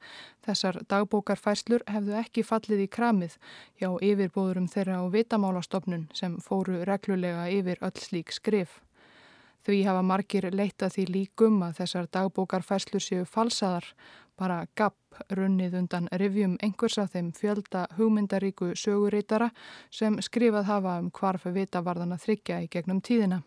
Þessar 0.45 0.81
dagbókarfæslur 0.91 1.87
hefðu 1.87 2.19
ekki 2.19 2.43
fallið 2.45 2.83
í 2.85 2.89
kramið 2.99 3.39
hjá 3.79 3.89
yfirbóðurum 4.11 4.67
þeirra 4.69 4.99
á 4.99 5.05
vitamálastofnun 5.15 6.05
sem 6.13 6.37
fóru 6.43 6.83
reglulega 6.83 7.47
yfir 7.55 7.81
öll 7.81 7.97
slík 8.03 8.35
skrif. 8.35 8.81
Því 9.65 9.83
hafa 9.87 10.01
margir 10.05 10.47
leitað 10.55 10.95
því 10.95 11.05
líkum 11.13 11.59
að 11.65 11.81
þessar 11.81 12.07
dagbókarfæslur 12.15 13.03
séu 13.03 13.25
falsaðar, 13.27 13.85
bara 14.39 14.63
gapp 14.79 14.95
runnið 15.35 15.75
undan 15.81 16.07
rivjum 16.21 16.55
einhvers 16.63 16.97
af 17.01 17.11
þeim 17.15 17.33
fjölda 17.35 17.85
hugmyndaríku 17.97 18.71
sögurítara 18.79 19.49
sem 19.91 20.19
skrifað 20.23 20.69
hafa 20.71 20.97
um 21.03 21.11
hvarf 21.11 21.45
vitavarðana 21.45 22.19
þryggja 22.23 22.61
í 22.63 22.71
gegnum 22.71 23.03
tíðina. 23.03 23.43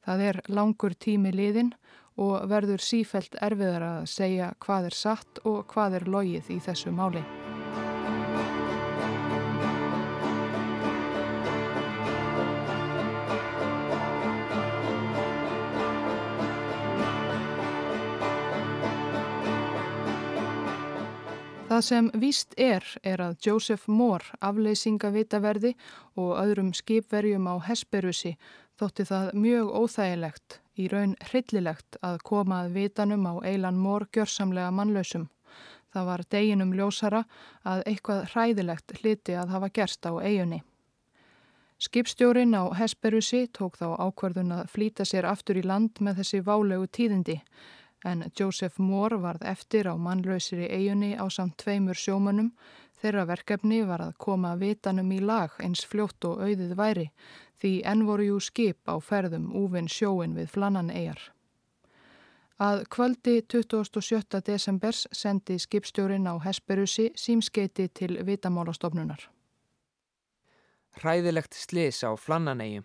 Það 0.00 0.26
er 0.30 0.40
langur 0.48 0.96
tími 0.96 1.34
liðin 1.36 1.74
og 2.20 2.48
verður 2.48 2.80
sífelt 2.80 3.36
erfiðar 3.40 3.84
að 3.84 4.10
segja 4.16 4.52
hvað 4.64 4.90
er 4.90 5.00
satt 5.04 5.44
og 5.44 5.64
hvað 5.74 6.00
er 6.00 6.12
logið 6.16 6.52
í 6.56 6.60
þessu 6.64 6.96
máli. 6.96 7.24
Það 21.80 21.86
sem 21.86 22.08
víst 22.20 22.54
er, 22.60 22.84
er 23.08 23.22
að 23.24 23.38
Joseph 23.40 23.86
Moore, 23.88 24.34
afleysingavitaverði 24.44 25.70
og 26.20 26.34
öðrum 26.36 26.74
skipverjum 26.76 27.46
á 27.48 27.56
Hesperusi 27.64 28.34
þótti 28.76 29.06
það 29.08 29.30
mjög 29.40 29.70
óþægilegt, 29.80 30.58
í 30.76 30.90
raun 30.92 31.14
hryllilegt 31.30 31.96
að 32.04 32.20
koma 32.28 32.58
að 32.66 32.76
vitanum 32.76 33.24
á 33.24 33.40
Eilan 33.48 33.80
Moore 33.80 34.10
gjörsamlega 34.12 34.68
mannlausum. 34.76 35.30
Það 35.88 36.10
var 36.10 36.26
deginum 36.36 36.76
ljósara 36.76 37.24
að 37.64 37.86
eitthvað 37.86 38.28
hræðilegt 38.34 38.96
hliti 39.00 39.40
að 39.40 39.56
hafa 39.56 39.72
gerst 39.80 40.04
á 40.04 40.12
eigunni. 40.20 40.60
Skipstjórin 41.80 42.52
á 42.60 42.68
Hesperusi 42.76 43.46
tók 43.56 43.80
þá 43.80 43.96
ákverðun 43.96 44.52
að 44.52 44.68
flýta 44.68 45.08
sér 45.08 45.32
aftur 45.32 45.56
í 45.56 45.64
land 45.64 45.96
með 46.04 46.20
þessi 46.20 46.44
válegu 46.44 46.92
tíðindi 46.92 47.40
en 48.04 48.24
Joseph 48.38 48.78
Moore 48.78 49.20
varð 49.20 49.44
eftir 49.46 49.88
á 49.88 49.94
mannlausir 49.96 50.64
í 50.64 50.70
eigunni 50.70 51.12
á 51.16 51.26
samt 51.30 51.58
tveimur 51.60 51.98
sjómanum. 51.98 52.52
Þeirra 53.00 53.26
verkefni 53.28 53.82
var 53.88 54.02
að 54.04 54.16
koma 54.18 54.54
vitanum 54.60 55.12
í 55.12 55.20
lag 55.20 55.54
eins 55.60 55.84
fljótt 55.88 56.24
og 56.28 56.42
auðið 56.44 56.74
væri 56.76 57.10
því 57.60 57.72
enn 57.92 58.06
voru 58.08 58.26
jú 58.30 58.38
skip 58.40 58.88
á 58.88 58.96
ferðum 59.00 59.50
úvinn 59.56 59.88
sjóin 59.88 60.36
við 60.36 60.48
flannan 60.54 60.90
eigar. 60.90 61.20
Að 62.60 62.82
kvöldi 62.92 63.40
27. 63.48 64.40
desembers 64.44 65.06
sendi 65.16 65.56
skipstjórin 65.58 66.28
á 66.28 66.36
Hesperusi 66.44 67.08
símskeiti 67.16 67.88
til 67.88 68.18
vitamálastofnunar. 68.24 69.22
Hræðilegt 71.00 71.56
slis 71.56 72.02
á 72.04 72.12
flannanegjum. 72.20 72.84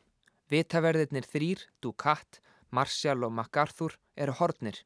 Vitaverðirnir 0.52 1.26
þrýr, 1.28 1.66
Ducat, 1.82 2.40
Marshall 2.72 3.26
og 3.26 3.34
MacArthur 3.34 3.98
eru 4.16 4.36
hornir. 4.40 4.84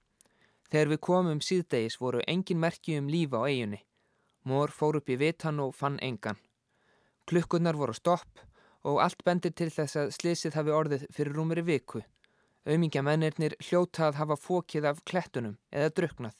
Þegar 0.69 0.91
við 0.93 0.99
komum 1.01 1.39
síðdegis 1.41 1.97
voru 1.97 2.21
engin 2.27 2.59
merki 2.61 2.97
um 2.99 3.09
lífa 3.09 3.41
á 3.41 3.49
eiginni. 3.49 3.79
Mór 4.45 4.69
fór 4.69 4.99
upp 4.99 5.09
í 5.09 5.17
vitan 5.17 5.59
og 5.63 5.73
fann 5.75 5.97
engan. 6.05 6.37
Klukkurnar 7.25 7.77
voru 7.77 7.93
stopp 7.97 8.43
og 8.85 9.01
allt 9.03 9.23
bendir 9.25 9.53
til 9.53 9.69
þess 9.73 9.97
að 9.99 10.13
slísið 10.15 10.55
hafi 10.59 10.75
orðið 10.75 11.07
fyrir 11.13 11.35
rúmeri 11.35 11.65
viku. 11.65 12.03
Aumingja 12.69 13.01
mennirnir 13.01 13.57
hljóta 13.65 14.07
að 14.07 14.21
hafa 14.21 14.37
fókið 14.37 14.87
af 14.91 15.03
klettunum 15.09 15.57
eða 15.73 15.93
druknað. 15.97 16.37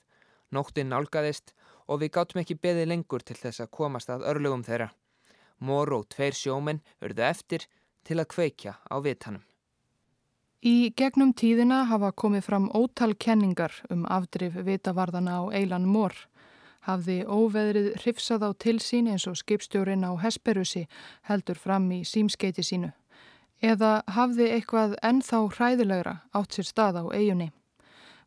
Nóttinn 0.54 0.94
nálgæðist 0.94 1.54
og 1.88 2.02
við 2.04 2.14
gáttum 2.18 2.42
ekki 2.44 2.58
beðið 2.62 2.90
lengur 2.94 3.26
til 3.26 3.38
þess 3.38 3.66
að 3.66 3.74
komast 3.82 4.14
að 4.14 4.26
örlugum 4.30 4.66
þeirra. 4.66 4.92
Mór 5.60 5.94
og 5.98 6.10
tveir 6.14 6.38
sjómenn 6.38 6.84
örðu 7.02 7.26
eftir 7.26 7.66
til 8.06 8.22
að 8.22 8.32
kveikja 8.36 8.78
á 8.78 8.96
vitanum. 9.04 9.49
Í 10.60 10.92
gegnum 10.92 11.30
tíðina 11.32 11.86
hafa 11.88 12.10
komið 12.12 12.42
fram 12.44 12.66
ótal 12.76 13.14
kenningar 13.16 13.72
um 13.90 14.02
afdrif 14.12 14.58
vitavarðana 14.68 15.38
á 15.40 15.44
Eilan 15.56 15.86
Mór. 15.88 16.12
Hafði 16.84 17.22
óveðrið 17.24 17.94
hrifsað 18.02 18.44
á 18.44 18.52
tilsýn 18.60 19.08
eins 19.08 19.24
og 19.32 19.38
skipstjórin 19.40 20.04
á 20.04 20.12
Hesperusi 20.20 20.90
heldur 21.32 21.56
fram 21.56 21.88
í 21.96 22.04
símskeiti 22.04 22.66
sínu. 22.68 22.92
Eða 23.64 24.04
hafði 24.12 24.50
eitthvað 24.58 24.98
ennþá 25.00 25.40
hræðilegra 25.56 26.16
átt 26.36 26.58
sér 26.58 26.68
stað 26.68 27.00
á 27.00 27.04
eigunni. 27.08 27.54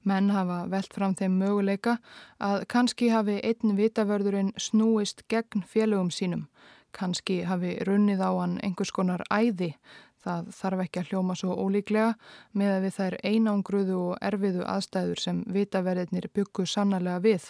Menn 0.02 0.30
hafa 0.32 0.64
velt 0.72 0.96
fram 0.96 1.12
þeim 1.12 1.36
möguleika 1.36 1.98
að 2.40 2.64
kannski 2.64 3.10
hafi 3.12 3.42
einn 3.44 3.76
vitavörðurinn 3.76 4.54
snúist 4.56 5.26
gegn 5.28 5.68
félögum 5.68 6.08
sínum. 6.08 6.48
Kannski 6.96 7.42
hafi 7.44 7.76
runnið 7.84 8.24
á 8.24 8.32
hann 8.40 8.56
einhvers 8.64 8.92
konar 8.92 9.20
æði 9.28 9.74
Það 10.22 10.50
þarf 10.54 10.82
ekki 10.84 11.00
að 11.00 11.08
hljóma 11.10 11.34
svo 11.38 11.54
ólíklega 11.58 12.12
með 12.54 12.74
að 12.76 12.84
við 12.86 12.96
þær 12.98 13.16
einangruðu 13.26 13.96
og 14.06 14.18
erfiðu 14.22 14.66
aðstæður 14.70 15.22
sem 15.22 15.40
vitaverðinir 15.50 16.28
byggu 16.34 16.66
sannarlega 16.66 17.22
við. 17.24 17.48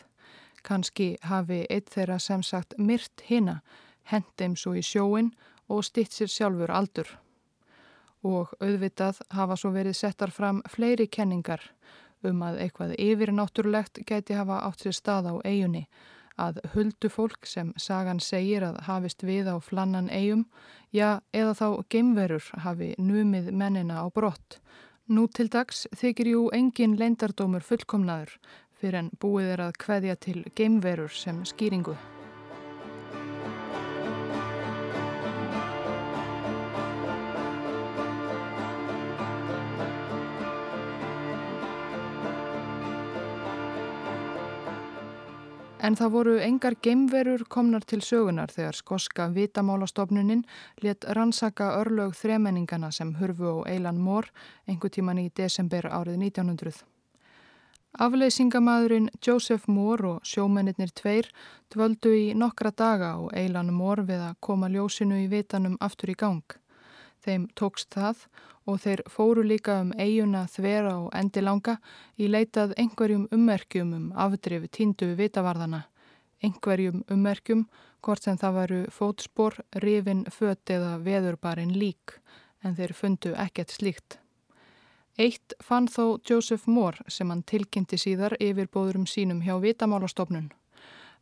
Kanski 0.63 1.09
hafi 1.27 1.65
eitt 1.69 1.91
þeirra 1.93 2.19
sem 2.23 2.43
sagt 2.47 2.79
myrt 2.79 3.25
hina, 3.27 3.61
hendim 4.09 4.57
svo 4.57 4.73
í 4.79 4.85
sjóin 4.87 5.33
og 5.69 5.85
stitt 5.85 6.15
sér 6.15 6.31
sjálfur 6.33 6.73
aldur. 6.73 7.11
Og 8.23 8.55
auðvitað 8.63 9.21
hafa 9.35 9.59
svo 9.59 9.73
verið 9.75 9.99
settar 9.99 10.31
fram 10.31 10.63
fleiri 10.71 11.09
kenningar 11.11 11.65
um 12.23 12.43
að 12.47 12.61
eitthvað 12.65 12.97
yfirnáttúrulegt 13.03 14.05
geti 14.07 14.37
hafa 14.39 14.63
átt 14.69 14.85
sér 14.87 14.97
stað 14.97 15.29
á 15.29 15.35
eigunni 15.43 15.89
að 16.39 16.61
huldu 16.75 17.11
fólk 17.13 17.47
sem 17.47 17.73
sagan 17.77 18.21
segir 18.21 18.65
að 18.67 18.81
hafist 18.87 19.23
við 19.23 19.51
á 19.53 19.57
flannan 19.61 20.11
eigum, 20.11 20.47
já 20.93 21.21
eða 21.33 21.55
þá 21.59 21.69
geimverur 21.91 22.49
hafi 22.65 22.95
numið 22.99 23.53
mennina 23.53 24.03
á 24.03 24.07
brott. 24.13 24.61
Nú 25.09 25.27
til 25.29 25.49
dags 25.51 25.87
þykir 25.99 26.33
jú 26.33 26.49
engin 26.55 26.97
leindardómur 26.97 27.65
fullkomnaður 27.67 28.39
fyrir 28.79 29.03
en 29.03 29.13
búið 29.21 29.55
er 29.57 29.67
að 29.69 29.79
kveðja 29.85 30.17
til 30.17 30.41
geimverur 30.57 31.13
sem 31.13 31.45
skýringu. 31.47 31.97
En 45.83 45.97
það 45.99 46.13
voru 46.15 46.33
engar 46.39 46.77
geimverur 46.79 47.43
komnar 47.51 47.83
til 47.83 48.05
sögunar 48.07 48.53
þegar 48.55 48.77
skoska 48.79 49.25
vitamálastofnuninn 49.35 50.45
let 50.85 51.03
rannsaka 51.19 51.73
örlög 51.81 52.15
þremenningana 52.15 52.93
sem 52.95 53.11
hurfu 53.19 53.51
á 53.51 53.75
Eilan 53.75 53.99
Mór 53.99 54.31
einhver 54.71 54.95
tíman 54.95 55.19
í 55.19 55.27
desember 55.35 55.91
árið 55.91 56.23
1900. 56.23 56.85
Afleysingamadurinn 57.99 59.11
Joseph 59.27 59.67
Moore 59.67 60.15
og 60.15 60.23
sjómennir 60.25 60.95
tveir 60.95 61.27
dvöldu 61.75 62.15
í 62.15 62.25
nokkra 62.33 62.71
daga 62.71 63.17
og 63.19 63.35
Eilan 63.35 63.75
Mór 63.75 64.07
við 64.07 64.23
að 64.31 64.39
koma 64.41 64.71
ljósinu 64.71 65.19
í 65.25 65.29
vitanum 65.35 65.75
aftur 65.81 66.15
í 66.15 66.17
gang. 66.17 66.62
Þeim 67.23 67.47
tókst 67.55 67.93
það 67.95 68.25
og 68.67 68.81
þeir 68.83 69.03
fóru 69.11 69.43
líka 69.47 69.79
um 69.83 69.93
eiguna 69.99 70.45
þvera 70.51 70.95
og 71.05 71.11
endilanga 71.19 71.77
í 72.19 72.29
leitað 72.31 72.75
einhverjum 72.79 73.29
ummerkjum 73.35 73.93
um 73.99 74.09
afdrif 74.25 74.69
tíndu 74.75 75.13
vitavarðana. 75.19 75.85
Einhverjum 76.43 77.05
ummerkjum, 77.11 77.67
hvort 78.03 78.25
sem 78.27 78.39
það 78.39 78.57
varu 78.59 78.81
fótspor, 78.91 79.61
rifin, 79.85 80.25
fött 80.31 80.71
eða 80.75 80.97
veðurbarinn 81.05 81.77
lík, 81.79 82.19
en 82.63 82.75
þeir 82.75 82.95
fundu 82.99 83.35
ekkert 83.39 83.71
slíkt. 83.71 84.19
Eitt 85.19 85.55
fann 85.61 85.87
þó 85.93 86.19
Joseph 86.29 86.67
Moore 86.67 87.05
sem 87.09 87.31
hann 87.31 87.45
tilkynnti 87.45 87.99
síðar 88.01 88.35
yfir 88.41 88.71
bóðurum 88.73 89.07
sínum 89.07 89.43
hjá 89.45 89.59
vitamálastofnun. 89.61 90.51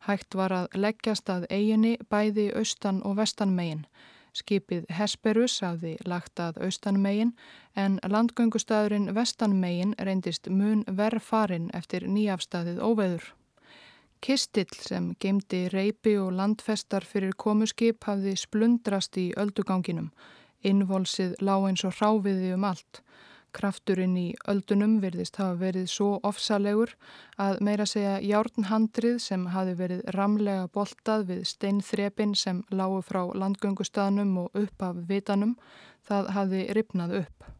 Hægt 0.07 0.33
var 0.33 0.53
að 0.55 0.77
leggjast 0.79 1.29
að 1.29 1.45
eiginni 1.51 1.97
bæði 2.09 2.47
austan 2.57 3.03
og 3.05 3.19
vestan 3.19 3.51
megin. 3.53 3.83
Skipið 4.31 4.85
Hesperus 4.95 5.57
hafði 5.59 5.97
lagt 6.07 6.39
að 6.39 6.61
austan 6.65 7.01
megin 7.03 7.33
en 7.75 7.99
landgöngustæðurinn 8.13 9.11
vestan 9.15 9.57
megin 9.59 9.91
reyndist 9.99 10.47
mun 10.47 10.85
verð 10.87 11.25
farin 11.27 11.69
eftir 11.75 12.07
nýjafstæðið 12.07 12.79
óveður. 12.79 13.25
Kistill 14.21 14.69
sem 14.77 15.11
gemdi 15.19 15.65
reypi 15.73 16.13
og 16.21 16.31
landfestar 16.37 17.03
fyrir 17.03 17.33
komuskip 17.35 18.05
hafði 18.07 18.35
splundrast 18.37 19.17
í 19.17 19.31
ölduganginum. 19.43 20.11
Innvolsið 20.63 21.39
lág 21.41 21.67
eins 21.67 21.83
og 21.89 21.97
ráfiði 21.97 22.53
um 22.55 22.67
allt. 22.69 23.01
Krafturinn 23.51 24.15
í 24.17 24.27
öldunum 24.51 24.99
virðist 25.03 25.35
hafa 25.41 25.57
verið 25.59 25.87
svo 25.91 26.09
ofsalegur 26.27 26.93
að 27.41 27.59
meira 27.67 27.85
segja 27.89 28.17
járnhandrið 28.23 29.17
sem 29.23 29.47
hafi 29.53 29.75
verið 29.79 30.03
ramlega 30.15 30.69
boltað 30.75 31.25
við 31.31 31.41
steinþrepin 31.51 32.35
sem 32.35 32.63
lágu 32.71 33.01
frá 33.03 33.25
landgöngustaðnum 33.43 34.37
og 34.45 34.61
upp 34.63 34.85
af 34.87 35.01
vitanum, 35.09 35.57
það 36.07 36.31
hafi 36.37 36.67
ripnað 36.77 37.17
upp. 37.23 37.51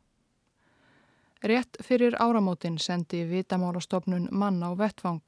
Rétt 1.41 1.79
fyrir 1.81 2.15
áramótin 2.21 2.77
sendi 2.77 3.23
vitamálastofnun 3.25 4.27
mann 4.31 4.61
á 4.61 4.77
vettvang. 4.77 5.23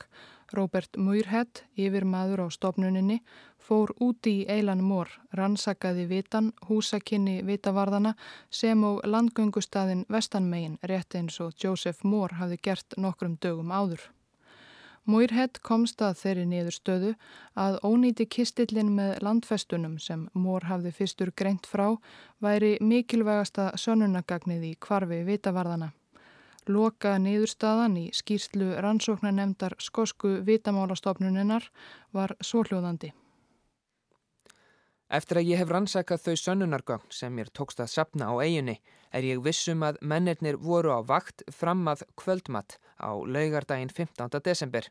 Robert 0.53 0.97
Muirhead, 1.01 1.63
yfir 1.73 2.05
maður 2.05 2.45
á 2.45 2.47
stofnuninni, 2.53 3.19
fór 3.57 3.93
úti 3.97 4.35
í 4.41 4.47
Eilan 4.53 4.83
Mór, 4.85 5.09
rannsakaði 5.33 6.05
vitan, 6.11 6.51
húsakinni 6.67 7.39
vitavarðana 7.47 8.13
sem 8.53 8.83
og 8.85 9.01
landgöngustadin 9.03 10.03
vestanmegin 10.13 10.77
rétt 10.89 11.17
eins 11.17 11.39
og 11.41 11.55
Joseph 11.57 12.05
Moore 12.05 12.37
hafði 12.37 12.59
gert 12.69 12.97
nokkrum 12.97 13.39
dögum 13.41 13.73
áður. 13.73 14.03
Muirhead 15.09 15.57
komst 15.67 15.99
að 16.05 16.19
þeirri 16.21 16.43
niður 16.47 16.75
stöðu 16.77 17.09
að 17.59 17.79
ónýti 17.83 18.27
kistillin 18.37 18.93
með 18.95 19.17
landfestunum 19.25 19.97
sem 19.99 20.29
Moore 20.33 20.69
hafði 20.69 20.93
fyrstur 20.99 21.33
greint 21.35 21.67
frá 21.67 21.89
væri 22.45 22.77
mikilvægasta 22.79 23.73
sönunagagnið 23.75 24.69
í 24.69 24.73
kvarfi 24.79 25.19
vitavarðana. 25.27 25.91
Loka 26.67 27.17
niðurstaðan 27.19 27.97
í 27.99 28.05
skýrslu 28.15 28.69
rannsóknanemdar 28.83 29.75
skosku 29.83 30.37
vitamálastofnuninnar 30.47 31.65
var 32.15 32.35
svohljóðandi. 32.39 33.11
Eftir 35.13 35.41
að 35.41 35.49
ég 35.51 35.59
hef 35.59 35.69
rannsakað 35.69 36.21
þau 36.23 36.35
sönnunargögn 36.41 37.11
sem 37.13 37.33
mér 37.35 37.51
tókst 37.53 37.81
að 37.83 37.91
sapna 37.91 38.31
á 38.31 38.33
eiginni 38.41 38.79
er 39.11 39.27
ég 39.27 39.43
vissum 39.43 39.83
að 39.85 39.99
mennirnir 40.01 40.55
voru 40.57 40.95
á 40.95 41.03
vakt 41.05 41.43
fram 41.51 41.83
að 41.91 42.05
kvöldmatt 42.17 42.79
á 42.97 43.11
laugardaginn 43.11 43.91
15. 43.91 44.39
desember 44.41 44.87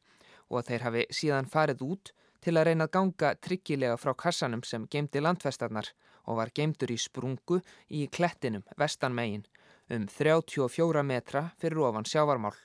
og 0.50 0.60
að 0.60 0.68
þeir 0.68 0.86
hafi 0.86 1.06
síðan 1.10 1.50
farið 1.50 1.82
út 1.88 2.12
til 2.44 2.54
að 2.58 2.68
reyna 2.68 2.86
að 2.86 2.94
ganga 2.98 3.32
tryggilega 3.40 3.96
frá 3.96 4.12
kassanum 4.18 4.62
sem 4.62 4.86
geimdi 4.92 5.24
landfestarnar 5.24 5.88
og 6.28 6.38
var 6.38 6.52
geimdur 6.54 6.92
í 6.92 7.00
sprungu 7.00 7.62
í 7.90 8.06
klettinum 8.12 8.66
vestanmegin 8.78 9.46
um 9.92 10.06
34 10.08 11.02
metra 11.06 11.46
fyrir 11.60 11.82
ofan 11.88 12.08
sjávarmál 12.08 12.56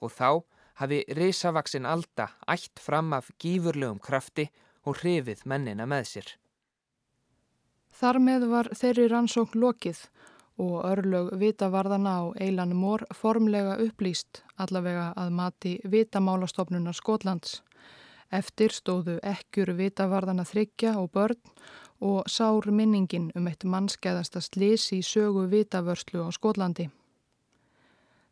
og 0.00 0.12
þá 0.14 0.42
hafi 0.80 1.02
risavaksinn 1.16 1.86
alda 1.86 2.30
ætt 2.48 2.80
fram 2.80 3.12
af 3.12 3.30
gífurlegum 3.42 4.00
krafti 4.00 4.48
og 4.86 5.00
hrifið 5.02 5.44
mennina 5.44 5.86
með 5.86 6.06
sér. 6.12 6.28
Þar 7.90 8.18
með 8.24 8.46
var 8.48 8.70
þeirri 8.72 9.08
rannsókn 9.10 9.60
lokið 9.60 10.04
og 10.60 10.76
örlög 10.84 11.32
vitavarðana 11.40 12.12
á 12.16 12.22
Eilan 12.40 12.72
Mór 12.76 13.04
formlega 13.16 13.76
upplýst 13.84 14.42
allavega 14.60 15.10
að 15.16 15.34
mati 15.36 15.74
vitamálastofnunar 15.84 16.96
Skotlands. 16.96 17.60
Eftir 18.30 18.72
stóðu 18.72 19.18
ekkjur 19.26 19.74
vitavarðana 19.76 20.44
þryggja 20.46 20.94
og 21.00 21.10
börn 21.16 21.40
og 22.00 22.24
sár 22.28 22.70
minningin 22.70 23.30
um 23.36 23.46
eitt 23.50 23.64
mannskæðasta 23.64 24.40
slis 24.40 24.88
í 24.96 25.02
sögu 25.04 25.46
vitavörslu 25.52 26.24
á 26.24 26.28
Skotlandi. 26.32 26.88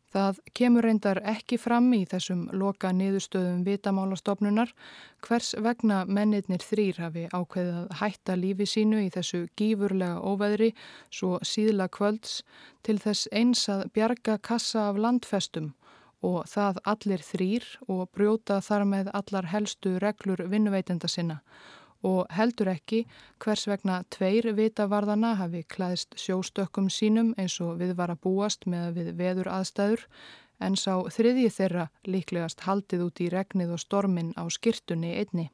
Það 0.09 0.39
kemur 0.57 0.85
reyndar 0.87 1.19
ekki 1.21 1.59
fram 1.61 1.91
í 1.93 1.99
þessum 2.09 2.47
loka 2.57 2.89
niðurstöðum 2.97 3.59
vitamálastofnunar 3.67 4.71
hvers 5.27 5.51
vegna 5.61 5.99
mennirnir 6.09 6.63
þrýr 6.65 7.01
hafi 7.03 7.27
ákveðið 7.29 7.75
að 7.77 7.91
hætta 7.99 8.37
lífi 8.39 8.65
sínu 8.71 9.03
í 9.05 9.11
þessu 9.13 9.43
gífurlega 9.59 10.17
óveðri 10.25 10.71
svo 11.13 11.37
síðla 11.45 11.91
kvölds 11.93 12.39
til 12.81 12.97
þess 13.03 13.29
eins 13.29 13.67
að 13.69 13.85
bjarga 13.93 14.39
kassa 14.41 14.87
af 14.89 14.97
landfestum 14.97 15.75
og 16.25 16.41
það 16.49 16.81
allir 16.89 17.21
þrýr 17.23 17.67
og 17.87 18.07
brjóta 18.09 18.57
þar 18.65 18.87
með 18.89 19.11
allar 19.13 19.51
helstu 19.53 19.99
reglur 20.01 20.41
vinnuveitenda 20.49 21.07
sinna 21.07 21.43
og 22.05 22.27
heldur 22.31 22.71
ekki 22.71 23.03
hvers 23.43 23.67
vegna 23.67 24.01
tveir 24.15 24.51
vitavarðana 24.55 25.35
hafi 25.39 25.63
klæðist 25.67 26.15
sjóstökkum 26.19 26.89
sínum 26.93 27.33
eins 27.37 27.59
og 27.61 27.79
við 27.81 27.95
var 27.99 28.13
að 28.13 28.23
búast 28.23 28.65
með 28.65 28.93
við 28.99 29.13
veður 29.19 29.51
aðstæður 29.59 30.05
en 30.59 30.75
sá 30.75 30.93
þriðji 31.11 31.49
þeirra 31.55 31.87
líklegast 32.07 32.65
haldið 32.67 33.05
út 33.07 33.23
í 33.23 33.29
regnið 33.31 33.75
og 33.75 33.83
stormin 33.83 34.33
á 34.35 34.43
skirtunni 34.51 35.15
einni. 35.19 35.49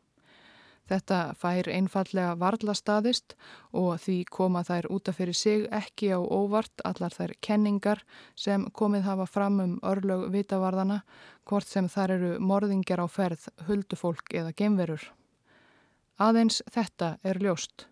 Þetta 0.86 1.34
fær 1.42 1.66
einfallega 1.74 2.36
varla 2.38 2.76
staðist 2.78 3.34
og 3.74 3.96
því 4.04 4.18
koma 4.30 4.62
þær 4.68 4.88
útaf 4.94 5.18
fyrir 5.18 5.38
sig 5.38 5.66
ekki 5.74 6.12
á 6.14 6.22
óvart 6.22 6.84
allar 6.86 7.14
þær 7.14 7.34
kenningar 7.42 8.04
sem 8.38 8.68
komið 8.70 9.08
hafa 9.10 9.26
fram 9.26 9.60
um 9.66 9.76
örlög 9.82 10.30
vitavarðana 10.36 11.02
hvort 11.50 11.68
sem 11.68 11.90
þar 11.90 12.18
eru 12.20 12.34
morðingjar 12.40 13.02
á 13.02 13.08
ferð, 13.10 13.50
huldufólk 13.66 14.30
eða 14.30 14.54
gemverur. 14.54 15.10
Aðeins 16.16 16.62
þetta 16.72 17.18
er 17.28 17.42
ljóst. 17.44 17.90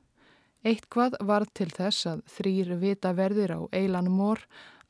Eitthvað 0.64 1.18
var 1.28 1.44
til 1.52 1.68
þess 1.68 2.06
að 2.08 2.22
þrýr 2.38 2.70
vita 2.80 3.12
verðir 3.18 3.52
á 3.52 3.60
Eilan 3.76 4.08
Mór 4.08 4.40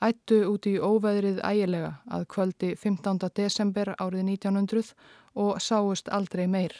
ættu 0.06 0.44
út 0.52 0.68
í 0.70 0.76
óveðrið 0.78 1.40
ægilega 1.42 1.96
að 2.14 2.28
kvöldi 2.30 2.70
15. 2.78 3.18
desember 3.34 3.96
árið 3.98 4.28
1900 4.36 4.94
og 5.34 5.58
sáust 5.58 6.12
aldrei 6.14 6.46
meir. 6.46 6.76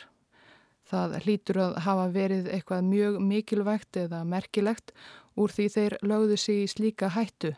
Það 0.86 1.18
hlýtur 1.26 1.62
að 1.64 1.80
hafa 1.88 2.06
verið 2.14 2.52
eitthvað 2.54 2.86
mjög 2.92 3.18
mikilvægt 3.32 3.98
eða 4.04 4.22
merkilegt 4.28 4.94
úr 5.34 5.50
því 5.50 5.68
þeir 5.74 5.98
lögðu 6.06 6.38
sig 6.38 6.62
í 6.68 6.70
slíka 6.70 7.10
hættu 7.16 7.56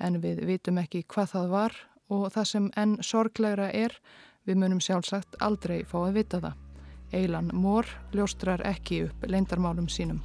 en 0.00 0.16
við 0.24 0.46
vitum 0.48 0.80
ekki 0.80 1.04
hvað 1.12 1.34
það 1.34 1.54
var 1.58 1.78
og 2.08 2.26
það 2.32 2.50
sem 2.54 2.72
enn 2.80 2.96
sorglegra 3.04 3.68
er, 3.68 3.92
við 4.48 4.64
munum 4.64 4.80
sjálfsagt 4.80 5.36
aldrei 5.44 5.82
fá 5.84 6.00
að 6.06 6.16
vita 6.22 6.40
það. 6.40 6.69
Eilan 7.12 7.50
Mór 7.52 7.86
ljóstrar 8.14 8.62
ekki 8.66 9.02
upp 9.08 9.24
leindarmálum 9.26 9.88
sínum. 9.90 10.20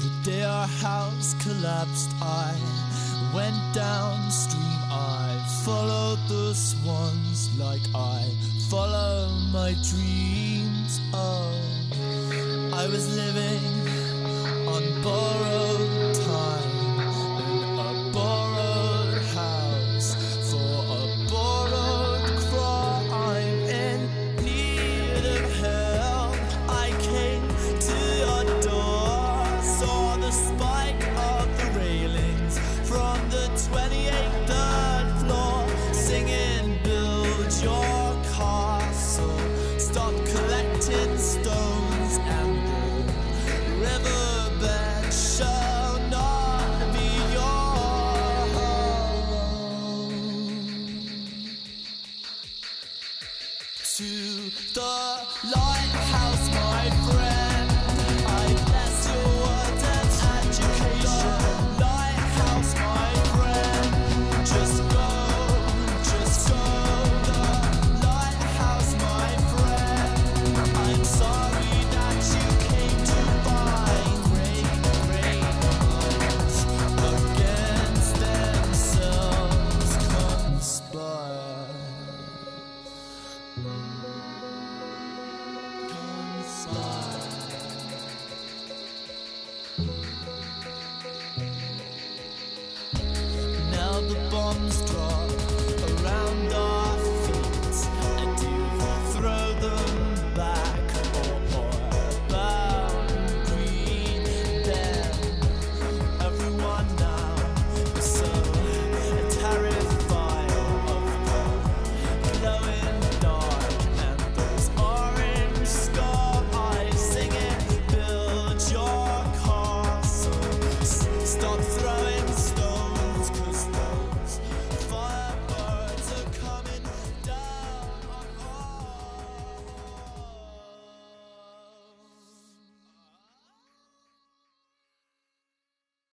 The 0.00 0.10
day 0.24 0.44
our 0.44 0.66
house 0.80 1.34
collapsed 1.44 2.10
I 2.22 2.54
went 3.34 3.60
downstream. 3.74 4.64
I 4.90 5.36
followed 5.64 6.18
the 6.28 6.54
swans 6.54 7.50
like 7.58 7.84
I 7.94 8.24
follow 8.70 9.28
my 9.52 9.74
dreams. 9.90 11.00
Of 11.12 11.77
I 12.78 12.86
was 12.86 13.16
living 13.16 13.60
on 14.68 15.02
borrowed 15.02 16.14
time. 16.14 16.27